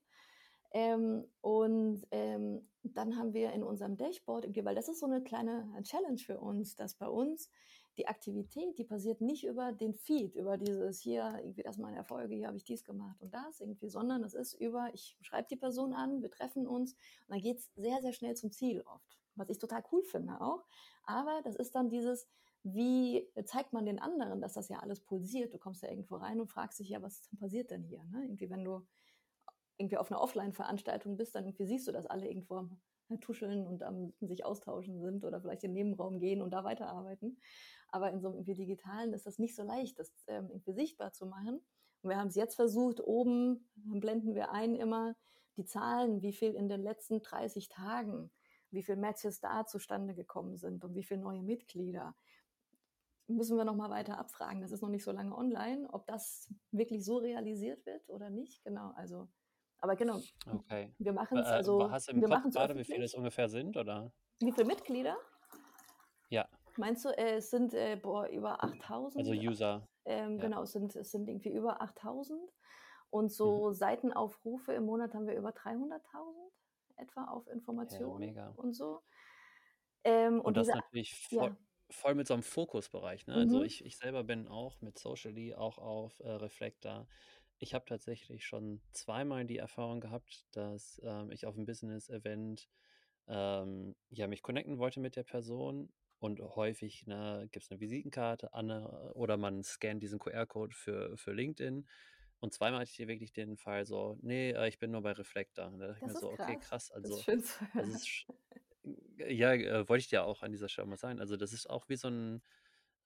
Ähm, 0.73 1.25
und 1.39 2.05
ähm, 2.11 2.67
dann 2.81 3.15
haben 3.15 3.33
wir 3.33 3.53
in 3.53 3.63
unserem 3.63 3.95
Dashboard, 3.95 4.47
weil 4.65 4.75
das 4.75 4.89
ist 4.89 4.99
so 4.99 5.05
eine 5.05 5.23
kleine 5.23 5.71
Challenge 5.83 6.17
für 6.17 6.39
uns, 6.41 6.75
dass 6.75 6.95
bei 6.95 7.07
uns 7.07 7.49
die 7.97 8.07
Aktivität, 8.07 8.77
die 8.77 8.83
passiert 8.83 9.21
nicht 9.21 9.45
über 9.45 9.71
den 9.71 9.93
Feed, 9.93 10.35
über 10.35 10.57
dieses 10.57 10.99
hier, 10.99 11.35
irgendwie 11.39 11.63
das 11.63 11.77
meine 11.77 11.97
Erfolge, 11.97 12.35
hier 12.35 12.47
habe 12.47 12.57
ich 12.57 12.63
dies 12.63 12.83
gemacht 12.83 13.21
und 13.21 13.33
das 13.33 13.61
irgendwie, 13.61 13.89
sondern 13.89 14.23
es 14.23 14.33
ist 14.33 14.53
über, 14.55 14.89
ich 14.93 15.17
schreibe 15.21 15.47
die 15.49 15.55
Person 15.55 15.93
an, 15.93 16.21
wir 16.21 16.31
treffen 16.31 16.67
uns 16.67 16.93
und 16.93 17.29
dann 17.29 17.41
geht 17.41 17.57
es 17.57 17.71
sehr, 17.75 18.01
sehr 18.01 18.13
schnell 18.13 18.35
zum 18.35 18.51
Ziel 18.51 18.81
oft, 18.81 19.19
was 19.35 19.49
ich 19.49 19.59
total 19.59 19.83
cool 19.91 20.03
finde 20.03 20.41
auch. 20.41 20.65
Aber 21.05 21.41
das 21.43 21.55
ist 21.55 21.75
dann 21.75 21.89
dieses, 21.89 22.27
wie 22.63 23.27
zeigt 23.45 23.73
man 23.73 23.85
den 23.85 23.99
anderen, 23.99 24.41
dass 24.41 24.53
das 24.53 24.69
ja 24.69 24.79
alles 24.79 25.01
pulsiert? 25.01 25.53
Du 25.53 25.59
kommst 25.59 25.83
ja 25.83 25.89
irgendwo 25.89 26.15
rein 26.15 26.39
und 26.39 26.47
fragst 26.47 26.79
dich 26.79 26.89
ja, 26.89 27.01
was 27.01 27.29
passiert 27.39 27.71
denn 27.71 27.83
hier? 27.83 28.03
Ne? 28.05 28.23
Irgendwie, 28.23 28.49
wenn 28.49 28.63
du 28.63 28.85
irgendwie 29.77 29.97
auf 29.97 30.09
einer 30.11 30.21
Offline-Veranstaltung 30.21 31.17
bist, 31.17 31.35
dann 31.35 31.45
irgendwie 31.45 31.65
siehst 31.65 31.87
du, 31.87 31.91
dass 31.91 32.05
alle 32.05 32.27
irgendwo 32.27 32.69
tuscheln 33.19 33.67
und 33.67 33.83
am 33.83 34.13
sich 34.21 34.45
austauschen 34.45 34.99
sind 34.99 35.23
oder 35.23 35.41
vielleicht 35.41 35.63
in 35.63 35.73
den 35.73 35.87
Nebenraum 35.87 36.19
gehen 36.19 36.41
und 36.41 36.51
da 36.51 36.63
weiterarbeiten. 36.63 37.39
Aber 37.89 38.11
in 38.11 38.21
so 38.21 38.27
einem 38.27 38.37
irgendwie 38.37 38.55
digitalen 38.55 39.13
ist 39.13 39.25
das 39.25 39.39
nicht 39.39 39.55
so 39.55 39.63
leicht, 39.63 39.99
das 39.99 40.11
ähm, 40.27 40.49
irgendwie 40.49 40.73
sichtbar 40.73 41.13
zu 41.13 41.25
machen. 41.25 41.61
Und 42.01 42.09
wir 42.09 42.17
haben 42.17 42.27
es 42.27 42.35
jetzt 42.35 42.55
versucht, 42.55 42.99
oben 42.99 43.69
blenden 43.75 44.35
wir 44.35 44.51
ein 44.51 44.75
immer 44.75 45.15
die 45.57 45.65
Zahlen, 45.65 46.21
wie 46.21 46.33
viel 46.33 46.53
in 46.53 46.67
den 46.67 46.81
letzten 46.81 47.21
30 47.21 47.69
Tagen, 47.69 48.31
wie 48.71 48.83
viele 48.83 48.97
Matches 48.97 49.39
da 49.39 49.65
zustande 49.65 50.13
gekommen 50.15 50.57
sind 50.57 50.83
und 50.83 50.95
wie 50.95 51.03
viele 51.03 51.21
neue 51.21 51.43
Mitglieder. 51.43 52.15
Müssen 53.27 53.57
wir 53.57 53.63
noch 53.63 53.75
mal 53.75 53.89
weiter 53.89 54.17
abfragen. 54.17 54.61
Das 54.61 54.71
ist 54.71 54.81
noch 54.81 54.89
nicht 54.89 55.03
so 55.03 55.11
lange 55.11 55.35
online, 55.35 55.87
ob 55.91 56.05
das 56.07 56.53
wirklich 56.71 57.05
so 57.05 57.17
realisiert 57.17 57.85
wird 57.85 58.09
oder 58.09 58.29
nicht. 58.29 58.63
Genau, 58.63 58.91
also 58.95 59.29
aber 59.83 59.97
genau. 59.97 60.21
Okay. 60.49 60.93
Wir 60.97 61.11
machen 61.11 61.39
es 61.39 61.47
äh, 61.47 61.51
also. 61.51 61.91
Hast 61.91 62.07
du 62.07 62.13
im 62.13 62.21
wir 62.21 62.29
Kopf 62.29 62.53
gerade, 62.53 62.77
wie 62.77 62.85
viele 62.85 63.03
es 63.03 63.13
ungefähr 63.15 63.49
sind, 63.49 63.75
oder? 63.75 64.13
Wie 64.39 64.53
viele 64.53 64.65
Mitglieder? 64.65 65.17
Ja. 66.29 66.47
Meinst 66.77 67.03
du, 67.03 67.09
äh, 67.09 67.35
es 67.35 67.49
sind 67.49 67.73
äh, 67.73 67.97
boah, 67.97 68.27
über 68.29 68.63
8000? 68.63 69.27
Also 69.27 69.33
User. 69.33 69.85
Ähm, 70.05 70.37
ja. 70.37 70.43
Genau, 70.43 70.63
es 70.63 70.71
sind, 70.71 70.95
es 70.95 71.11
sind 71.11 71.27
irgendwie 71.27 71.51
über 71.51 71.81
8000. 71.81 72.39
Und 73.09 73.29
so 73.33 73.67
mhm. 73.67 73.73
Seitenaufrufe 73.73 74.71
im 74.71 74.85
Monat 74.85 75.13
haben 75.13 75.27
wir 75.27 75.35
über 75.35 75.49
300.000 75.49 75.99
etwa 76.95 77.25
auf 77.25 77.45
Informationen 77.47 78.33
ja, 78.33 78.53
und 78.55 78.73
so. 78.73 79.01
Ähm, 80.05 80.35
und, 80.35 80.45
und, 80.45 80.57
das 80.57 80.67
diese, 80.67 80.77
natürlich 80.77 81.13
voll, 81.13 81.49
ja. 81.49 81.57
voll, 81.89 82.15
mit 82.15 82.27
so 82.27 82.33
einem 82.35 82.43
Fokusbereich. 82.43 83.27
Ne? 83.27 83.33
Also 83.33 83.47
mhm. 83.47 83.53
Also 83.55 83.65
ich, 83.65 83.83
ich 83.83 83.97
selber 83.97 84.23
bin 84.23 84.47
auch 84.47 84.79
mit 84.79 84.97
Socially 84.97 85.53
auch 85.53 85.77
auf 85.77 86.21
äh, 86.21 86.29
Reflector 86.29 87.05
ich 87.63 87.73
habe 87.73 87.85
tatsächlich 87.85 88.45
schon 88.45 88.81
zweimal 88.91 89.45
die 89.45 89.57
Erfahrung 89.57 90.01
gehabt, 90.01 90.45
dass 90.51 91.01
ähm, 91.03 91.31
ich 91.31 91.45
auf 91.45 91.55
einem 91.55 91.65
Business-Event 91.65 92.69
ähm, 93.27 93.95
ja, 94.09 94.27
mich 94.27 94.41
connecten 94.41 94.77
wollte 94.79 94.99
mit 94.99 95.15
der 95.15 95.23
Person 95.23 95.89
und 96.19 96.41
häufig 96.41 97.07
ne, 97.07 97.47
gibt 97.51 97.63
es 97.63 97.71
eine 97.71 97.79
Visitenkarte 97.79 98.53
Anne, 98.53 99.13
oder 99.13 99.37
man 99.37 99.63
scannt 99.63 100.03
diesen 100.03 100.19
QR-Code 100.19 100.75
für, 100.75 101.17
für 101.17 101.31
LinkedIn. 101.31 101.87
Und 102.39 102.53
zweimal 102.53 102.81
hatte 102.81 102.91
ich 102.91 102.97
hier 102.97 103.07
wirklich 103.07 103.31
den 103.31 103.55
Fall 103.55 103.85
so, 103.85 104.17
nee, 104.21 104.51
äh, 104.51 104.67
ich 104.67 104.77
bin 104.77 104.91
nur 104.91 105.01
bei 105.01 105.13
Reflektor. 105.13 105.71
Da 105.79 105.87
dachte 105.87 105.99
ich 106.01 106.05
mir 106.05 106.19
so, 106.19 106.31
krass. 106.31 106.49
okay, 106.49 106.57
krass. 106.59 106.91
Also, 106.91 107.15
das 107.15 107.27
ist, 107.29 107.61
das 107.75 107.87
ist 107.87 108.25
ja, 109.29 109.53
äh, 109.53 109.87
wollte 109.87 110.01
ich 110.01 110.09
dir 110.09 110.25
auch 110.25 110.43
an 110.43 110.51
dieser 110.51 110.67
Stelle 110.67 110.87
mal 110.87 110.97
sagen. 110.97 111.21
Also, 111.21 111.37
das 111.37 111.53
ist 111.53 111.69
auch 111.69 111.87
wie 111.87 111.95
so 111.95 112.09
ein, 112.09 112.41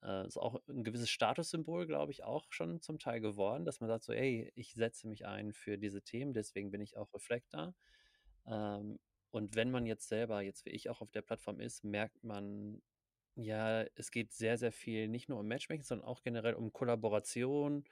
äh, 0.04 0.26
ist 0.28 0.38
auch 0.38 0.62
ein 0.68 0.84
gewisses 0.84 1.10
Statussymbol, 1.10 1.88
glaube 1.88 2.12
ich, 2.12 2.24
auch 2.24 2.46
schon 2.50 2.82
zum 2.82 3.00
Teil 3.00 3.22
geworden, 3.22 3.66
dass 3.66 3.80
man 3.80 3.90
sagt 3.90 4.04
so, 4.04 4.14
ey, 4.14 4.52
ich 4.56 4.74
setze 4.74 5.08
mich 5.08 5.26
ein 5.26 5.54
für 5.54 5.78
diese 5.78 6.02
Themen, 6.02 6.34
deswegen 6.34 6.72
bin 6.72 6.82
ich 6.82 6.98
auch 6.98 7.14
Reflektor. 7.14 7.74
Ähm, 8.46 9.00
und 9.32 9.56
wenn 9.56 9.72
man 9.72 9.86
jetzt 9.86 10.08
selber, 10.08 10.42
jetzt 10.42 10.66
wie 10.66 10.72
ich 10.72 10.90
auch 10.90 11.02
auf 11.02 11.12
der 11.12 11.22
Plattform 11.22 11.60
ist, 11.60 11.84
merkt 11.84 12.24
man, 12.24 12.82
ja, 13.36 13.84
es 13.96 14.12
geht 14.12 14.34
sehr, 14.34 14.58
sehr 14.58 14.72
viel 14.72 15.08
nicht 15.08 15.30
nur 15.30 15.40
um 15.40 15.48
Matchmaking, 15.48 15.84
sondern 15.84 16.08
auch 16.08 16.24
generell 16.24 16.56
um 16.56 16.74
Kollaboration 16.74 17.84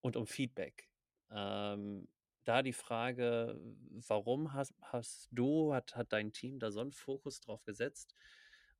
und 0.00 0.16
um 0.16 0.26
Feedback. 0.26 0.88
Ähm, 1.30 2.08
da 2.44 2.62
die 2.62 2.72
Frage, 2.72 3.58
warum 4.06 4.52
hast, 4.52 4.74
hast 4.80 5.28
du, 5.30 5.74
hat, 5.74 5.96
hat 5.96 6.12
dein 6.12 6.32
Team 6.32 6.58
da 6.58 6.70
so 6.70 6.80
einen 6.80 6.92
Fokus 6.92 7.40
drauf 7.40 7.64
gesetzt? 7.64 8.14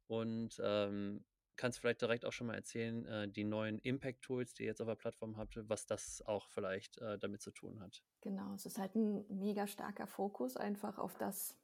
Und 0.07 0.61
ähm, 0.63 1.25
kannst 1.57 1.79
vielleicht 1.79 2.01
direkt 2.01 2.25
auch 2.25 2.33
schon 2.33 2.47
mal 2.47 2.55
erzählen, 2.55 3.07
äh, 3.07 3.29
die 3.29 3.45
neuen 3.45 3.79
Impact-Tools, 3.79 4.55
die 4.55 4.65
ihr 4.65 4.69
jetzt 4.71 4.81
auf 4.81 4.89
der 4.89 4.95
Plattform 4.95 5.37
habt, 5.37 5.59
was 5.69 5.87
das 5.87 6.23
auch 6.27 6.49
vielleicht 6.49 6.99
äh, 6.99 7.19
damit 7.19 7.43
zu 7.43 7.51
tun 7.51 7.81
hat. 7.81 8.03
Genau, 8.21 8.55
es 8.55 8.67
ist 8.67 8.79
halt 8.79 8.95
ein 8.95 9.25
mega 9.29 9.67
starker 9.67 10.07
Fokus 10.07 10.57
einfach 10.57 10.99
auf 10.99 11.17
das, 11.17 11.57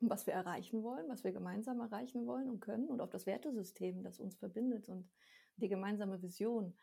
was 0.00 0.26
wir 0.26 0.34
erreichen 0.34 0.82
wollen, 0.82 1.08
was 1.08 1.24
wir 1.24 1.32
gemeinsam 1.32 1.80
erreichen 1.80 2.26
wollen 2.26 2.48
und 2.48 2.60
können 2.60 2.88
und 2.88 3.00
auf 3.00 3.10
das 3.10 3.26
Wertesystem, 3.26 4.02
das 4.02 4.18
uns 4.18 4.36
verbindet 4.36 4.88
und 4.88 5.10
die 5.56 5.68
gemeinsame 5.68 6.22
Vision. 6.22 6.74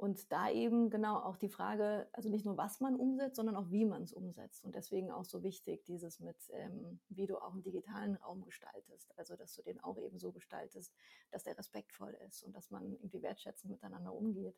Und 0.00 0.32
da 0.32 0.50
eben 0.50 0.88
genau 0.88 1.18
auch 1.18 1.36
die 1.36 1.50
Frage, 1.50 2.08
also 2.12 2.30
nicht 2.30 2.46
nur 2.46 2.56
was 2.56 2.80
man 2.80 2.96
umsetzt, 2.96 3.36
sondern 3.36 3.54
auch 3.54 3.70
wie 3.70 3.84
man 3.84 4.02
es 4.02 4.14
umsetzt. 4.14 4.64
Und 4.64 4.74
deswegen 4.74 5.10
auch 5.10 5.26
so 5.26 5.42
wichtig, 5.42 5.84
dieses 5.84 6.20
mit, 6.20 6.38
ähm, 6.54 7.00
wie 7.10 7.26
du 7.26 7.36
auch 7.36 7.52
einen 7.52 7.62
digitalen 7.62 8.14
Raum 8.14 8.42
gestaltest. 8.46 9.12
Also, 9.18 9.36
dass 9.36 9.54
du 9.54 9.62
den 9.62 9.78
auch 9.80 9.98
eben 9.98 10.18
so 10.18 10.32
gestaltest, 10.32 10.94
dass 11.32 11.42
der 11.42 11.58
respektvoll 11.58 12.16
ist 12.26 12.42
und 12.44 12.56
dass 12.56 12.70
man 12.70 12.94
irgendwie 12.94 13.20
wertschätzend 13.20 13.72
miteinander 13.72 14.14
umgeht. 14.14 14.56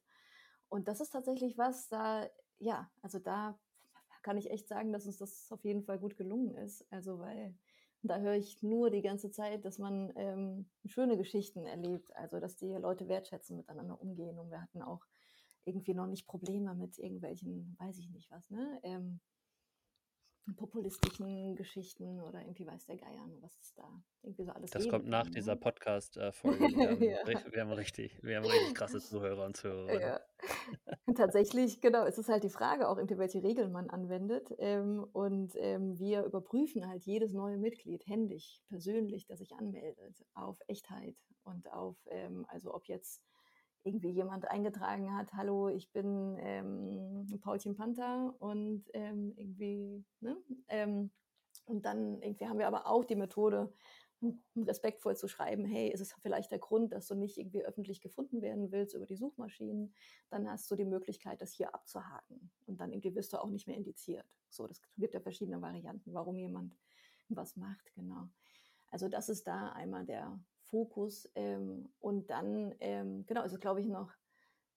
Und 0.68 0.86
das 0.86 1.00
ist 1.00 1.10
tatsächlich 1.10 1.58
was, 1.58 1.88
da, 1.88 2.30
ja, 2.60 2.88
also 3.02 3.18
da 3.18 3.58
kann 4.22 4.36
ich 4.36 4.48
echt 4.48 4.68
sagen, 4.68 4.92
dass 4.92 5.06
uns 5.06 5.18
das 5.18 5.50
auf 5.50 5.64
jeden 5.64 5.82
Fall 5.82 5.98
gut 5.98 6.16
gelungen 6.16 6.54
ist. 6.54 6.86
Also, 6.92 7.18
weil 7.18 7.52
da 8.02 8.18
höre 8.18 8.36
ich 8.36 8.62
nur 8.62 8.90
die 8.90 9.02
ganze 9.02 9.32
Zeit, 9.32 9.64
dass 9.64 9.78
man 9.78 10.12
ähm, 10.14 10.70
schöne 10.84 11.16
Geschichten 11.16 11.66
erlebt, 11.66 12.14
also 12.14 12.38
dass 12.38 12.56
die 12.56 12.74
Leute 12.74 13.08
wertschätzen 13.08 13.56
miteinander 13.56 14.00
umgehen. 14.00 14.38
Und 14.38 14.52
wir 14.52 14.62
hatten 14.62 14.82
auch 14.82 15.04
irgendwie 15.64 15.94
noch 15.94 16.06
nicht 16.06 16.26
Probleme 16.26 16.74
mit 16.74 16.98
irgendwelchen, 16.98 17.76
weiß 17.78 17.98
ich 17.98 18.10
nicht 18.10 18.30
was, 18.30 18.50
ne? 18.50 18.80
Ähm, 18.82 19.20
populistischen 20.56 21.54
Geschichten 21.54 22.20
oder 22.20 22.40
irgendwie 22.40 22.66
weiß 22.66 22.86
der 22.86 22.96
Geier, 22.96 23.28
was 23.40 23.56
ist 23.58 23.78
da 23.78 24.02
irgendwie 24.22 24.44
so 24.44 24.52
alles 24.52 24.70
Das 24.70 24.88
kommt 24.88 25.06
nach 25.06 25.24
kann, 25.24 25.32
dieser 25.32 25.54
ne? 25.54 25.60
Podcast-Folge. 25.60 26.58
Wir, 27.00 27.10
ja. 27.10 27.52
wir, 27.52 27.60
haben 27.60 27.72
richtig, 27.72 28.20
wir 28.22 28.36
haben 28.36 28.44
richtig 28.44 28.74
krasse 28.74 29.00
Zuhörer 29.00 29.46
und 29.46 29.56
Zuhörer. 29.56 30.00
Ja. 30.00 30.20
Tatsächlich, 31.14 31.80
genau, 31.80 32.04
es 32.04 32.18
ist 32.18 32.28
halt 32.28 32.42
die 32.42 32.50
Frage 32.50 32.88
auch, 32.88 32.96
welche 32.96 33.42
Regeln 33.42 33.72
man 33.72 33.88
anwendet. 33.88 34.52
Ähm, 34.58 35.06
und 35.12 35.52
ähm, 35.56 35.98
wir 35.98 36.24
überprüfen 36.24 36.88
halt 36.88 37.04
jedes 37.04 37.32
neue 37.32 37.56
Mitglied 37.56 38.06
händisch, 38.06 38.62
persönlich, 38.68 39.26
das 39.26 39.38
sich 39.38 39.54
anmeldet, 39.54 40.24
auf 40.34 40.58
Echtheit 40.66 41.16
und 41.44 41.70
auf, 41.72 41.96
ähm, 42.10 42.44
also 42.48 42.74
ob 42.74 42.86
jetzt 42.86 43.22
irgendwie 43.84 44.10
jemand 44.10 44.48
eingetragen 44.48 45.16
hat, 45.16 45.32
hallo, 45.34 45.68
ich 45.68 45.90
bin 45.90 46.36
ähm, 46.40 47.40
Paulchen 47.40 47.74
Panther 47.74 48.34
und 48.38 48.84
ähm, 48.94 49.32
irgendwie, 49.36 50.04
ne? 50.20 50.36
Ähm, 50.68 51.10
und 51.64 51.84
dann 51.84 52.20
irgendwie 52.22 52.46
haben 52.46 52.58
wir 52.58 52.66
aber 52.66 52.86
auch 52.86 53.04
die 53.04 53.16
Methode, 53.16 53.72
respektvoll 54.56 55.16
zu 55.16 55.26
schreiben, 55.26 55.64
hey, 55.64 55.88
ist 55.88 56.00
es 56.00 56.14
vielleicht 56.20 56.52
der 56.52 56.58
Grund, 56.58 56.92
dass 56.92 57.06
du 57.06 57.14
nicht 57.14 57.38
irgendwie 57.38 57.64
öffentlich 57.64 58.00
gefunden 58.00 58.40
werden 58.40 58.70
willst 58.70 58.94
über 58.94 59.06
die 59.06 59.16
Suchmaschinen, 59.16 59.94
dann 60.30 60.48
hast 60.48 60.70
du 60.70 60.76
die 60.76 60.84
Möglichkeit, 60.84 61.40
das 61.40 61.52
hier 61.52 61.74
abzuhaken. 61.74 62.50
Und 62.66 62.80
dann 62.80 62.92
irgendwie 62.92 63.14
wirst 63.14 63.32
du 63.32 63.38
auch 63.38 63.50
nicht 63.50 63.66
mehr 63.66 63.76
indiziert. 63.76 64.26
So, 64.48 64.66
das 64.66 64.80
gibt 64.96 65.14
ja 65.14 65.20
verschiedene 65.20 65.60
Varianten, 65.60 66.14
warum 66.14 66.36
jemand 66.36 66.76
was 67.28 67.56
macht, 67.56 67.92
genau. 67.94 68.28
Also 68.90 69.08
das 69.08 69.28
ist 69.28 69.46
da 69.46 69.70
einmal 69.70 70.04
der 70.04 70.38
Fokus. 70.72 71.30
Ähm, 71.34 71.92
und 72.00 72.30
dann, 72.30 72.74
ähm, 72.80 73.26
genau, 73.26 73.44
es, 73.44 73.60
glaube 73.60 73.82
ich, 73.82 73.86
noch 73.86 74.10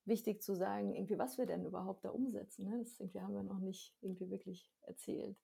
wichtig 0.04 0.44
zu 0.44 0.54
sagen, 0.56 0.94
irgendwie, 0.94 1.18
was 1.18 1.38
wir 1.38 1.46
denn 1.46 1.66
überhaupt 1.66 2.04
da 2.04 2.10
umsetzen. 2.10 2.70
Ne? 2.70 2.78
Das 2.80 3.00
irgendwie 3.00 3.22
haben 3.22 3.34
wir 3.34 3.44
noch 3.44 3.60
nicht 3.60 3.96
irgendwie 4.02 4.30
wirklich 4.30 4.70
erzählt. 4.82 5.38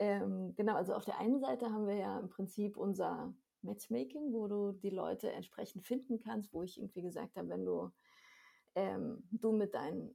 Ähm, 0.00 0.52
genau, 0.56 0.74
also 0.74 0.94
auf 0.94 1.04
der 1.04 1.18
einen 1.18 1.40
Seite 1.40 1.70
haben 1.70 1.86
wir 1.86 1.94
ja 1.94 2.18
im 2.18 2.28
Prinzip 2.28 2.76
unser 2.76 3.32
Matchmaking, 3.62 4.32
wo 4.32 4.48
du 4.48 4.72
die 4.72 4.90
Leute 4.90 5.30
entsprechend 5.32 5.86
finden 5.86 6.18
kannst, 6.18 6.52
wo 6.52 6.62
ich 6.62 6.78
irgendwie 6.78 7.02
gesagt 7.02 7.36
habe, 7.36 7.48
wenn 7.48 7.64
du, 7.64 7.90
ähm, 8.74 9.22
du 9.30 9.52
mit 9.52 9.74
deinem 9.74 10.14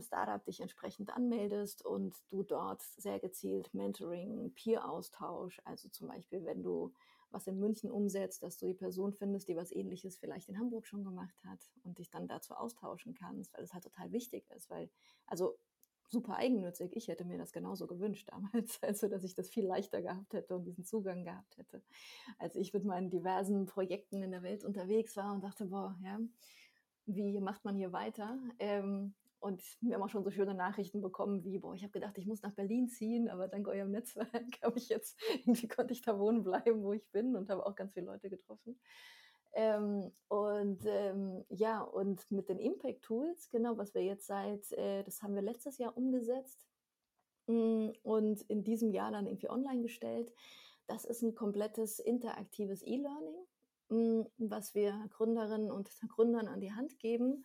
Startup 0.00 0.44
dich 0.44 0.60
entsprechend 0.60 1.10
anmeldest 1.10 1.84
und 1.84 2.16
du 2.30 2.42
dort 2.42 2.82
sehr 2.82 3.18
gezielt 3.18 3.72
Mentoring, 3.74 4.52
Peer-Austausch, 4.54 5.60
also 5.64 5.88
zum 5.88 6.08
Beispiel, 6.08 6.44
wenn 6.44 6.62
du 6.62 6.92
was 7.30 7.46
in 7.46 7.58
München 7.58 7.90
umsetzt, 7.90 8.42
dass 8.42 8.58
du 8.58 8.66
die 8.66 8.74
Person 8.74 9.12
findest, 9.12 9.48
die 9.48 9.56
was 9.56 9.72
ähnliches 9.72 10.18
vielleicht 10.18 10.48
in 10.48 10.58
Hamburg 10.58 10.86
schon 10.86 11.04
gemacht 11.04 11.36
hat 11.44 11.60
und 11.84 11.98
dich 11.98 12.10
dann 12.10 12.28
dazu 12.28 12.54
austauschen 12.54 13.14
kannst, 13.14 13.52
weil 13.54 13.64
es 13.64 13.72
halt 13.72 13.84
total 13.84 14.12
wichtig 14.12 14.48
ist, 14.50 14.70
weil, 14.70 14.90
also 15.26 15.58
super 16.08 16.36
eigennützig, 16.36 16.96
ich 16.96 17.08
hätte 17.08 17.24
mir 17.24 17.38
das 17.38 17.52
genauso 17.52 17.86
gewünscht 17.86 18.28
damals, 18.30 18.82
also 18.82 19.08
dass 19.08 19.24
ich 19.24 19.34
das 19.34 19.48
viel 19.50 19.66
leichter 19.66 20.02
gehabt 20.02 20.32
hätte 20.32 20.56
und 20.56 20.64
diesen 20.64 20.84
Zugang 20.84 21.24
gehabt 21.24 21.56
hätte, 21.58 21.82
als 22.38 22.56
ich 22.56 22.72
mit 22.72 22.84
meinen 22.84 23.10
diversen 23.10 23.66
Projekten 23.66 24.22
in 24.22 24.30
der 24.30 24.42
Welt 24.42 24.64
unterwegs 24.64 25.16
war 25.16 25.34
und 25.34 25.44
dachte, 25.44 25.66
boah, 25.66 25.96
ja, 26.02 26.18
wie 27.06 27.40
macht 27.40 27.64
man 27.64 27.76
hier 27.76 27.92
weiter? 27.92 28.38
Ähm, 28.58 29.14
und 29.40 29.62
wir 29.80 29.94
haben 29.94 30.02
auch 30.02 30.08
schon 30.08 30.24
so 30.24 30.30
schöne 30.30 30.54
Nachrichten 30.54 31.00
bekommen 31.00 31.44
wie, 31.44 31.58
boah, 31.58 31.74
ich 31.74 31.82
habe 31.82 31.92
gedacht, 31.92 32.18
ich 32.18 32.26
muss 32.26 32.42
nach 32.42 32.54
Berlin 32.54 32.88
ziehen, 32.88 33.28
aber 33.28 33.48
dank 33.48 33.68
eurem 33.68 33.90
Netzwerk 33.90 34.32
habe 34.62 34.78
ich 34.78 34.88
jetzt, 34.88 35.20
irgendwie 35.34 35.68
konnte 35.68 35.92
ich 35.92 36.02
da 36.02 36.18
wohnen 36.18 36.42
bleiben, 36.42 36.82
wo 36.82 36.92
ich 36.92 37.08
bin 37.10 37.36
und 37.36 37.48
habe 37.48 37.64
auch 37.64 37.74
ganz 37.74 37.94
viele 37.94 38.06
Leute 38.06 38.30
getroffen. 38.30 38.78
Ähm, 39.52 40.12
und 40.28 40.84
ähm, 40.86 41.44
ja, 41.48 41.80
und 41.82 42.30
mit 42.30 42.48
den 42.48 42.58
Impact 42.58 43.02
Tools, 43.02 43.48
genau, 43.50 43.78
was 43.78 43.94
wir 43.94 44.02
jetzt 44.02 44.26
seit, 44.26 44.70
äh, 44.72 45.02
das 45.04 45.22
haben 45.22 45.34
wir 45.34 45.42
letztes 45.42 45.78
Jahr 45.78 45.96
umgesetzt 45.96 46.66
mh, 47.46 47.54
mm, 47.54 47.92
und 48.02 48.42
in 48.42 48.62
diesem 48.62 48.90
Jahr 48.90 49.10
dann 49.10 49.26
irgendwie 49.26 49.50
online 49.50 49.82
gestellt. 49.82 50.32
Das 50.86 51.04
ist 51.04 51.22
ein 51.22 51.34
komplettes 51.34 51.98
interaktives 51.98 52.82
E-Learning, 52.82 53.46
mm, 53.88 54.22
was 54.38 54.74
wir 54.74 55.06
Gründerinnen 55.10 55.70
und 55.70 55.90
Gründern 56.08 56.48
an 56.48 56.60
die 56.60 56.72
Hand 56.72 56.98
geben. 56.98 57.44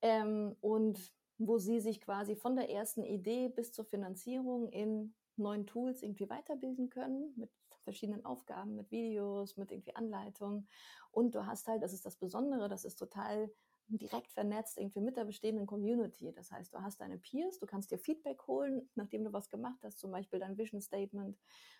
Ähm, 0.00 0.56
und 0.60 1.12
wo 1.38 1.58
sie 1.58 1.80
sich 1.80 2.00
quasi 2.00 2.36
von 2.36 2.56
der 2.56 2.70
ersten 2.70 3.04
Idee 3.04 3.48
bis 3.48 3.72
zur 3.72 3.84
Finanzierung 3.84 4.68
in 4.68 5.14
neuen 5.36 5.66
Tools 5.66 6.02
irgendwie 6.02 6.28
weiterbilden 6.28 6.90
können 6.90 7.32
mit 7.36 7.50
verschiedenen 7.84 8.24
Aufgaben, 8.24 8.76
mit 8.76 8.90
Videos, 8.90 9.56
mit 9.56 9.72
irgendwie 9.72 9.94
Anleitungen. 9.96 10.68
Und 11.10 11.34
du 11.34 11.46
hast 11.46 11.68
halt, 11.68 11.82
das 11.82 11.92
ist 11.92 12.04
das 12.04 12.16
Besondere, 12.16 12.68
das 12.68 12.84
ist 12.84 12.96
total 12.96 13.50
direkt 13.88 14.32
vernetzt 14.32 14.76
irgendwie 14.76 15.00
mit 15.00 15.16
der 15.16 15.24
bestehenden 15.24 15.66
Community. 15.66 16.32
Das 16.32 16.50
heißt, 16.52 16.74
du 16.74 16.82
hast 16.82 17.00
deine 17.00 17.18
Peers, 17.18 17.58
du 17.58 17.66
kannst 17.66 17.90
dir 17.90 17.98
Feedback 17.98 18.46
holen, 18.46 18.90
nachdem 18.94 19.24
du 19.24 19.32
was 19.32 19.48
gemacht 19.48 19.78
hast, 19.82 19.98
zum 19.98 20.10
Beispiel 20.10 20.38
dein 20.40 20.58
Vision 20.58 20.82
Statement, 20.82 21.38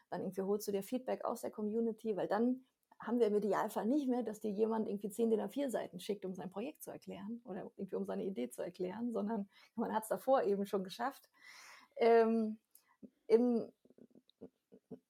dann 0.09 0.23
irgendwie 0.23 0.43
holst 0.43 0.67
du 0.69 0.73
dir 0.73 0.83
Feedback 0.83 1.25
aus 1.25 1.43
der 1.43 1.51
Community, 1.51 2.17
weil 2.17 2.29
dann 2.29 2.65
haben 3.01 3.21
wir 3.21 3.29
im 3.29 3.37
Idealfall 3.37 3.87
nicht 3.87 4.09
mehr, 4.09 4.23
dass 4.23 4.41
dir 4.41 4.51
jemand 4.51 4.89
irgendwie 4.89 5.11
zehn 5.11 5.31
DIN 5.31 5.41
A4 5.41 5.71
Seiten 5.71 6.01
schickt, 6.01 6.25
um 6.25 6.35
sein 6.35 6.51
Projekt 6.51 6.83
zu 6.83 6.91
erklären 6.91 7.41
oder 7.45 7.71
irgendwie 7.77 7.97
um 7.97 8.05
seine 8.05 8.25
Idee 8.25 8.51
zu 8.51 8.63
erklären, 8.63 9.13
sondern 9.13 9.49
man 9.77 9.95
hat 9.95 10.03
es 10.03 10.09
davor 10.09 10.43
eben 10.43 10.67
schon 10.67 10.85
geschafft. 10.85 11.31
Ähm, 11.97 12.59
im, 13.27 13.71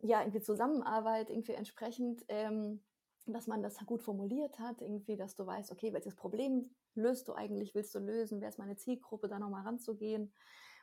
ja, 0.01 0.21
irgendwie 0.21 0.41
Zusammenarbeit 0.41 1.31
irgendwie 1.31 1.53
entsprechend, 1.53 2.25
ähm, 2.29 2.83
dass 3.27 3.47
man 3.47 3.63
das 3.63 3.79
gut 3.87 4.03
formuliert 4.03 4.59
hat, 4.59 4.81
irgendwie, 4.81 5.17
dass 5.17 5.35
du 5.35 5.47
weißt, 5.47 5.71
okay, 5.71 5.93
welches 5.93 6.15
Problem 6.15 6.75
löst 6.95 7.29
du 7.29 7.35
eigentlich, 7.35 7.75
willst 7.75 7.95
du 7.95 7.99
lösen, 7.99 8.41
wer 8.41 8.49
ist 8.49 8.59
meine 8.59 8.77
Zielgruppe, 8.77 9.29
da 9.29 9.39
nochmal 9.39 9.63
ranzugehen. 9.63 10.33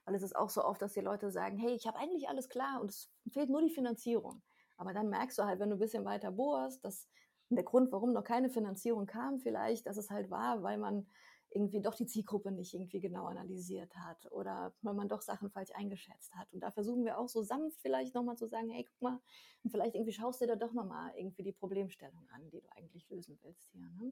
Weil 0.06 0.16
es 0.16 0.22
ist 0.24 0.36
auch 0.36 0.50
so 0.50 0.64
oft, 0.64 0.82
dass 0.82 0.94
die 0.94 1.02
Leute 1.02 1.32
sagen, 1.32 1.58
hey, 1.58 1.74
ich 1.74 1.88
habe 1.88 1.98
eigentlich 1.98 2.30
alles 2.30 2.48
klar 2.48 2.80
und 2.80 2.92
es 2.92 3.12
fehlt 3.32 3.50
nur 3.50 3.62
die 3.62 3.72
Finanzierung. 3.72 4.44
Aber 4.78 4.94
dann 4.94 5.10
merkst 5.10 5.38
du 5.38 5.44
halt, 5.44 5.60
wenn 5.60 5.70
du 5.70 5.76
ein 5.76 5.80
bisschen 5.80 6.06
weiter 6.06 6.32
bohrst, 6.32 6.84
dass 6.84 7.08
der 7.50 7.64
Grund, 7.64 7.92
warum 7.92 8.14
noch 8.14 8.24
keine 8.24 8.50
Finanzierung 8.50 9.06
kam, 9.06 9.40
vielleicht, 9.40 9.86
dass 9.86 9.98
es 9.98 10.10
halt 10.10 10.30
war, 10.30 10.64
weil 10.64 10.78
man 10.78 11.08
irgendwie 11.52 11.82
doch 11.82 11.96
die 11.96 12.06
Zielgruppe 12.06 12.52
nicht 12.52 12.74
irgendwie 12.74 13.00
genau 13.00 13.26
analysiert 13.26 13.96
hat 13.96 14.30
oder 14.32 14.76
weil 14.82 14.94
man 14.94 15.08
doch 15.08 15.22
Sachen 15.22 15.50
falsch 15.50 15.72
eingeschätzt 15.74 16.36
hat. 16.36 16.52
Und 16.52 16.62
da 16.62 16.72
versuchen 16.72 17.06
wir 17.06 17.18
auch 17.18 17.30
so 17.30 17.44
sanft 17.44 17.80
vielleicht 17.82 18.14
nochmal 18.14 18.36
zu 18.36 18.48
sagen, 18.48 18.70
hey, 18.70 18.84
guck 18.84 19.02
mal, 19.02 19.22
und 19.64 19.72
vielleicht 19.72 19.96
irgendwie 19.96 20.12
schaust 20.12 20.42
du 20.42 20.48
dir 20.48 20.58
doch 20.58 20.74
nochmal 20.74 21.14
irgendwie 21.16 21.44
die 21.44 21.54
Problemstellung 21.54 22.28
an, 22.34 22.50
die 22.50 22.60
du 22.60 22.68
eigentlich 22.76 23.08
lösen 23.10 23.40
willst 23.42 23.70
hier. 23.72 23.88
Ne? 23.92 24.12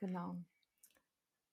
Genau. 0.00 0.36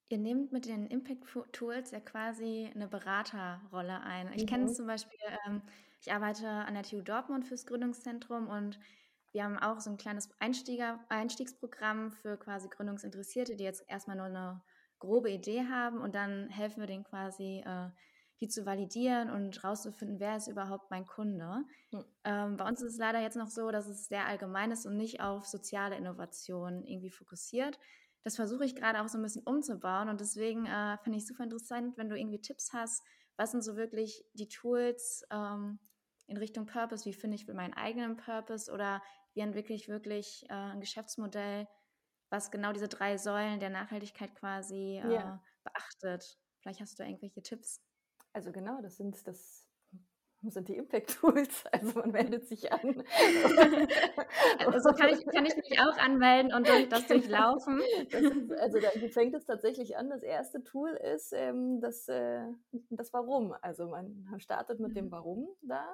Ihr 0.09 0.17
nehmt 0.17 0.51
mit 0.51 0.65
den 0.65 0.87
Impact 0.87 1.25
Tools 1.51 1.91
ja 1.91 1.99
quasi 1.99 2.69
eine 2.73 2.87
Beraterrolle 2.87 4.01
ein. 4.01 4.31
Ich 4.33 4.43
mhm. 4.43 4.47
kenne 4.47 4.71
zum 4.71 4.87
Beispiel, 4.87 5.19
ähm, 5.47 5.61
ich 6.05 6.11
arbeite 6.11 6.49
an 6.49 6.73
der 6.73 6.83
TU 6.83 7.01
Dortmund 7.01 7.45
fürs 7.45 7.65
Gründungszentrum 7.65 8.49
und 8.49 8.77
wir 9.31 9.45
haben 9.45 9.57
auch 9.57 9.79
so 9.79 9.89
ein 9.89 9.97
kleines 9.97 10.29
Einstieger, 10.39 10.99
Einstiegsprogramm 11.07 12.11
für 12.11 12.37
quasi 12.37 12.67
Gründungsinteressierte, 12.67 13.55
die 13.55 13.63
jetzt 13.63 13.85
erstmal 13.87 14.17
nur 14.17 14.25
eine 14.25 14.61
grobe 14.99 15.31
Idee 15.31 15.65
haben 15.69 16.01
und 16.01 16.13
dann 16.13 16.49
helfen 16.49 16.81
wir 16.81 16.87
denen 16.87 17.05
quasi, 17.05 17.63
äh, 17.65 17.89
die 18.41 18.49
zu 18.49 18.65
validieren 18.65 19.29
und 19.29 19.63
rauszufinden, 19.63 20.19
wer 20.19 20.35
ist 20.35 20.49
überhaupt 20.49 20.91
mein 20.91 21.05
Kunde. 21.05 21.63
Mhm. 21.91 22.05
Ähm, 22.25 22.57
bei 22.57 22.67
uns 22.67 22.81
ist 22.81 22.93
es 22.93 22.99
leider 22.99 23.21
jetzt 23.21 23.37
noch 23.37 23.49
so, 23.49 23.71
dass 23.71 23.87
es 23.87 24.07
sehr 24.07 24.27
allgemein 24.27 24.71
ist 24.71 24.85
und 24.85 24.97
nicht 24.97 25.21
auf 25.21 25.45
soziale 25.45 25.95
Innovationen 25.95 26.83
irgendwie 26.85 27.11
fokussiert. 27.11 27.79
Das 28.23 28.35
versuche 28.35 28.65
ich 28.65 28.75
gerade 28.75 29.01
auch 29.01 29.07
so 29.07 29.17
ein 29.17 29.23
bisschen 29.23 29.43
umzubauen 29.43 30.09
und 30.09 30.19
deswegen 30.19 30.65
äh, 30.65 30.97
finde 30.97 31.17
ich 31.17 31.25
super 31.25 31.45
interessant, 31.45 31.97
wenn 31.97 32.09
du 32.09 32.17
irgendwie 32.17 32.41
Tipps 32.41 32.73
hast, 32.73 33.03
was 33.37 33.51
sind 33.51 33.63
so 33.63 33.77
wirklich 33.77 34.25
die 34.33 34.49
Tools, 34.49 35.23
ähm, 35.31 35.79
in 36.27 36.37
Richtung 36.37 36.65
Purpose, 36.65 37.05
wie 37.05 37.13
finde 37.13 37.35
ich 37.35 37.47
meinen 37.47 37.73
eigenen 37.73 38.17
Purpose 38.17 38.71
oder 38.71 39.01
wie 39.33 39.41
entwickle 39.41 39.75
ich 39.75 39.87
wirklich 39.87 40.45
äh, 40.49 40.53
ein 40.53 40.79
Geschäftsmodell, 40.79 41.67
was 42.29 42.51
genau 42.51 42.71
diese 42.71 42.87
drei 42.87 43.17
Säulen 43.17 43.59
der 43.59 43.69
Nachhaltigkeit 43.69 44.33
quasi 44.35 45.01
äh, 45.03 45.13
ja. 45.13 45.43
beachtet. 45.63 46.37
Vielleicht 46.59 46.81
hast 46.81 46.97
du 46.97 47.03
da 47.03 47.09
irgendwelche 47.09 47.41
Tipps. 47.41 47.81
Also 48.31 48.51
genau, 48.51 48.81
das 48.81 48.97
sind 48.97 49.27
das 49.27 49.62
sind 50.51 50.67
die 50.67 50.77
Impact 50.77 51.19
Tools. 51.19 51.65
Also 51.71 51.99
man 51.99 52.11
meldet 52.11 52.47
sich 52.47 52.71
an. 52.71 52.79
also 54.59 54.89
kann 54.91 55.09
ich, 55.09 55.25
kann 55.25 55.45
ich 55.45 55.55
mich 55.55 55.79
auch 55.79 55.97
anmelden 55.97 56.53
und 56.53 56.67
durch 56.67 56.89
das 56.89 57.07
durchlaufen. 57.07 57.81
Das 58.11 58.21
ist, 58.21 58.51
also 58.53 58.79
da 58.79 58.89
fängt 59.09 59.35
es 59.35 59.45
tatsächlich 59.45 59.97
an. 59.97 60.09
Das 60.09 60.23
erste 60.23 60.63
Tool 60.63 60.91
ist 60.91 61.33
ähm, 61.33 61.79
das, 61.81 62.07
äh, 62.07 62.45
das 62.89 63.13
Warum. 63.13 63.53
Also 63.61 63.87
man 63.87 64.25
startet 64.37 64.79
mit 64.79 64.95
dem 64.95 65.05
mhm. 65.05 65.11
Warum 65.11 65.47
da. 65.61 65.85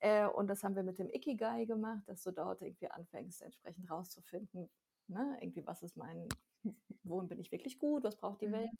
Äh, 0.00 0.26
und 0.26 0.48
das 0.48 0.64
haben 0.64 0.74
wir 0.74 0.82
mit 0.82 0.98
dem 0.98 1.10
Ikigai 1.10 1.64
gemacht, 1.64 2.02
dass 2.06 2.22
du 2.22 2.32
dort 2.32 2.62
irgendwie 2.62 2.90
anfängst, 2.90 3.42
entsprechend 3.42 3.88
rauszufinden, 3.90 4.68
ne? 5.06 5.38
irgendwie 5.40 5.64
was 5.64 5.82
ist 5.82 5.96
mein, 5.96 6.28
wohin 7.04 7.28
bin 7.28 7.38
ich 7.38 7.52
wirklich 7.52 7.78
gut, 7.78 8.02
was 8.02 8.16
braucht 8.16 8.40
die 8.40 8.48
mhm. 8.48 8.52
Welt 8.52 8.70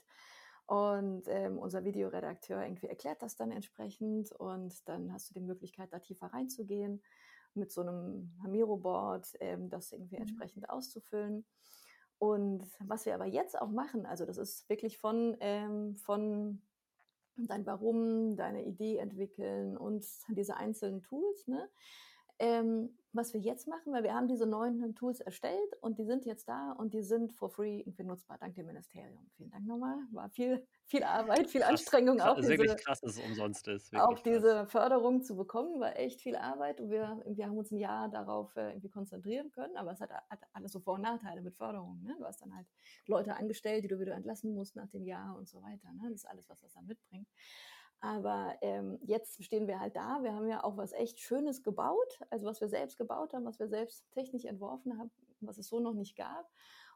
und 0.66 1.24
ähm, 1.28 1.58
unser 1.58 1.84
Videoredakteur 1.84 2.62
irgendwie 2.62 2.86
erklärt 2.86 3.22
das 3.22 3.36
dann 3.36 3.50
entsprechend 3.50 4.32
und 4.32 4.88
dann 4.88 5.12
hast 5.12 5.30
du 5.30 5.34
die 5.34 5.44
Möglichkeit, 5.44 5.92
da 5.92 5.98
tiefer 5.98 6.26
reinzugehen 6.28 7.02
mit 7.54 7.70
so 7.70 7.82
einem 7.82 8.32
Hamiro-Board, 8.42 9.36
ähm, 9.40 9.68
das 9.68 9.92
irgendwie 9.92 10.16
mhm. 10.16 10.22
entsprechend 10.22 10.70
auszufüllen. 10.70 11.44
Und 12.18 12.64
was 12.78 13.04
wir 13.04 13.14
aber 13.14 13.26
jetzt 13.26 13.60
auch 13.60 13.70
machen, 13.70 14.06
also 14.06 14.24
das 14.24 14.38
ist 14.38 14.68
wirklich 14.68 14.98
von, 14.98 15.36
ähm, 15.40 15.96
von 15.96 16.62
dein 17.36 17.66
Warum, 17.66 18.36
deine 18.36 18.64
Idee 18.64 18.98
entwickeln 18.98 19.76
und 19.76 20.06
diese 20.28 20.56
einzelnen 20.56 21.02
Tools, 21.02 21.46
ne? 21.48 21.68
Ähm, 22.38 22.96
was 23.12 23.34
wir 23.34 23.40
jetzt 23.40 23.68
machen, 23.68 23.92
weil 23.92 24.02
wir 24.02 24.14
haben 24.14 24.28
diese 24.28 24.46
neuen 24.46 24.94
Tools 24.94 25.20
erstellt 25.20 25.74
und 25.80 25.98
die 25.98 26.04
sind 26.04 26.24
jetzt 26.24 26.48
da 26.48 26.72
und 26.72 26.94
die 26.94 27.02
sind 27.02 27.32
for 27.32 27.50
free 27.50 27.80
irgendwie 27.80 28.04
nutzbar, 28.04 28.38
dank 28.38 28.54
dem 28.54 28.66
Ministerium. 28.66 29.30
Vielen 29.36 29.50
Dank 29.50 29.66
nochmal. 29.66 29.96
War 30.12 30.30
viel, 30.30 30.66
viel 30.86 31.02
Arbeit, 31.02 31.50
viel 31.50 31.60
krass, 31.60 31.70
Anstrengung. 31.70 32.18
Krass, 32.18 32.30
auch 32.30 32.36
diese, 32.36 32.48
wirklich 32.48 32.76
krass, 32.76 33.00
dass 33.00 33.16
es 33.16 33.24
umsonst 33.24 33.68
ist. 33.68 33.94
Auch 33.96 34.14
krass. 34.14 34.22
diese 34.22 34.66
Förderung 34.66 35.22
zu 35.22 35.36
bekommen, 35.36 35.80
war 35.80 35.96
echt 35.98 36.20
viel 36.22 36.36
Arbeit 36.36 36.80
und 36.80 36.90
wir, 36.90 37.22
wir 37.26 37.46
haben 37.46 37.58
uns 37.58 37.70
ein 37.70 37.78
Jahr 37.78 38.08
darauf 38.08 38.56
äh, 38.56 38.70
irgendwie 38.70 38.88
konzentrieren 38.88 39.50
können, 39.50 39.76
aber 39.76 39.92
es 39.92 40.00
hat, 40.00 40.10
hat 40.10 40.40
alles 40.52 40.72
so 40.72 40.80
Vor- 40.80 40.94
und 40.94 41.02
Nachteile 41.02 41.42
mit 41.42 41.54
Förderung. 41.54 42.02
Ne? 42.02 42.16
Du 42.18 42.24
hast 42.24 42.40
dann 42.40 42.54
halt 42.54 42.66
Leute 43.06 43.36
angestellt, 43.36 43.84
die 43.84 43.88
du 43.88 43.98
wieder 44.00 44.14
entlassen 44.14 44.54
musst 44.54 44.76
nach 44.76 44.88
dem 44.88 45.04
Jahr 45.04 45.36
und 45.36 45.48
so 45.48 45.62
weiter. 45.62 45.92
Ne? 45.92 46.08
Das 46.10 46.22
ist 46.22 46.28
alles, 46.28 46.48
was 46.48 46.60
das 46.60 46.72
dann 46.72 46.86
mitbringt. 46.86 47.28
Aber 48.02 48.56
ähm, 48.62 48.98
jetzt 49.02 49.42
stehen 49.44 49.68
wir 49.68 49.78
halt 49.78 49.94
da. 49.94 50.22
Wir 50.22 50.34
haben 50.34 50.48
ja 50.48 50.64
auch 50.64 50.76
was 50.76 50.92
echt 50.92 51.20
Schönes 51.20 51.62
gebaut, 51.62 52.18
also 52.30 52.46
was 52.46 52.60
wir 52.60 52.68
selbst 52.68 52.98
gebaut 52.98 53.32
haben, 53.32 53.44
was 53.44 53.60
wir 53.60 53.68
selbst 53.68 54.04
technisch 54.10 54.44
entworfen 54.44 54.98
haben, 54.98 55.12
was 55.40 55.56
es 55.56 55.68
so 55.68 55.78
noch 55.78 55.94
nicht 55.94 56.16
gab 56.16 56.50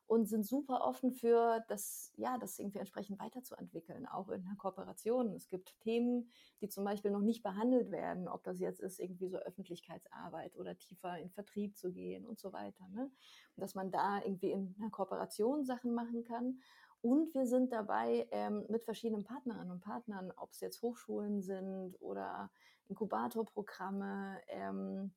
und 0.08 0.26
sind 0.26 0.44
super 0.44 0.82
offen 0.84 1.12
für 1.12 1.64
das, 1.68 2.12
ja, 2.16 2.38
das 2.38 2.58
irgendwie 2.58 2.78
entsprechend 2.78 3.18
weiterzuentwickeln, 3.18 4.06
auch 4.06 4.28
in 4.28 4.44
einer 4.44 4.56
Kooperation. 4.56 5.34
Es 5.34 5.48
gibt 5.48 5.78
Themen, 5.80 6.30
die 6.60 6.68
zum 6.68 6.84
Beispiel 6.84 7.10
noch 7.10 7.22
nicht 7.22 7.42
behandelt 7.42 7.90
werden, 7.90 8.28
ob 8.28 8.44
das 8.44 8.60
jetzt 8.60 8.80
ist 8.80 9.00
irgendwie 9.00 9.28
so 9.28 9.38
Öffentlichkeitsarbeit 9.38 10.56
oder 10.56 10.78
tiefer 10.78 11.18
in 11.18 11.30
Vertrieb 11.30 11.76
zu 11.76 11.92
gehen 11.92 12.24
und 12.24 12.38
so 12.38 12.52
weiter. 12.52 12.86
Ne? 12.88 13.10
Dass 13.56 13.74
man 13.74 13.90
da 13.90 14.20
irgendwie 14.22 14.52
in 14.52 14.76
einer 14.78 14.90
Kooperation 14.90 15.64
Sachen 15.64 15.92
machen 15.92 16.22
kann 16.22 16.60
und 17.06 17.32
wir 17.34 17.46
sind 17.46 17.72
dabei 17.72 18.26
ähm, 18.32 18.64
mit 18.68 18.82
verschiedenen 18.82 19.22
Partnerinnen 19.22 19.70
und 19.70 19.80
Partnern, 19.80 20.32
ob 20.36 20.50
es 20.50 20.60
jetzt 20.60 20.82
Hochschulen 20.82 21.40
sind 21.40 21.94
oder 22.00 22.50
Inkubatorprogramme, 22.88 24.40
ähm, 24.48 25.12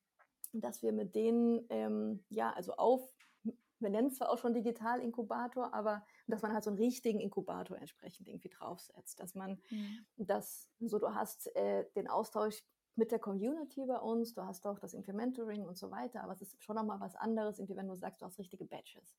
dass 0.53 0.83
wir 0.83 0.93
mit 0.93 1.15
denen, 1.15 1.65
ähm, 1.69 2.23
ja, 2.29 2.53
also 2.53 2.73
auf, 2.75 3.11
wir 3.79 3.89
nennen 3.89 4.09
es 4.09 4.17
zwar 4.17 4.29
auch 4.29 4.37
schon 4.37 4.53
Digital-Inkubator, 4.53 5.73
aber 5.73 6.05
dass 6.27 6.43
man 6.43 6.53
halt 6.53 6.63
so 6.63 6.69
einen 6.69 6.77
richtigen 6.77 7.19
Inkubator 7.19 7.75
entsprechend 7.79 8.27
irgendwie 8.27 8.49
draufsetzt, 8.49 9.19
dass 9.19 9.33
man 9.33 9.59
mhm. 9.71 10.05
das, 10.17 10.69
so 10.79 10.99
du 10.99 11.15
hast 11.15 11.55
äh, 11.55 11.85
den 11.95 12.07
Austausch 12.07 12.63
mit 12.95 13.11
der 13.11 13.19
Community 13.19 13.83
bei 13.87 13.97
uns, 13.97 14.35
du 14.35 14.43
hast 14.43 14.67
auch 14.67 14.77
das 14.77 14.93
Implementoring 14.93 15.65
und 15.65 15.77
so 15.77 15.89
weiter, 15.89 16.23
aber 16.23 16.33
es 16.33 16.41
ist 16.43 16.61
schon 16.61 16.75
nochmal 16.75 16.99
was 16.99 17.15
anderes, 17.15 17.57
irgendwie, 17.57 17.77
wenn 17.77 17.87
du 17.87 17.95
sagst, 17.95 18.21
du 18.21 18.27
hast 18.27 18.37
richtige 18.37 18.65
Badges 18.65 19.17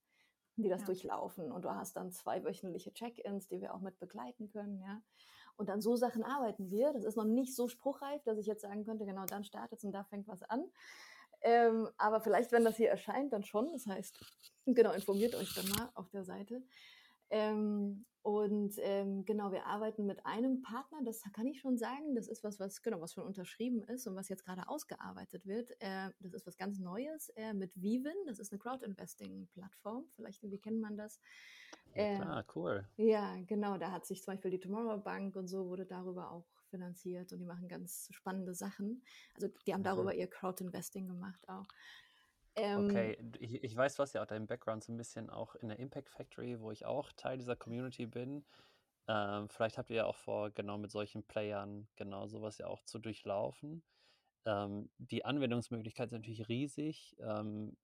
die 0.63 0.69
das 0.69 0.83
ja. 0.83 0.87
durchlaufen. 0.87 1.51
Und 1.51 1.65
du 1.65 1.71
hast 1.71 1.97
dann 1.97 2.11
zwei 2.13 2.45
wöchentliche 2.45 2.93
Check-ins, 2.93 3.49
die 3.49 3.61
wir 3.61 3.75
auch 3.75 3.81
mit 3.81 3.99
begleiten 3.99 4.49
können, 4.49 4.79
ja. 4.81 5.03
Und 5.57 5.69
an 5.69 5.83
so 5.83 5.95
Sachen 5.95 6.25
arbeiten 6.25 6.71
wir. 6.71 6.93
Das 6.93 7.05
ist 7.05 7.17
noch 7.17 7.25
nicht 7.25 7.55
so 7.55 7.69
spruchreif, 7.69 8.23
dass 8.25 8.39
ich 8.39 8.47
jetzt 8.47 8.63
sagen 8.63 8.85
könnte, 8.85 9.05
genau 9.05 9.27
dann 9.27 9.45
startet 9.45 9.79
es 9.79 9.85
und 9.85 9.93
da 9.93 10.05
fängt 10.05 10.27
was 10.27 10.43
an. 10.43 10.65
Ähm, 11.43 11.89
aber 11.99 12.21
vielleicht, 12.21 12.53
wenn 12.53 12.65
das 12.65 12.77
hier 12.77 12.91
erscheint, 12.91 13.33
dann 13.33 13.45
schon. 13.45 13.69
Das 13.71 13.87
heißt, 13.87 14.19
genau, 14.67 14.93
informiert 14.93 15.35
euch 15.35 15.55
dann 15.55 15.69
mal 15.69 15.91
auf 15.95 16.09
der 16.11 16.25
Seite. 16.25 16.63
Ähm, 17.31 18.05
und 18.23 18.75
ähm, 18.83 19.25
genau, 19.25 19.51
wir 19.51 19.65
arbeiten 19.65 20.05
mit 20.05 20.27
einem 20.27 20.61
Partner, 20.61 20.99
das 21.05 21.23
kann 21.33 21.47
ich 21.47 21.61
schon 21.61 21.79
sagen. 21.79 22.15
Das 22.15 22.29
ist 22.29 22.45
was, 22.45 22.61
was 22.61 22.83
genau, 22.83 23.01
was 23.01 23.15
schon 23.15 23.25
unterschrieben 23.25 23.83
ist 23.85 24.07
und 24.07 24.15
was 24.15 24.29
jetzt 24.29 24.45
gerade 24.45 24.69
ausgearbeitet 24.69 25.47
wird. 25.47 25.71
Äh, 25.81 26.11
das 26.21 26.35
ist 26.35 26.47
was 26.47 26.59
ganz 26.59 26.79
Neues 26.79 27.31
äh, 27.31 27.55
mit 27.55 27.73
Vivin. 27.81 28.13
Das 28.27 28.39
ist 28.39 28.53
eine 28.53 28.59
Crowd-Investing-Plattform. 28.59 30.05
Vielleicht, 30.17 30.43
wie 30.43 30.59
kennt 30.59 30.81
man 30.81 30.99
das? 30.99 31.19
Äh, 31.95 32.17
ah, 32.17 32.45
cool. 32.55 32.87
Ja, 32.99 33.37
genau. 33.47 33.79
Da 33.79 33.91
hat 33.91 34.05
sich 34.05 34.23
zum 34.23 34.35
Beispiel 34.35 34.51
die 34.51 34.61
Tomorrow 34.61 34.99
Bank 34.99 35.35
und 35.37 35.49
so 35.49 35.67
wurde 35.67 35.87
darüber 35.87 36.31
auch 36.31 36.45
finanziert 36.69 37.33
und 37.33 37.39
die 37.39 37.47
machen 37.47 37.69
ganz 37.69 38.09
spannende 38.13 38.55
Sachen. 38.55 39.03
Also 39.35 39.49
die 39.67 39.73
haben 39.73 39.83
darüber 39.83 40.15
ihr 40.15 40.29
Crowd-Investing 40.29 41.09
gemacht 41.09 41.49
auch. 41.49 41.67
Ähm, 42.57 42.87
okay, 42.87 43.19
ich, 43.39 43.63
ich, 43.63 43.77
weiß, 43.77 43.99
was 43.99 44.13
ja 44.13 44.23
auch 44.23 44.27
dein 44.27 44.47
Background 44.47 44.83
so 44.83 44.93
ein 44.93 44.97
bisschen 44.97 45.31
auch 45.31 45.55
in 45.57 45.69
der 45.69 45.79
Impact 45.79 46.09
Factory, 46.09 46.61
wo 46.61 46.71
ich 46.71 46.85
auch 46.85 47.13
Teil 47.13 47.39
dieser 47.39 47.57
Community 47.57 48.07
bin. 48.07 48.45
Ähm, 49.09 49.49
vielleicht 49.49 49.79
habt 49.79 49.91
ihr 49.91 49.97
ja 49.97 50.07
auch 50.07 50.17
vor, 50.17 50.51
genau 50.51 50.79
mit 50.79 50.91
solchen 50.91 51.23
Playern 51.25 51.89
genau 51.97 52.27
sowas 52.27 52.59
ja 52.59 52.67
auch 52.67 52.83
zu 52.85 52.99
durchlaufen. 52.99 53.83
Ähm, 54.47 54.91
die 54.99 55.25
Anwendungsmöglichkeit 55.25 56.07
ist 56.09 56.13
natürlich 56.13 56.49
riesig. 56.49 57.17
Ähm, 57.21 57.77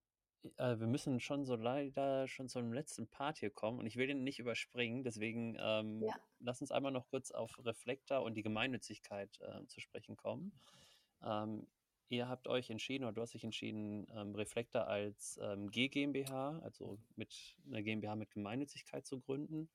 äh, 0.57 0.79
wir 0.79 0.87
müssen 0.87 1.21
schon 1.21 1.45
so 1.45 1.57
leider 1.57 2.29
schon 2.29 2.49
zum 2.49 2.73
letzten 2.73 3.09
Part 3.09 3.39
hier 3.39 3.51
kommen 3.51 3.79
und 3.79 3.87
ich 3.87 3.97
will 3.97 4.07
den 4.07 4.25
nicht 4.25 4.39
überspringen, 4.39 5.03
deswegen 5.03 5.57
ähm, 5.59 6.03
ja. 6.03 6.15
lass 6.41 6.61
uns 6.61 6.71
einmal 6.71 6.93
noch 6.93 7.09
kurz 7.09 7.31
auf 7.31 7.59
Reflektor 7.65 8.23
und 8.23 8.35
die 8.35 8.43
Gemeinnützigkeit 8.43 9.39
äh, 9.41 9.67
zu 9.67 9.81
sprechen 9.81 10.17
kommen. 10.17 10.53
Ihr 12.09 12.29
habt 12.29 12.47
euch 12.47 12.71
entschieden 12.71 13.05
oder 13.05 13.13
du 13.13 13.23
hast 13.23 13.35
dich 13.35 13.45
entschieden, 13.45 14.07
ähm, 14.15 14.35
Reflektor 14.35 14.87
als 14.87 15.41
ähm, 15.43 15.71
G 15.71 15.89
GmbH, 15.89 16.61
also 16.61 16.99
mit 17.17 17.57
einer 17.67 17.83
GmbH 17.83 18.15
mit 18.15 18.31
Gemeinnützigkeit 18.31 19.05
zu 19.05 19.21
gründen. 19.21 19.69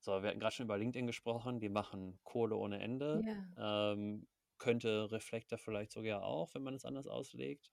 So, 0.00 0.22
wir 0.22 0.30
hatten 0.30 0.40
gerade 0.40 0.54
schon 0.54 0.66
über 0.66 0.78
LinkedIn 0.78 1.06
gesprochen, 1.06 1.60
die 1.60 1.68
machen 1.68 2.18
Kohle 2.24 2.56
ohne 2.56 2.80
Ende. 2.80 3.22
Yeah. 3.24 3.92
Ähm, 3.92 4.26
könnte 4.58 5.10
Reflektor 5.10 5.58
vielleicht 5.58 5.92
sogar 5.92 6.22
auch, 6.24 6.54
wenn 6.54 6.62
man 6.62 6.74
es 6.74 6.84
anders 6.84 7.06
auslegt. 7.06 7.70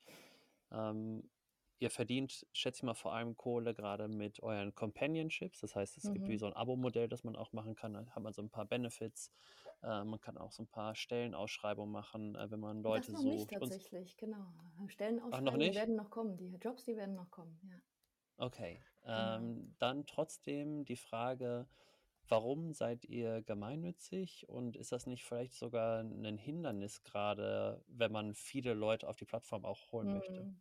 Ähm, 0.71 1.29
ihr 1.79 1.89
verdient, 1.89 2.45
schätze 2.53 2.79
ich 2.79 2.83
mal, 2.83 2.93
vor 2.93 3.13
allem 3.13 3.35
Kohle 3.35 3.73
gerade 3.73 4.07
mit 4.07 4.41
euren 4.41 4.75
Companionships. 4.75 5.59
Das 5.59 5.75
heißt, 5.75 5.97
es 5.97 6.05
mhm. 6.05 6.13
gibt 6.13 6.27
wie 6.27 6.33
mhm. 6.33 6.39
so 6.39 6.45
ein 6.47 6.53
Abo-Modell, 6.53 7.07
das 7.07 7.23
man 7.23 7.35
auch 7.35 7.53
machen 7.53 7.75
kann. 7.75 7.93
Da 7.93 8.05
hat 8.05 8.23
man 8.23 8.33
so 8.33 8.41
ein 8.41 8.49
paar 8.49 8.65
Benefits. 8.65 9.31
Äh, 9.83 10.03
man 10.03 10.19
kann 10.21 10.37
auch 10.37 10.51
so 10.51 10.63
ein 10.63 10.67
paar 10.67 10.95
Stellenausschreibungen 10.95 11.91
machen, 11.91 12.35
äh, 12.35 12.51
wenn 12.51 12.59
man 12.59 12.83
Leute 12.83 13.11
das 13.11 13.21
noch 13.21 13.31
sucht. 13.31 13.51
Nicht 13.51 13.59
tatsächlich, 13.59 14.17
genau. 14.17 14.53
Stellenausschreibungen 14.87 15.73
werden 15.73 15.95
noch 15.95 16.09
kommen. 16.09 16.37
Die 16.37 16.55
Jobs, 16.61 16.83
die 16.83 16.95
werden 16.95 17.15
noch 17.15 17.29
kommen, 17.31 17.59
ja. 17.63 17.77
Okay. 18.37 18.83
Genau. 19.01 19.37
Ähm, 19.37 19.75
dann 19.79 20.05
trotzdem 20.05 20.85
die 20.85 20.95
Frage, 20.95 21.67
warum 22.27 22.73
seid 22.73 23.05
ihr 23.05 23.41
gemeinnützig 23.41 24.47
und 24.47 24.75
ist 24.75 24.91
das 24.91 25.05
nicht 25.05 25.23
vielleicht 25.23 25.53
sogar 25.53 26.01
ein 26.01 26.37
Hindernis 26.37 27.03
gerade, 27.03 27.83
wenn 27.87 28.11
man 28.11 28.33
viele 28.33 28.73
Leute 28.73 29.07
auf 29.07 29.15
die 29.15 29.25
Plattform 29.25 29.65
auch 29.65 29.91
holen 29.91 30.07
mhm. 30.07 30.13
möchte? 30.13 30.55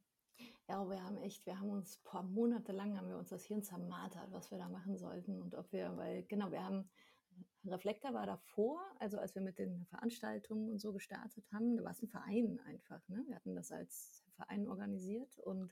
Ja, 0.68 0.88
wir 0.88 1.02
haben 1.02 1.18
echt, 1.18 1.44
wir 1.46 1.58
haben 1.58 1.70
uns 1.70 1.98
paar 1.98 2.22
Monate 2.22 2.72
lang 2.72 2.96
haben 2.96 3.08
wir 3.08 3.16
uns 3.16 3.30
das 3.30 3.44
Hirn 3.44 3.62
zermartert, 3.62 4.30
was 4.30 4.50
wir 4.50 4.58
da 4.58 4.68
machen 4.68 4.96
sollten 4.96 5.40
und 5.40 5.54
ob 5.54 5.72
wir, 5.72 5.96
weil 5.96 6.22
genau, 6.24 6.50
wir 6.50 6.62
haben 6.62 6.88
Reflektor 7.66 8.14
war 8.14 8.26
davor, 8.26 8.80
also 8.98 9.18
als 9.18 9.34
wir 9.34 9.42
mit 9.42 9.58
den 9.58 9.86
Veranstaltungen 9.86 10.70
und 10.70 10.78
so 10.78 10.92
gestartet 10.92 11.44
haben, 11.52 11.76
da 11.76 11.84
war 11.84 11.92
es 11.92 12.02
ein 12.02 12.08
Verein 12.08 12.58
einfach. 12.66 13.06
Ne? 13.08 13.22
Wir 13.26 13.36
hatten 13.36 13.54
das 13.54 13.70
als 13.70 14.24
Verein 14.36 14.66
organisiert 14.66 15.38
und 15.40 15.70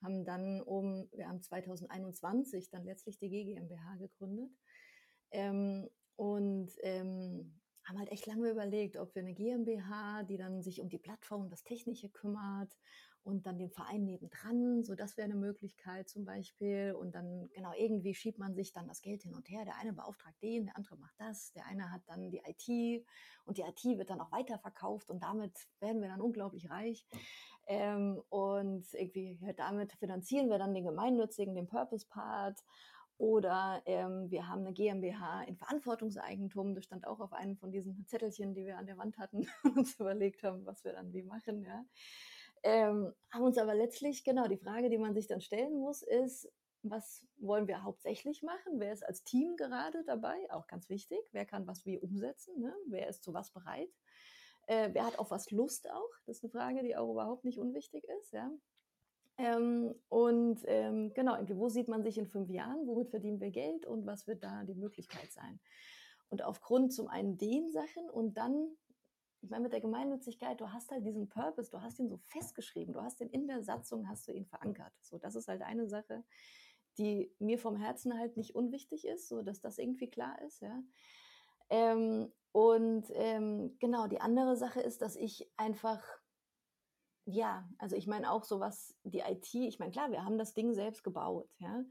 haben 0.00 0.24
dann 0.24 0.60
um, 0.60 1.08
wir 1.12 1.28
haben 1.28 1.42
2021 1.42 2.70
dann 2.70 2.84
letztlich 2.84 3.18
die 3.18 3.30
GmbH 3.30 3.96
gegründet 3.96 4.50
ähm, 5.32 5.88
und 6.14 6.70
ähm, 6.82 7.58
haben 7.84 7.98
halt 7.98 8.10
echt 8.10 8.26
lange 8.26 8.50
überlegt, 8.50 8.96
ob 8.96 9.14
wir 9.14 9.22
eine 9.22 9.34
GmbH, 9.34 10.22
die 10.22 10.36
dann 10.36 10.62
sich 10.62 10.80
um 10.80 10.88
die 10.88 10.98
Plattform, 10.98 11.48
das 11.48 11.64
Technische 11.64 12.08
kümmert 12.10 12.76
und 13.24 13.46
dann 13.46 13.58
den 13.58 13.70
Verein 13.70 14.04
nebendran, 14.04 14.84
so 14.84 14.94
das 14.94 15.16
wäre 15.16 15.26
eine 15.26 15.34
Möglichkeit 15.34 16.08
zum 16.08 16.24
Beispiel. 16.24 16.94
Und 16.98 17.14
dann, 17.14 17.50
genau, 17.52 17.72
irgendwie 17.76 18.14
schiebt 18.14 18.38
man 18.38 18.54
sich 18.54 18.72
dann 18.72 18.88
das 18.88 19.02
Geld 19.02 19.22
hin 19.22 19.34
und 19.34 19.48
her. 19.50 19.64
Der 19.64 19.76
eine 19.76 19.92
beauftragt 19.92 20.42
den, 20.42 20.66
der 20.66 20.76
andere 20.76 20.96
macht 20.96 21.14
das, 21.18 21.52
der 21.52 21.66
eine 21.66 21.90
hat 21.90 22.02
dann 22.06 22.30
die 22.30 22.42
IT 22.46 23.06
und 23.44 23.58
die 23.58 23.62
IT 23.62 23.84
wird 23.98 24.10
dann 24.10 24.20
auch 24.20 24.32
weiterverkauft 24.32 25.10
und 25.10 25.22
damit 25.22 25.52
werden 25.80 26.00
wir 26.00 26.08
dann 26.08 26.20
unglaublich 26.20 26.70
reich. 26.70 27.06
Ähm, 27.66 28.22
und 28.30 28.86
irgendwie 28.94 29.38
ja, 29.42 29.52
damit 29.52 29.92
finanzieren 29.92 30.48
wir 30.48 30.58
dann 30.58 30.74
den 30.74 30.84
gemeinnützigen, 30.84 31.54
den 31.54 31.68
Purpose-Part. 31.68 32.58
Oder 33.18 33.82
ähm, 33.86 34.30
wir 34.30 34.46
haben 34.46 34.60
eine 34.60 34.72
GmbH 34.72 35.42
in 35.42 35.56
Verantwortungseigentum. 35.56 36.76
Das 36.76 36.84
stand 36.84 37.04
auch 37.04 37.18
auf 37.18 37.32
einem 37.32 37.56
von 37.56 37.72
diesen 37.72 38.06
Zettelchen, 38.06 38.54
die 38.54 38.64
wir 38.64 38.78
an 38.78 38.86
der 38.86 38.96
Wand 38.96 39.18
hatten 39.18 39.48
und 39.64 39.76
uns 39.76 39.98
überlegt 39.98 40.44
haben, 40.44 40.64
was 40.64 40.84
wir 40.84 40.92
dann 40.92 41.12
wie 41.12 41.24
machen. 41.24 41.62
Ja. 41.62 41.84
Ähm, 42.62 43.12
haben 43.30 43.44
uns 43.44 43.58
aber 43.58 43.74
letztlich, 43.74 44.24
genau, 44.24 44.46
die 44.48 44.56
Frage, 44.56 44.90
die 44.90 44.98
man 44.98 45.14
sich 45.14 45.26
dann 45.26 45.40
stellen 45.40 45.78
muss, 45.78 46.02
ist, 46.02 46.50
was 46.82 47.26
wollen 47.38 47.66
wir 47.66 47.82
hauptsächlich 47.82 48.42
machen? 48.42 48.78
Wer 48.78 48.92
ist 48.92 49.04
als 49.04 49.24
Team 49.24 49.56
gerade 49.56 50.04
dabei? 50.04 50.36
Auch 50.50 50.66
ganz 50.66 50.88
wichtig. 50.88 51.18
Wer 51.32 51.44
kann 51.44 51.66
was 51.66 51.84
wie 51.84 51.98
umsetzen? 51.98 52.60
Ne? 52.60 52.74
Wer 52.86 53.08
ist 53.08 53.22
zu 53.22 53.34
was 53.34 53.50
bereit? 53.50 53.90
Äh, 54.66 54.90
wer 54.92 55.06
hat 55.06 55.18
auf 55.18 55.30
was 55.30 55.50
Lust 55.50 55.90
auch? 55.90 56.10
Das 56.26 56.38
ist 56.38 56.44
eine 56.44 56.50
Frage, 56.50 56.82
die 56.82 56.96
auch 56.96 57.10
überhaupt 57.10 57.44
nicht 57.44 57.58
unwichtig 57.58 58.04
ist. 58.20 58.32
Ja? 58.32 58.50
Ähm, 59.38 59.94
und 60.08 60.60
ähm, 60.66 61.12
genau, 61.14 61.36
wo 61.50 61.68
sieht 61.68 61.88
man 61.88 62.02
sich 62.02 62.18
in 62.18 62.26
fünf 62.26 62.50
Jahren? 62.50 62.86
Womit 62.86 63.10
verdienen 63.10 63.40
wir 63.40 63.50
Geld 63.50 63.86
und 63.86 64.06
was 64.06 64.26
wird 64.26 64.42
da 64.42 64.64
die 64.64 64.74
Möglichkeit 64.74 65.32
sein? 65.32 65.60
Und 66.28 66.42
aufgrund 66.42 66.92
zum 66.92 67.08
einen 67.08 67.38
den 67.38 67.70
Sachen 67.72 68.10
und 68.10 68.34
dann 68.34 68.76
ich 69.40 69.50
meine, 69.50 69.62
mit 69.62 69.72
der 69.72 69.80
Gemeinnützigkeit, 69.80 70.60
du 70.60 70.72
hast 70.72 70.90
halt 70.90 71.04
diesen 71.04 71.28
Purpose, 71.28 71.70
du 71.70 71.80
hast 71.80 71.98
ihn 71.98 72.08
so 72.08 72.18
festgeschrieben, 72.18 72.92
du 72.92 73.02
hast 73.02 73.20
ihn 73.20 73.28
in 73.28 73.46
der 73.46 73.62
Satzung, 73.62 74.08
hast 74.08 74.26
du 74.28 74.32
ihn 74.32 74.46
verankert. 74.46 74.92
So, 75.00 75.18
das 75.18 75.36
ist 75.36 75.48
halt 75.48 75.62
eine 75.62 75.88
Sache, 75.88 76.24
die 76.98 77.32
mir 77.38 77.58
vom 77.58 77.76
Herzen 77.76 78.18
halt 78.18 78.36
nicht 78.36 78.54
unwichtig 78.54 79.06
ist, 79.06 79.28
so 79.28 79.42
dass 79.42 79.60
das 79.60 79.78
irgendwie 79.78 80.10
klar 80.10 80.40
ist, 80.42 80.60
ja. 80.60 80.82
Ähm, 81.70 82.32
und 82.52 83.06
ähm, 83.12 83.76
genau, 83.78 84.06
die 84.06 84.20
andere 84.20 84.56
Sache 84.56 84.80
ist, 84.80 85.02
dass 85.02 85.14
ich 85.14 85.50
einfach, 85.56 86.02
ja, 87.26 87.68
also 87.78 87.94
ich 87.94 88.06
meine 88.06 88.32
auch 88.32 88.42
so 88.44 88.58
was, 88.58 88.96
die 89.04 89.20
IT, 89.20 89.54
ich 89.54 89.78
meine, 89.78 89.92
klar, 89.92 90.10
wir 90.10 90.24
haben 90.24 90.38
das 90.38 90.54
Ding 90.54 90.74
selbst 90.74 91.04
gebaut, 91.04 91.48
ja. 91.58 91.84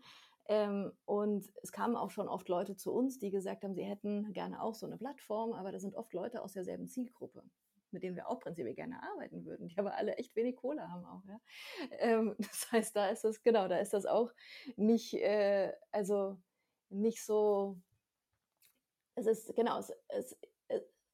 Ähm, 0.48 0.94
und 1.06 1.52
es 1.62 1.72
kamen 1.72 1.96
auch 1.96 2.10
schon 2.10 2.30
oft 2.30 2.48
Leute 2.48 2.76
zu 2.76 2.94
uns, 2.94 3.20
die 3.20 3.32
gesagt 3.32 3.64
haben, 3.64 3.76
sie 3.76 3.84
hätten 3.84 4.32
gerne 4.34 4.62
auch 4.62 4.76
so 4.76 4.86
eine 4.86 4.98
Plattform, 4.98 5.54
aber 5.54 5.72
da 5.72 5.80
sind 5.80 5.96
oft 5.96 6.14
Leute 6.14 6.42
aus 6.42 6.54
derselben 6.54 6.88
Zielgruppe, 6.88 7.44
mit 7.92 8.04
denen 8.04 8.16
wir 8.16 8.30
auch 8.30 8.40
prinzipiell 8.40 8.74
gerne 8.74 9.02
arbeiten 9.04 9.46
würden, 9.46 9.68
die 9.68 9.78
aber 9.78 9.96
alle 9.96 10.16
echt 10.16 10.36
wenig 10.36 10.56
Kohle 10.56 10.90
haben 10.90 11.06
auch. 11.06 11.24
Ja? 11.28 11.40
Ähm, 12.00 12.36
das 12.40 12.72
heißt, 12.72 12.96
da 12.96 13.10
ist 13.10 13.24
das, 13.24 13.42
genau, 13.44 13.68
da 13.68 13.78
ist 13.78 13.94
das 13.94 14.06
auch 14.06 14.32
nicht, 14.78 15.14
äh, 15.16 15.74
also 15.92 16.38
nicht 16.90 17.24
so, 17.26 17.78
es 19.16 19.26
ist, 19.26 19.56
genau, 19.56 19.80
es, 19.80 19.92
es, 20.08 20.38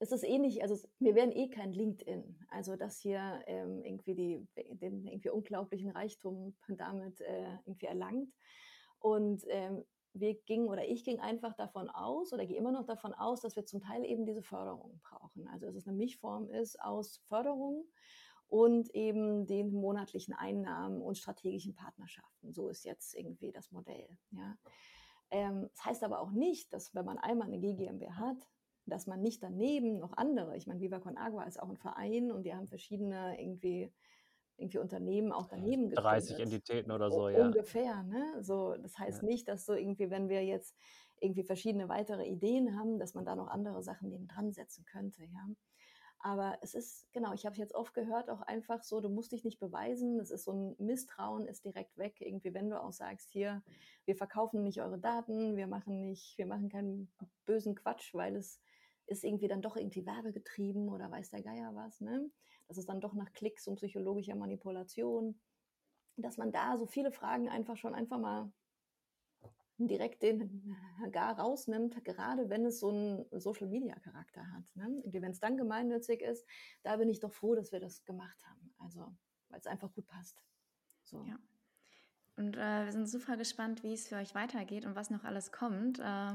es 0.03 0.11
ist 0.11 0.23
ähnlich, 0.23 0.61
also 0.61 0.77
wir 0.99 1.15
wären 1.15 1.31
eh 1.31 1.49
kein 1.49 1.71
LinkedIn. 1.71 2.37
Also 2.49 2.75
dass 2.75 2.99
hier 2.99 3.41
ähm, 3.47 3.81
irgendwie 3.85 4.13
die, 4.13 4.47
den 4.75 5.07
irgendwie 5.07 5.29
unglaublichen 5.29 5.91
Reichtum 5.91 6.55
damit 6.67 7.21
äh, 7.21 7.57
irgendwie 7.65 7.85
erlangt. 7.85 8.29
Und 9.03 9.43
ähm, 9.49 9.83
wir 10.13 10.33
gingen 10.45 10.69
oder 10.69 10.87
ich 10.87 11.03
ging 11.03 11.19
einfach 11.19 11.53
davon 11.55 11.89
aus 11.89 12.31
oder 12.31 12.45
gehe 12.45 12.55
immer 12.55 12.71
noch 12.71 12.85
davon 12.85 13.13
aus, 13.13 13.41
dass 13.41 13.57
wir 13.57 13.65
zum 13.65 13.81
Teil 13.81 14.05
eben 14.05 14.25
diese 14.25 14.41
Förderung 14.41 15.01
brauchen. 15.03 15.45
Also 15.49 15.65
dass 15.65 15.75
es 15.75 15.87
eine 15.87 15.97
Mischform 15.97 16.49
ist 16.49 16.79
aus 16.81 17.17
Förderung 17.27 17.83
und 18.47 18.89
eben 18.95 19.45
den 19.45 19.73
monatlichen 19.73 20.33
Einnahmen 20.33 21.01
und 21.01 21.17
strategischen 21.17 21.75
Partnerschaften. 21.75 22.53
So 22.53 22.69
ist 22.69 22.85
jetzt 22.85 23.13
irgendwie 23.13 23.51
das 23.51 23.71
Modell. 23.71 24.07
Ja. 24.31 24.57
Ähm, 25.31 25.67
das 25.71 25.83
heißt 25.83 26.03
aber 26.05 26.21
auch 26.21 26.31
nicht, 26.31 26.71
dass 26.71 26.95
wenn 26.95 27.05
man 27.05 27.17
einmal 27.17 27.47
eine 27.47 27.59
GGMB 27.59 28.09
hat, 28.11 28.37
dass 28.85 29.05
man 29.05 29.21
nicht 29.21 29.43
daneben 29.43 29.99
noch 29.99 30.15
andere, 30.15 30.55
ich 30.55 30.65
meine, 30.65 30.79
Viva 30.79 30.99
Con 30.99 31.17
Agua 31.17 31.43
ist 31.43 31.61
auch 31.61 31.69
ein 31.69 31.77
Verein 31.77 32.31
und 32.31 32.43
die 32.43 32.55
haben 32.55 32.67
verschiedene 32.67 33.37
irgendwie 33.37 33.91
irgendwie 34.57 34.77
Unternehmen 34.77 35.31
auch 35.31 35.47
daneben 35.47 35.89
gegründet. 35.89 36.03
30 36.03 36.39
Entitäten 36.39 36.91
oder 36.91 37.11
so, 37.11 37.29
ja. 37.29 37.45
Ungefähr, 37.45 38.03
ne? 38.03 38.41
So, 38.41 38.75
das 38.75 38.97
heißt 38.97 39.21
ja. 39.21 39.27
nicht, 39.27 39.47
dass 39.47 39.65
so 39.65 39.73
irgendwie, 39.73 40.09
wenn 40.09 40.29
wir 40.29 40.43
jetzt 40.43 40.75
irgendwie 41.19 41.43
verschiedene 41.43 41.89
weitere 41.89 42.27
Ideen 42.27 42.77
haben, 42.77 42.99
dass 42.99 43.13
man 43.13 43.25
da 43.25 43.35
noch 43.35 43.47
andere 43.47 43.81
Sachen 43.81 44.09
neben 44.09 44.27
dran 44.27 44.51
setzen 44.51 44.85
könnte, 44.85 45.23
ja. 45.23 45.47
Aber 46.25 46.57
es 46.61 46.73
ist, 46.73 47.11
genau, 47.11 47.33
ich 47.33 47.45
habe 47.45 47.51
es 47.51 47.59
jetzt 47.59 47.75
oft 47.75 47.93
gehört, 47.93 48.29
auch 48.29 48.41
einfach 48.41 48.81
so, 48.83 49.01
du 49.01 49.09
musst 49.09 49.33
dich 49.33 49.43
nicht 49.43 49.59
beweisen. 49.59 50.21
Es 50.21 50.31
ist 50.31 50.45
so 50.45 50.53
ein 50.53 50.75
Misstrauen, 50.77 51.47
ist 51.47 51.65
direkt 51.65 51.97
weg. 51.97 52.15
Irgendwie, 52.21 52.53
wenn 52.53 52.69
du 52.69 52.81
auch 52.81 52.93
sagst, 52.93 53.29
hier, 53.33 53.61
wir 54.05 54.15
verkaufen 54.15 54.63
nicht 54.63 54.81
eure 54.81 54.97
Daten, 54.97 55.57
wir 55.57 55.67
machen 55.67 56.05
nicht, 56.05 56.37
wir 56.37 56.45
machen 56.45 56.69
keinen 56.69 57.11
bösen 57.43 57.75
Quatsch, 57.75 58.13
weil 58.13 58.37
es 58.37 58.61
ist 59.05 59.25
irgendwie 59.25 59.49
dann 59.49 59.61
doch 59.61 59.75
irgendwie 59.75 60.05
werbegetrieben 60.05 60.87
oder 60.87 61.11
weiß 61.11 61.29
der 61.29 61.43
Geier 61.43 61.75
was, 61.75 61.99
ne? 61.99 62.31
Das 62.67 62.77
ist 62.77 62.89
dann 62.89 63.01
doch 63.01 63.13
nach 63.13 63.31
Klicks 63.33 63.67
und 63.67 63.75
psychologischer 63.75 64.35
Manipulation, 64.35 65.39
dass 66.17 66.37
man 66.37 66.51
da 66.51 66.77
so 66.77 66.85
viele 66.85 67.11
Fragen 67.11 67.49
einfach 67.49 67.77
schon 67.77 67.95
einfach 67.95 68.19
mal 68.19 68.51
direkt 69.77 70.23
den 70.23 70.75
gar 71.11 71.39
rausnimmt, 71.39 72.03
gerade 72.05 72.49
wenn 72.49 72.65
es 72.65 72.79
so 72.79 72.89
einen 72.89 73.25
Social 73.31 73.67
Media 73.67 73.99
Charakter 73.99 74.49
hat. 74.51 74.75
Ne? 74.75 75.01
Wenn 75.05 75.31
es 75.31 75.39
dann 75.39 75.57
gemeinnützig 75.57 76.21
ist, 76.21 76.45
da 76.83 76.97
bin 76.97 77.09
ich 77.09 77.19
doch 77.19 77.31
froh, 77.31 77.55
dass 77.55 77.71
wir 77.71 77.79
das 77.79 78.03
gemacht 78.05 78.43
haben. 78.45 78.73
Also, 78.79 79.15
weil 79.49 79.59
es 79.59 79.67
einfach 79.67 79.91
gut 79.93 80.07
passt. 80.07 80.41
So. 81.03 81.23
Ja. 81.25 81.37
Und 82.35 82.57
äh, 82.57 82.85
wir 82.85 82.91
sind 82.91 83.07
super 83.07 83.37
gespannt, 83.37 83.83
wie 83.83 83.93
es 83.93 84.07
für 84.07 84.15
euch 84.15 84.33
weitergeht 84.33 84.85
und 84.85 84.95
was 84.95 85.09
noch 85.09 85.23
alles 85.23 85.51
kommt. 85.51 85.99
Äh, 85.99 86.33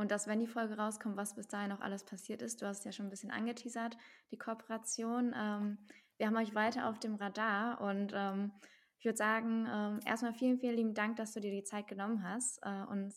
und 0.00 0.10
dass, 0.10 0.26
wenn 0.26 0.40
die 0.40 0.46
Folge 0.46 0.78
rauskommt, 0.78 1.18
was 1.18 1.34
bis 1.34 1.46
dahin 1.46 1.68
noch 1.68 1.82
alles 1.82 2.04
passiert 2.04 2.40
ist. 2.40 2.62
Du 2.62 2.66
hast 2.66 2.78
es 2.78 2.84
ja 2.86 2.92
schon 2.92 3.06
ein 3.06 3.10
bisschen 3.10 3.30
angeteasert, 3.30 3.98
die 4.30 4.38
Kooperation. 4.38 5.34
Ähm, 5.36 5.76
wir 6.16 6.26
haben 6.26 6.38
euch 6.38 6.54
weiter 6.54 6.88
auf 6.88 6.98
dem 6.98 7.16
Radar 7.16 7.82
und 7.82 8.14
ähm, 8.14 8.50
ich 8.98 9.04
würde 9.04 9.18
sagen, 9.18 9.68
ähm, 9.70 10.00
erstmal 10.06 10.32
vielen, 10.32 10.58
vielen 10.58 10.76
lieben 10.76 10.94
Dank, 10.94 11.16
dass 11.16 11.34
du 11.34 11.40
dir 11.40 11.50
die 11.50 11.64
Zeit 11.64 11.86
genommen 11.86 12.22
hast 12.22 12.60
äh, 12.62 12.82
und 12.88 13.12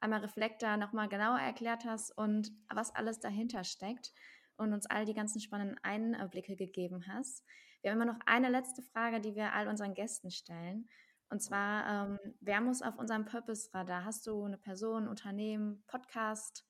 einmal 0.00 0.20
Reflektor 0.20 0.76
nochmal 0.76 1.08
genauer 1.08 1.38
erklärt 1.38 1.86
hast 1.86 2.10
und 2.18 2.52
was 2.68 2.94
alles 2.94 3.20
dahinter 3.20 3.64
steckt 3.64 4.12
und 4.58 4.74
uns 4.74 4.84
all 4.84 5.06
die 5.06 5.14
ganzen 5.14 5.40
spannenden 5.40 5.78
Einblicke 5.82 6.56
gegeben 6.56 7.06
hast. 7.08 7.42
Wir 7.80 7.90
haben 7.90 8.02
immer 8.02 8.12
noch 8.12 8.20
eine 8.26 8.50
letzte 8.50 8.82
Frage, 8.82 9.22
die 9.22 9.34
wir 9.34 9.54
all 9.54 9.66
unseren 9.66 9.94
Gästen 9.94 10.30
stellen. 10.30 10.90
Und 11.30 11.40
zwar, 11.40 12.08
ähm, 12.08 12.18
wer 12.40 12.60
muss 12.60 12.82
auf 12.82 12.98
unserem 12.98 13.24
Purpose-Radar? 13.26 14.04
Hast 14.04 14.26
du 14.26 14.44
eine 14.44 14.56
Person, 14.56 15.08
Unternehmen, 15.08 15.82
Podcast, 15.86 16.64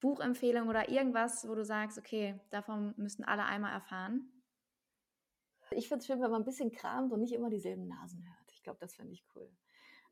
Buchempfehlung 0.00 0.68
oder 0.68 0.88
irgendwas, 0.88 1.46
wo 1.48 1.54
du 1.54 1.64
sagst, 1.64 1.98
okay, 1.98 2.40
davon 2.50 2.94
müssen 2.96 3.24
alle 3.24 3.44
einmal 3.44 3.72
erfahren? 3.72 4.30
Ich 5.70 5.88
finde 5.88 6.00
es 6.00 6.06
schön, 6.06 6.20
wenn 6.20 6.30
man 6.30 6.42
ein 6.42 6.46
bisschen 6.46 6.72
kramt 6.72 7.12
und 7.12 7.20
nicht 7.20 7.34
immer 7.34 7.50
dieselben 7.50 7.86
Nasen 7.88 8.24
hört. 8.26 8.52
Ich 8.52 8.62
glaube, 8.62 8.78
das 8.80 8.94
fände 8.94 9.12
ich 9.12 9.24
cool. 9.34 9.50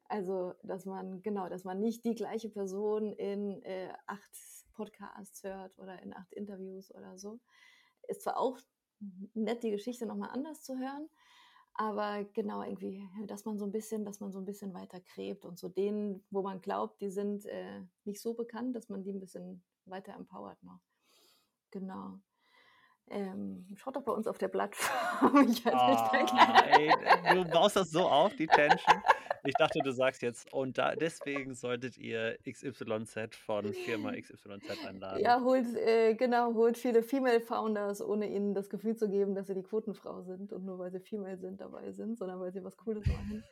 Also, 0.04 0.54
dass 0.62 0.84
man, 0.84 1.22
genau, 1.22 1.48
dass 1.48 1.64
man 1.64 1.80
nicht 1.80 2.04
die 2.04 2.14
gleiche 2.14 2.50
Person 2.50 3.12
in 3.12 3.62
äh, 3.62 3.92
acht 4.06 4.36
Podcasts 4.74 5.42
hört 5.42 5.78
oder 5.78 6.02
in 6.02 6.14
acht 6.14 6.32
Interviews 6.32 6.94
oder 6.94 7.18
so. 7.18 7.40
Ist 8.08 8.22
zwar 8.22 8.38
auch 8.38 8.58
nett, 9.34 9.62
die 9.62 9.70
Geschichte 9.70 10.06
nochmal 10.06 10.30
anders 10.30 10.62
zu 10.62 10.78
hören, 10.78 11.08
aber 11.74 12.24
genau, 12.32 12.62
irgendwie, 12.62 13.08
dass 13.26 13.44
man 13.44 13.58
so 13.58 13.64
ein 13.64 13.72
bisschen, 13.72 14.04
dass 14.04 14.20
man 14.20 14.32
so 14.32 14.38
ein 14.38 14.44
bisschen 14.44 14.74
weiter 14.74 15.00
gräbt 15.00 15.44
und 15.44 15.58
so 15.58 15.68
denen, 15.68 16.24
wo 16.30 16.42
man 16.42 16.60
glaubt, 16.60 17.00
die 17.00 17.10
sind 17.10 17.46
äh, 17.46 17.82
nicht 18.04 18.20
so 18.20 18.34
bekannt, 18.34 18.76
dass 18.76 18.88
man 18.88 19.02
die 19.02 19.12
ein 19.12 19.20
bisschen 19.20 19.62
weiter 19.86 20.14
empowert 20.14 20.62
noch. 20.62 20.80
Genau. 21.70 22.20
Ähm, 23.12 23.66
schaut 23.76 23.94
doch 23.94 24.02
bei 24.02 24.12
uns 24.12 24.26
auf 24.26 24.38
der 24.38 24.48
Plattform. 24.48 25.46
Ich 25.50 25.64
weiß 25.64 26.12
nicht, 26.12 26.34
ey, 26.78 27.34
du 27.34 27.44
baust 27.50 27.76
das 27.76 27.90
so 27.90 28.08
auf, 28.08 28.34
die 28.36 28.46
Tension. 28.46 29.02
Ich 29.44 29.54
dachte, 29.54 29.80
du 29.80 29.92
sagst 29.92 30.22
jetzt, 30.22 30.52
und 30.52 30.78
da, 30.78 30.94
deswegen 30.94 31.54
solltet 31.54 31.98
ihr 31.98 32.38
XYZ 32.48 33.34
von 33.36 33.72
Firma 33.72 34.12
XYZ 34.12 34.86
einladen. 34.86 35.20
Ja, 35.20 35.40
holt, 35.42 35.66
äh, 35.76 36.14
genau, 36.14 36.54
holt 36.54 36.78
viele 36.78 37.02
Female 37.02 37.40
Founders, 37.40 38.00
ohne 38.00 38.28
ihnen 38.28 38.54
das 38.54 38.70
Gefühl 38.70 38.96
zu 38.96 39.08
geben, 39.08 39.34
dass 39.34 39.48
sie 39.48 39.54
die 39.54 39.62
Quotenfrau 39.62 40.22
sind 40.22 40.52
und 40.52 40.64
nur 40.64 40.78
weil 40.78 40.92
sie 40.92 41.00
Female 41.00 41.36
sind 41.38 41.60
dabei 41.60 41.90
sind, 41.90 42.16
sondern 42.18 42.40
weil 42.40 42.52
sie 42.52 42.62
was 42.62 42.76
Cooles 42.76 43.04
machen. 43.06 43.44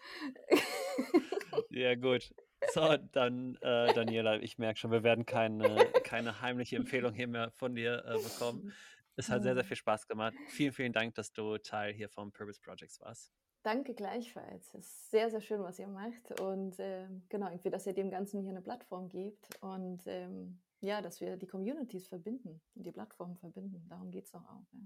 ja, 1.71 1.95
gut. 1.97 2.33
So, 2.73 2.97
dann, 3.13 3.57
äh, 3.61 3.93
Daniela, 3.93 4.41
ich 4.41 4.59
merke 4.59 4.79
schon, 4.79 4.93
wir 4.93 5.03
werden 5.03 5.27
keine, 5.27 5.87
keine 6.05 6.41
heimliche 6.41 6.77
Empfehlung 6.77 7.15
hier 7.15 7.27
mehr 7.27 7.51
von 7.57 7.75
dir 7.75 8.05
äh, 8.07 8.15
bekommen. 8.23 8.73
Es 9.21 9.29
hat 9.29 9.43
sehr, 9.43 9.53
sehr 9.53 9.65
viel 9.65 9.77
Spaß 9.77 10.07
gemacht. 10.07 10.33
Vielen, 10.49 10.73
vielen 10.73 10.95
Dank, 10.95 11.15
dass 11.15 11.31
du 11.31 11.59
Teil 11.59 11.93
hier 11.93 12.09
vom 12.09 12.33
Purpose 12.33 12.59
Projects 12.59 12.99
warst. 13.03 13.31
Danke 13.63 13.93
gleichfalls. 13.93 14.73
Es 14.73 14.87
ist 14.87 15.11
sehr, 15.11 15.31
sehr 15.31 15.43
schön, 15.43 15.63
was 15.63 15.79
ihr 15.79 15.89
macht. 15.89 16.41
Und 16.41 16.79
äh, 16.79 17.07
genau, 17.29 17.51
irgendwie, 17.51 17.69
dass 17.69 17.87
ihr 17.87 17.93
dem 17.93 18.09
Ganzen 18.11 18.41
hier 18.41 18.49
eine 18.49 18.63
Plattform 18.63 19.11
gebt 19.11 19.47
und 19.61 20.01
ähm, 20.07 20.63
ja, 20.81 21.03
dass 21.03 21.21
wir 21.21 21.37
die 21.37 21.47
Communities 21.47 22.09
verbinden 22.09 22.63
und 22.75 22.87
die 22.87 22.93
Plattformen 22.93 23.37
verbinden. 23.37 23.87
Darum 23.91 24.11
geht 24.11 24.25
es 24.25 24.31
doch 24.31 24.43
auch. 24.47 24.65
Ja. 24.73 24.81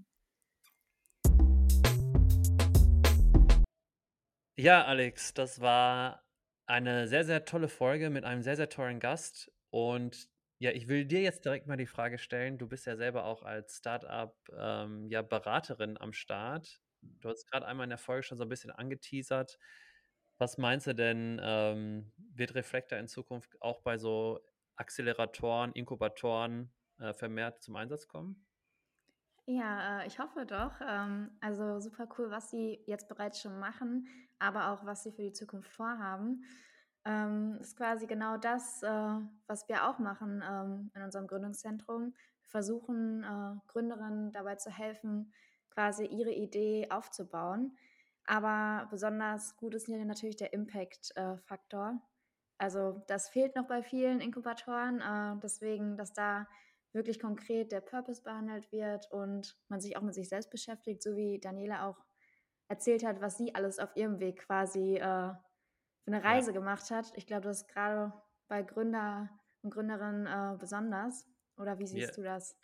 Ja, 4.57 4.83
Alex, 4.83 5.33
das 5.33 5.61
war 5.61 6.25
eine 6.65 7.07
sehr, 7.07 7.23
sehr 7.23 7.45
tolle 7.45 7.69
Folge 7.69 8.09
mit 8.09 8.25
einem 8.25 8.41
sehr, 8.41 8.57
sehr 8.57 8.67
tollen 8.67 8.99
Gast. 8.99 9.49
Und 9.69 10.29
ja, 10.59 10.71
ich 10.71 10.87
will 10.87 11.05
dir 11.05 11.21
jetzt 11.21 11.45
direkt 11.45 11.67
mal 11.67 11.77
die 11.77 11.85
Frage 11.87 12.17
stellen. 12.17 12.57
Du 12.57 12.67
bist 12.67 12.85
ja 12.85 12.95
selber 12.95 13.25
auch 13.25 13.43
als 13.43 13.77
Startup 13.77 14.35
ähm, 14.57 15.09
ja, 15.09 15.21
Beraterin 15.21 15.97
am 15.99 16.13
Start. 16.13 16.81
Du 17.01 17.29
hast 17.29 17.45
gerade 17.51 17.65
einmal 17.67 17.85
in 17.85 17.89
der 17.89 17.97
Folge 17.99 18.23
schon 18.23 18.37
so 18.37 18.43
ein 18.45 18.49
bisschen 18.49 18.71
angeteasert. 18.71 19.59
Was 20.37 20.57
meinst 20.57 20.87
du 20.87 20.95
denn, 20.95 21.39
ähm, 21.43 22.11
wird 22.17 22.55
Reflektor 22.55 22.97
in 22.99 23.07
Zukunft 23.07 23.61
auch 23.61 23.81
bei 23.81 23.97
so 23.97 24.41
Acceleratoren, 24.75 25.71
Inkubatoren 25.73 26.73
äh, 26.99 27.13
vermehrt 27.13 27.61
zum 27.63 27.75
Einsatz 27.77 28.07
kommen? 28.07 28.45
Ja, 29.47 30.01
äh, 30.01 30.07
ich 30.07 30.19
hoffe 30.19 30.45
doch. 30.45 30.73
Ähm, 30.81 31.37
also 31.41 31.79
super 31.79 32.07
cool, 32.17 32.31
was 32.31 32.49
Sie 32.49 32.83
jetzt 32.87 33.07
bereits 33.07 33.41
schon 33.41 33.59
machen, 33.59 34.07
aber 34.39 34.71
auch 34.71 34.85
was 34.85 35.03
Sie 35.03 35.11
für 35.11 35.21
die 35.21 35.33
Zukunft 35.33 35.69
vorhaben. 35.71 36.43
Ähm, 37.05 37.57
ist 37.61 37.77
quasi 37.77 38.07
genau 38.07 38.37
das, 38.37 38.81
äh, 38.81 38.89
was 39.45 39.69
wir 39.69 39.87
auch 39.87 39.99
machen 39.99 40.43
ähm, 40.47 40.91
in 40.95 41.03
unserem 41.03 41.27
Gründungszentrum. 41.27 42.13
Wir 42.41 42.49
versuchen 42.49 43.23
äh, 43.23 43.59
Gründerinnen 43.67 44.31
dabei 44.31 44.55
zu 44.55 44.71
helfen, 44.71 45.31
quasi 45.69 46.05
ihre 46.05 46.31
Idee 46.31 46.87
aufzubauen. 46.89 47.77
Aber 48.25 48.87
besonders 48.89 49.55
gut 49.55 49.75
ist 49.75 49.85
hier 49.85 50.03
natürlich 50.03 50.35
der 50.35 50.53
Impact-Faktor. 50.53 52.01
also 52.57 53.03
das 53.07 53.29
fehlt 53.29 53.55
noch 53.55 53.67
bei 53.67 53.83
vielen 53.83 54.19
Inkubatoren. 54.19 54.99
Äh, 55.01 55.39
deswegen, 55.43 55.97
dass 55.97 56.13
da 56.13 56.47
wirklich 56.91 57.19
konkret 57.19 57.71
der 57.71 57.81
Purpose 57.81 58.23
behandelt 58.23 58.71
wird 58.71 59.11
und 59.11 59.55
man 59.67 59.79
sich 59.79 59.97
auch 59.97 60.01
mit 60.01 60.15
sich 60.15 60.29
selbst 60.29 60.49
beschäftigt, 60.49 61.03
so 61.03 61.15
wie 61.15 61.39
Daniela 61.39 61.87
auch 61.87 62.03
erzählt 62.67 63.05
hat, 63.05 63.21
was 63.21 63.37
sie 63.37 63.53
alles 63.53 63.77
auf 63.77 63.95
ihrem 63.95 64.19
Weg 64.19 64.39
quasi 64.39 64.95
äh, 64.95 65.33
für 66.05 66.11
eine 66.11 66.23
Reise 66.23 66.51
ja. 66.51 66.59
gemacht 66.59 66.91
hat. 66.91 67.11
Ich 67.15 67.25
glaube, 67.25 67.41
das 67.41 67.61
ist 67.61 67.67
gerade 67.67 68.13
bei 68.47 68.61
Gründer 68.61 69.29
und 69.63 69.71
Gründerinnen 69.71 70.27
äh, 70.27 70.57
besonders. 70.57 71.27
Oder 71.57 71.79
wie 71.79 71.87
siehst 71.87 72.09
ja. 72.09 72.15
du 72.15 72.23
das? 72.23 72.55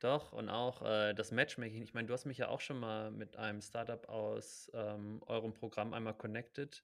Doch, 0.00 0.32
und 0.32 0.48
auch 0.48 0.82
äh, 0.82 1.14
das 1.14 1.30
Matchmaking. 1.30 1.82
Ich 1.82 1.94
meine, 1.94 2.08
du 2.08 2.14
hast 2.14 2.24
mich 2.24 2.38
ja 2.38 2.48
auch 2.48 2.60
schon 2.60 2.78
mal 2.78 3.10
mit 3.10 3.36
einem 3.36 3.60
Startup 3.60 4.08
aus 4.08 4.70
ähm, 4.74 5.22
eurem 5.26 5.54
Programm 5.54 5.94
einmal 5.94 6.14
connected. 6.14 6.82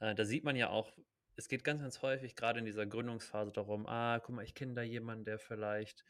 Äh, 0.00 0.14
da 0.14 0.24
sieht 0.24 0.44
man 0.44 0.56
ja 0.56 0.68
auch, 0.68 0.92
es 1.36 1.48
geht 1.48 1.64
ganz, 1.64 1.80
ganz 1.80 2.02
häufig 2.02 2.36
gerade 2.36 2.58
in 2.58 2.64
dieser 2.64 2.86
Gründungsphase 2.86 3.52
darum, 3.52 3.86
ah, 3.86 4.18
guck 4.20 4.34
mal, 4.34 4.44
ich 4.44 4.54
kenne 4.54 4.74
da 4.74 4.82
jemanden, 4.82 5.24
der 5.24 5.38
vielleicht 5.38 6.04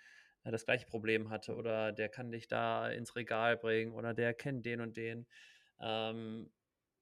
äh, 0.45 0.51
das 0.51 0.65
gleiche 0.65 0.87
Problem 0.87 1.31
hatte 1.31 1.55
oder 1.55 1.93
der 1.93 2.09
kann 2.09 2.33
dich 2.33 2.49
da 2.49 2.89
ins 2.89 3.15
Regal 3.15 3.57
bringen 3.57 3.93
oder 3.93 4.15
der 4.15 4.35
kennt 4.35 4.67
den 4.67 4.81
und 4.81 4.97
den. 4.97 5.27
Ähm, 5.81 6.51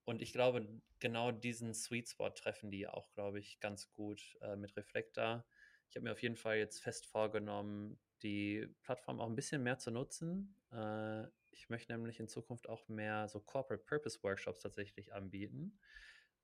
und 0.07 0.23
ich 0.23 0.33
glaube, 0.33 0.67
genau 0.99 1.31
diesen 1.31 1.75
Sweet 1.75 2.09
Spot 2.09 2.31
treffen 2.31 2.71
die 2.71 2.89
auch, 2.89 3.13
glaube 3.13 3.39
ich, 3.39 3.61
ganz 3.61 3.93
gut 3.93 4.37
äh, 4.41 4.57
mit 4.57 4.75
Reflektor. 4.77 5.45
Ich 5.89 5.97
habe 5.97 6.05
mir 6.05 6.13
auf 6.13 6.23
jeden 6.23 6.37
Fall 6.37 6.57
jetzt 6.57 6.81
fest 6.81 7.07
vorgenommen, 7.07 7.99
die 8.23 8.67
Plattform 8.83 9.21
auch 9.21 9.29
ein 9.29 9.37
bisschen 9.37 9.63
mehr 9.63 9.79
zu 9.79 9.91
nutzen. 9.91 10.57
Äh, 10.73 11.25
ich 11.51 11.69
möchte 11.69 11.93
nämlich 11.93 12.19
in 12.19 12.29
Zukunft 12.29 12.69
auch 12.69 12.89
mehr 12.89 13.29
so 13.29 13.41
Corporate 13.41 13.85
Purpose 13.85 14.23
Workshops 14.23 14.63
tatsächlich 14.63 15.13
anbieten. 15.13 15.79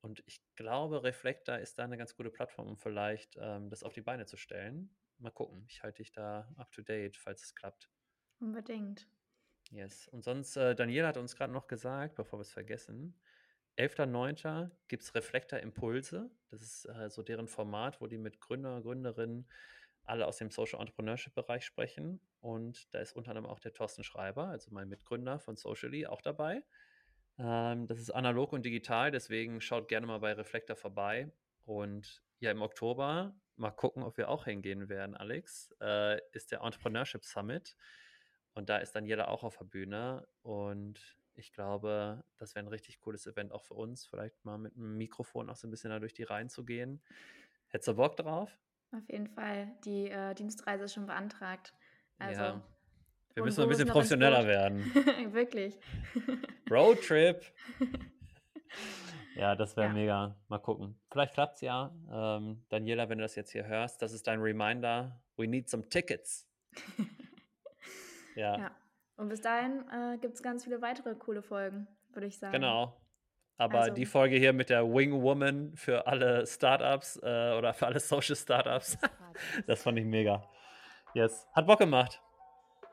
Und 0.03 0.23
ich 0.27 0.43
glaube, 0.57 1.03
Reflektor 1.03 1.59
ist 1.59 1.79
da 1.79 1.85
eine 1.85 1.97
ganz 1.97 2.15
gute 2.15 2.31
Plattform, 2.31 2.69
um 2.69 2.77
vielleicht 2.77 3.37
ähm, 3.41 3.71
das 3.71 3.83
auf 3.83 3.95
die 3.95 4.03
Beine 4.03 4.27
zu 4.27 4.37
stellen 4.37 4.95
mal 5.23 5.31
gucken. 5.31 5.65
Ich 5.69 5.83
halte 5.83 6.03
dich 6.03 6.13
da 6.13 6.49
up 6.57 6.71
to 6.73 6.83
date, 6.83 7.17
falls 7.17 7.43
es 7.45 7.55
klappt. 7.55 7.89
Unbedingt. 8.41 9.09
Yes. 9.71 10.09
Und 10.09 10.23
sonst, 10.23 10.57
äh, 10.57 10.75
Daniela 10.75 11.09
hat 11.09 11.17
uns 11.17 11.37
gerade 11.37 11.53
noch 11.53 11.69
gesagt, 11.69 12.17
bevor 12.17 12.39
wir 12.39 12.43
es 12.43 12.53
vergessen, 12.53 13.19
11.09. 13.77 14.71
gibt 14.89 15.03
es 15.03 15.15
Reflektor 15.15 15.59
Impulse. 15.59 16.31
Das 16.51 16.63
ist 16.63 16.85
äh, 16.87 17.09
so 17.09 17.23
deren 17.23 17.49
Format, 17.49 18.01
wo 18.01 18.07
die 18.07 18.19
mit 18.19 18.41
Gründer, 18.41 18.81
Gründerinnen 18.83 19.49
alle 20.05 20.27
aus 20.27 20.37
dem 20.39 20.51
Social 20.51 20.81
Entrepreneurship 20.81 21.35
Bereich 21.35 21.65
sprechen. 21.65 22.21
Und 22.41 22.93
da 22.95 23.01
ist 23.01 23.15
unter 23.15 23.31
anderem 23.31 23.49
auch 23.49 23.61
der 23.61 23.73
Thorsten 23.73 24.05
Schreiber, 24.05 24.49
also 24.49 24.71
mein 24.73 24.89
Mitgründer 24.89 25.39
von 25.39 25.57
Socially, 25.57 26.07
auch 26.07 26.21
dabei. 26.21 26.63
Ähm, 27.39 27.87
das 27.87 27.99
ist 27.99 28.11
analog 28.11 28.53
und 28.53 28.65
digital, 28.65 29.11
deswegen 29.11 29.61
schaut 29.61 29.89
gerne 29.89 30.07
mal 30.07 30.19
bei 30.19 30.33
Reflektor 30.33 30.77
vorbei. 30.77 31.33
Und 31.65 32.23
ja, 32.41 32.51
im 32.51 32.63
Oktober 32.63 33.35
mal 33.57 33.71
gucken, 33.71 34.03
ob 34.03 34.17
wir 34.17 34.29
auch 34.29 34.45
hingehen 34.45 34.89
werden, 34.89 35.17
Alex, 35.17 35.75
äh, 35.81 36.21
ist 36.33 36.51
der 36.51 36.63
Entrepreneurship 36.63 37.25
Summit. 37.25 37.77
Und 38.55 38.69
da 38.69 38.79
ist 38.79 38.93
Daniela 38.93 39.29
auch 39.29 39.45
auf 39.45 39.57
der 39.57 39.65
Bühne. 39.65 40.27
Und 40.43 41.17
ich 41.35 41.53
glaube, 41.53 42.23
das 42.37 42.55
wäre 42.55 42.65
ein 42.65 42.69
richtig 42.69 43.01
cooles 43.01 43.27
Event 43.27 43.53
auch 43.53 43.63
für 43.63 43.75
uns, 43.75 44.07
vielleicht 44.07 44.45
mal 44.45 44.59
mit 44.59 44.77
einem 44.77 44.97
Mikrofon 44.97 45.49
auch 45.51 45.57
so 45.57 45.67
ein 45.67 45.71
bisschen 45.71 45.91
da 45.91 45.99
durch 45.99 46.15
die 46.15 46.25
Reihen 46.25 46.49
zu 46.49 46.65
gehen. 46.65 47.01
Hättest 47.69 47.89
du 47.89 47.95
Bock 47.95 48.17
drauf? 48.17 48.59
Auf 48.93 49.09
jeden 49.09 49.29
Fall. 49.29 49.73
Die 49.85 50.11
äh, 50.11 50.35
Dienstreise 50.35 50.85
ist 50.85 50.95
schon 50.95 51.07
beantragt. 51.07 51.73
Also, 52.19 52.43
ja. 52.43 52.63
Wir 53.35 53.45
müssen 53.45 53.63
ein 53.63 53.69
bisschen 53.69 53.89
professioneller 53.89 54.47
werden. 54.47 54.85
Wirklich. 55.33 55.79
Roadtrip. 56.71 57.43
Ja, 59.35 59.55
das 59.57 59.77
wäre 59.77 59.87
ja. 59.87 59.93
mega. 59.93 60.37
Mal 60.49 60.59
gucken. 60.59 61.01
Vielleicht 61.11 61.33
klappt 61.33 61.55
es 61.57 61.61
ja. 61.63 61.95
Ähm, 62.11 62.63
Daniela, 62.69 63.09
wenn 63.09 63.19
du 63.19 63.23
das 63.23 63.35
jetzt 63.35 63.53
hier 63.53 63.67
hörst, 63.67 64.03
das 64.03 64.13
ist 64.13 64.27
dein 64.27 64.41
Reminder. 64.41 65.19
We 65.37 65.49
need 65.49 65.71
some 65.71 65.89
tickets. 65.89 66.47
ja. 68.37 68.59
ja. 68.59 68.71
Und 69.17 69.29
bis 69.29 69.41
dahin 69.41 69.85
äh, 69.91 70.19
gibt 70.19 70.35
es 70.35 70.43
ganz 70.43 70.65
viele 70.65 70.81
weitere 70.83 71.15
coole 71.15 71.43
Folgen, 71.43 71.87
würde 72.13 72.27
ich 72.27 72.39
sagen. 72.39 72.53
Genau. 72.53 72.97
Aber 73.59 73.81
also. 73.81 73.95
die 73.95 74.07
Folge 74.07 74.37
hier 74.37 74.53
mit 74.53 74.71
der 74.71 74.85
Wing 74.85 75.23
Woman 75.23 75.77
für 75.77 76.07
alle 76.07 76.47
Startups 76.47 77.17
äh, 77.23 77.55
oder 77.57 77.75
für 77.75 77.87
alle 77.87 78.01
Social 78.01 78.35
Startups, 78.35 78.99
das 79.67 79.83
fand 79.85 79.99
ich 79.99 80.05
mega. 80.05 80.43
Yes. 81.15 81.47
Hat 81.53 81.67
Bock 81.67 81.79
gemacht. 81.79 82.21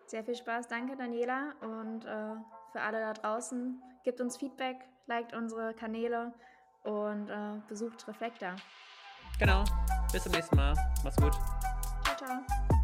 Sehr 0.05 0.24
viel 0.24 0.36
Spaß. 0.36 0.67
Danke, 0.67 0.97
Daniela. 0.97 1.53
Und 1.61 2.03
äh, 2.03 2.36
für 2.72 2.82
alle 2.82 2.99
da 2.99 3.13
draußen, 3.13 3.82
gebt 4.03 4.20
uns 4.22 4.38
Feedback, 4.38 4.78
liked 5.07 5.34
unsere 5.34 5.74
Kanäle 5.74 6.34
und 6.84 7.30
äh, 7.30 7.61
besucht 7.67 8.07
Reflektor. 8.07 8.55
Genau. 9.39 9.63
Bis 10.11 10.24
zum 10.24 10.34
nächsten 10.34 10.55
Mal. 10.55 10.74
Mach's 11.03 11.15
gut. 11.17 11.34
Ciao, 12.03 12.15
ciao. 12.17 12.78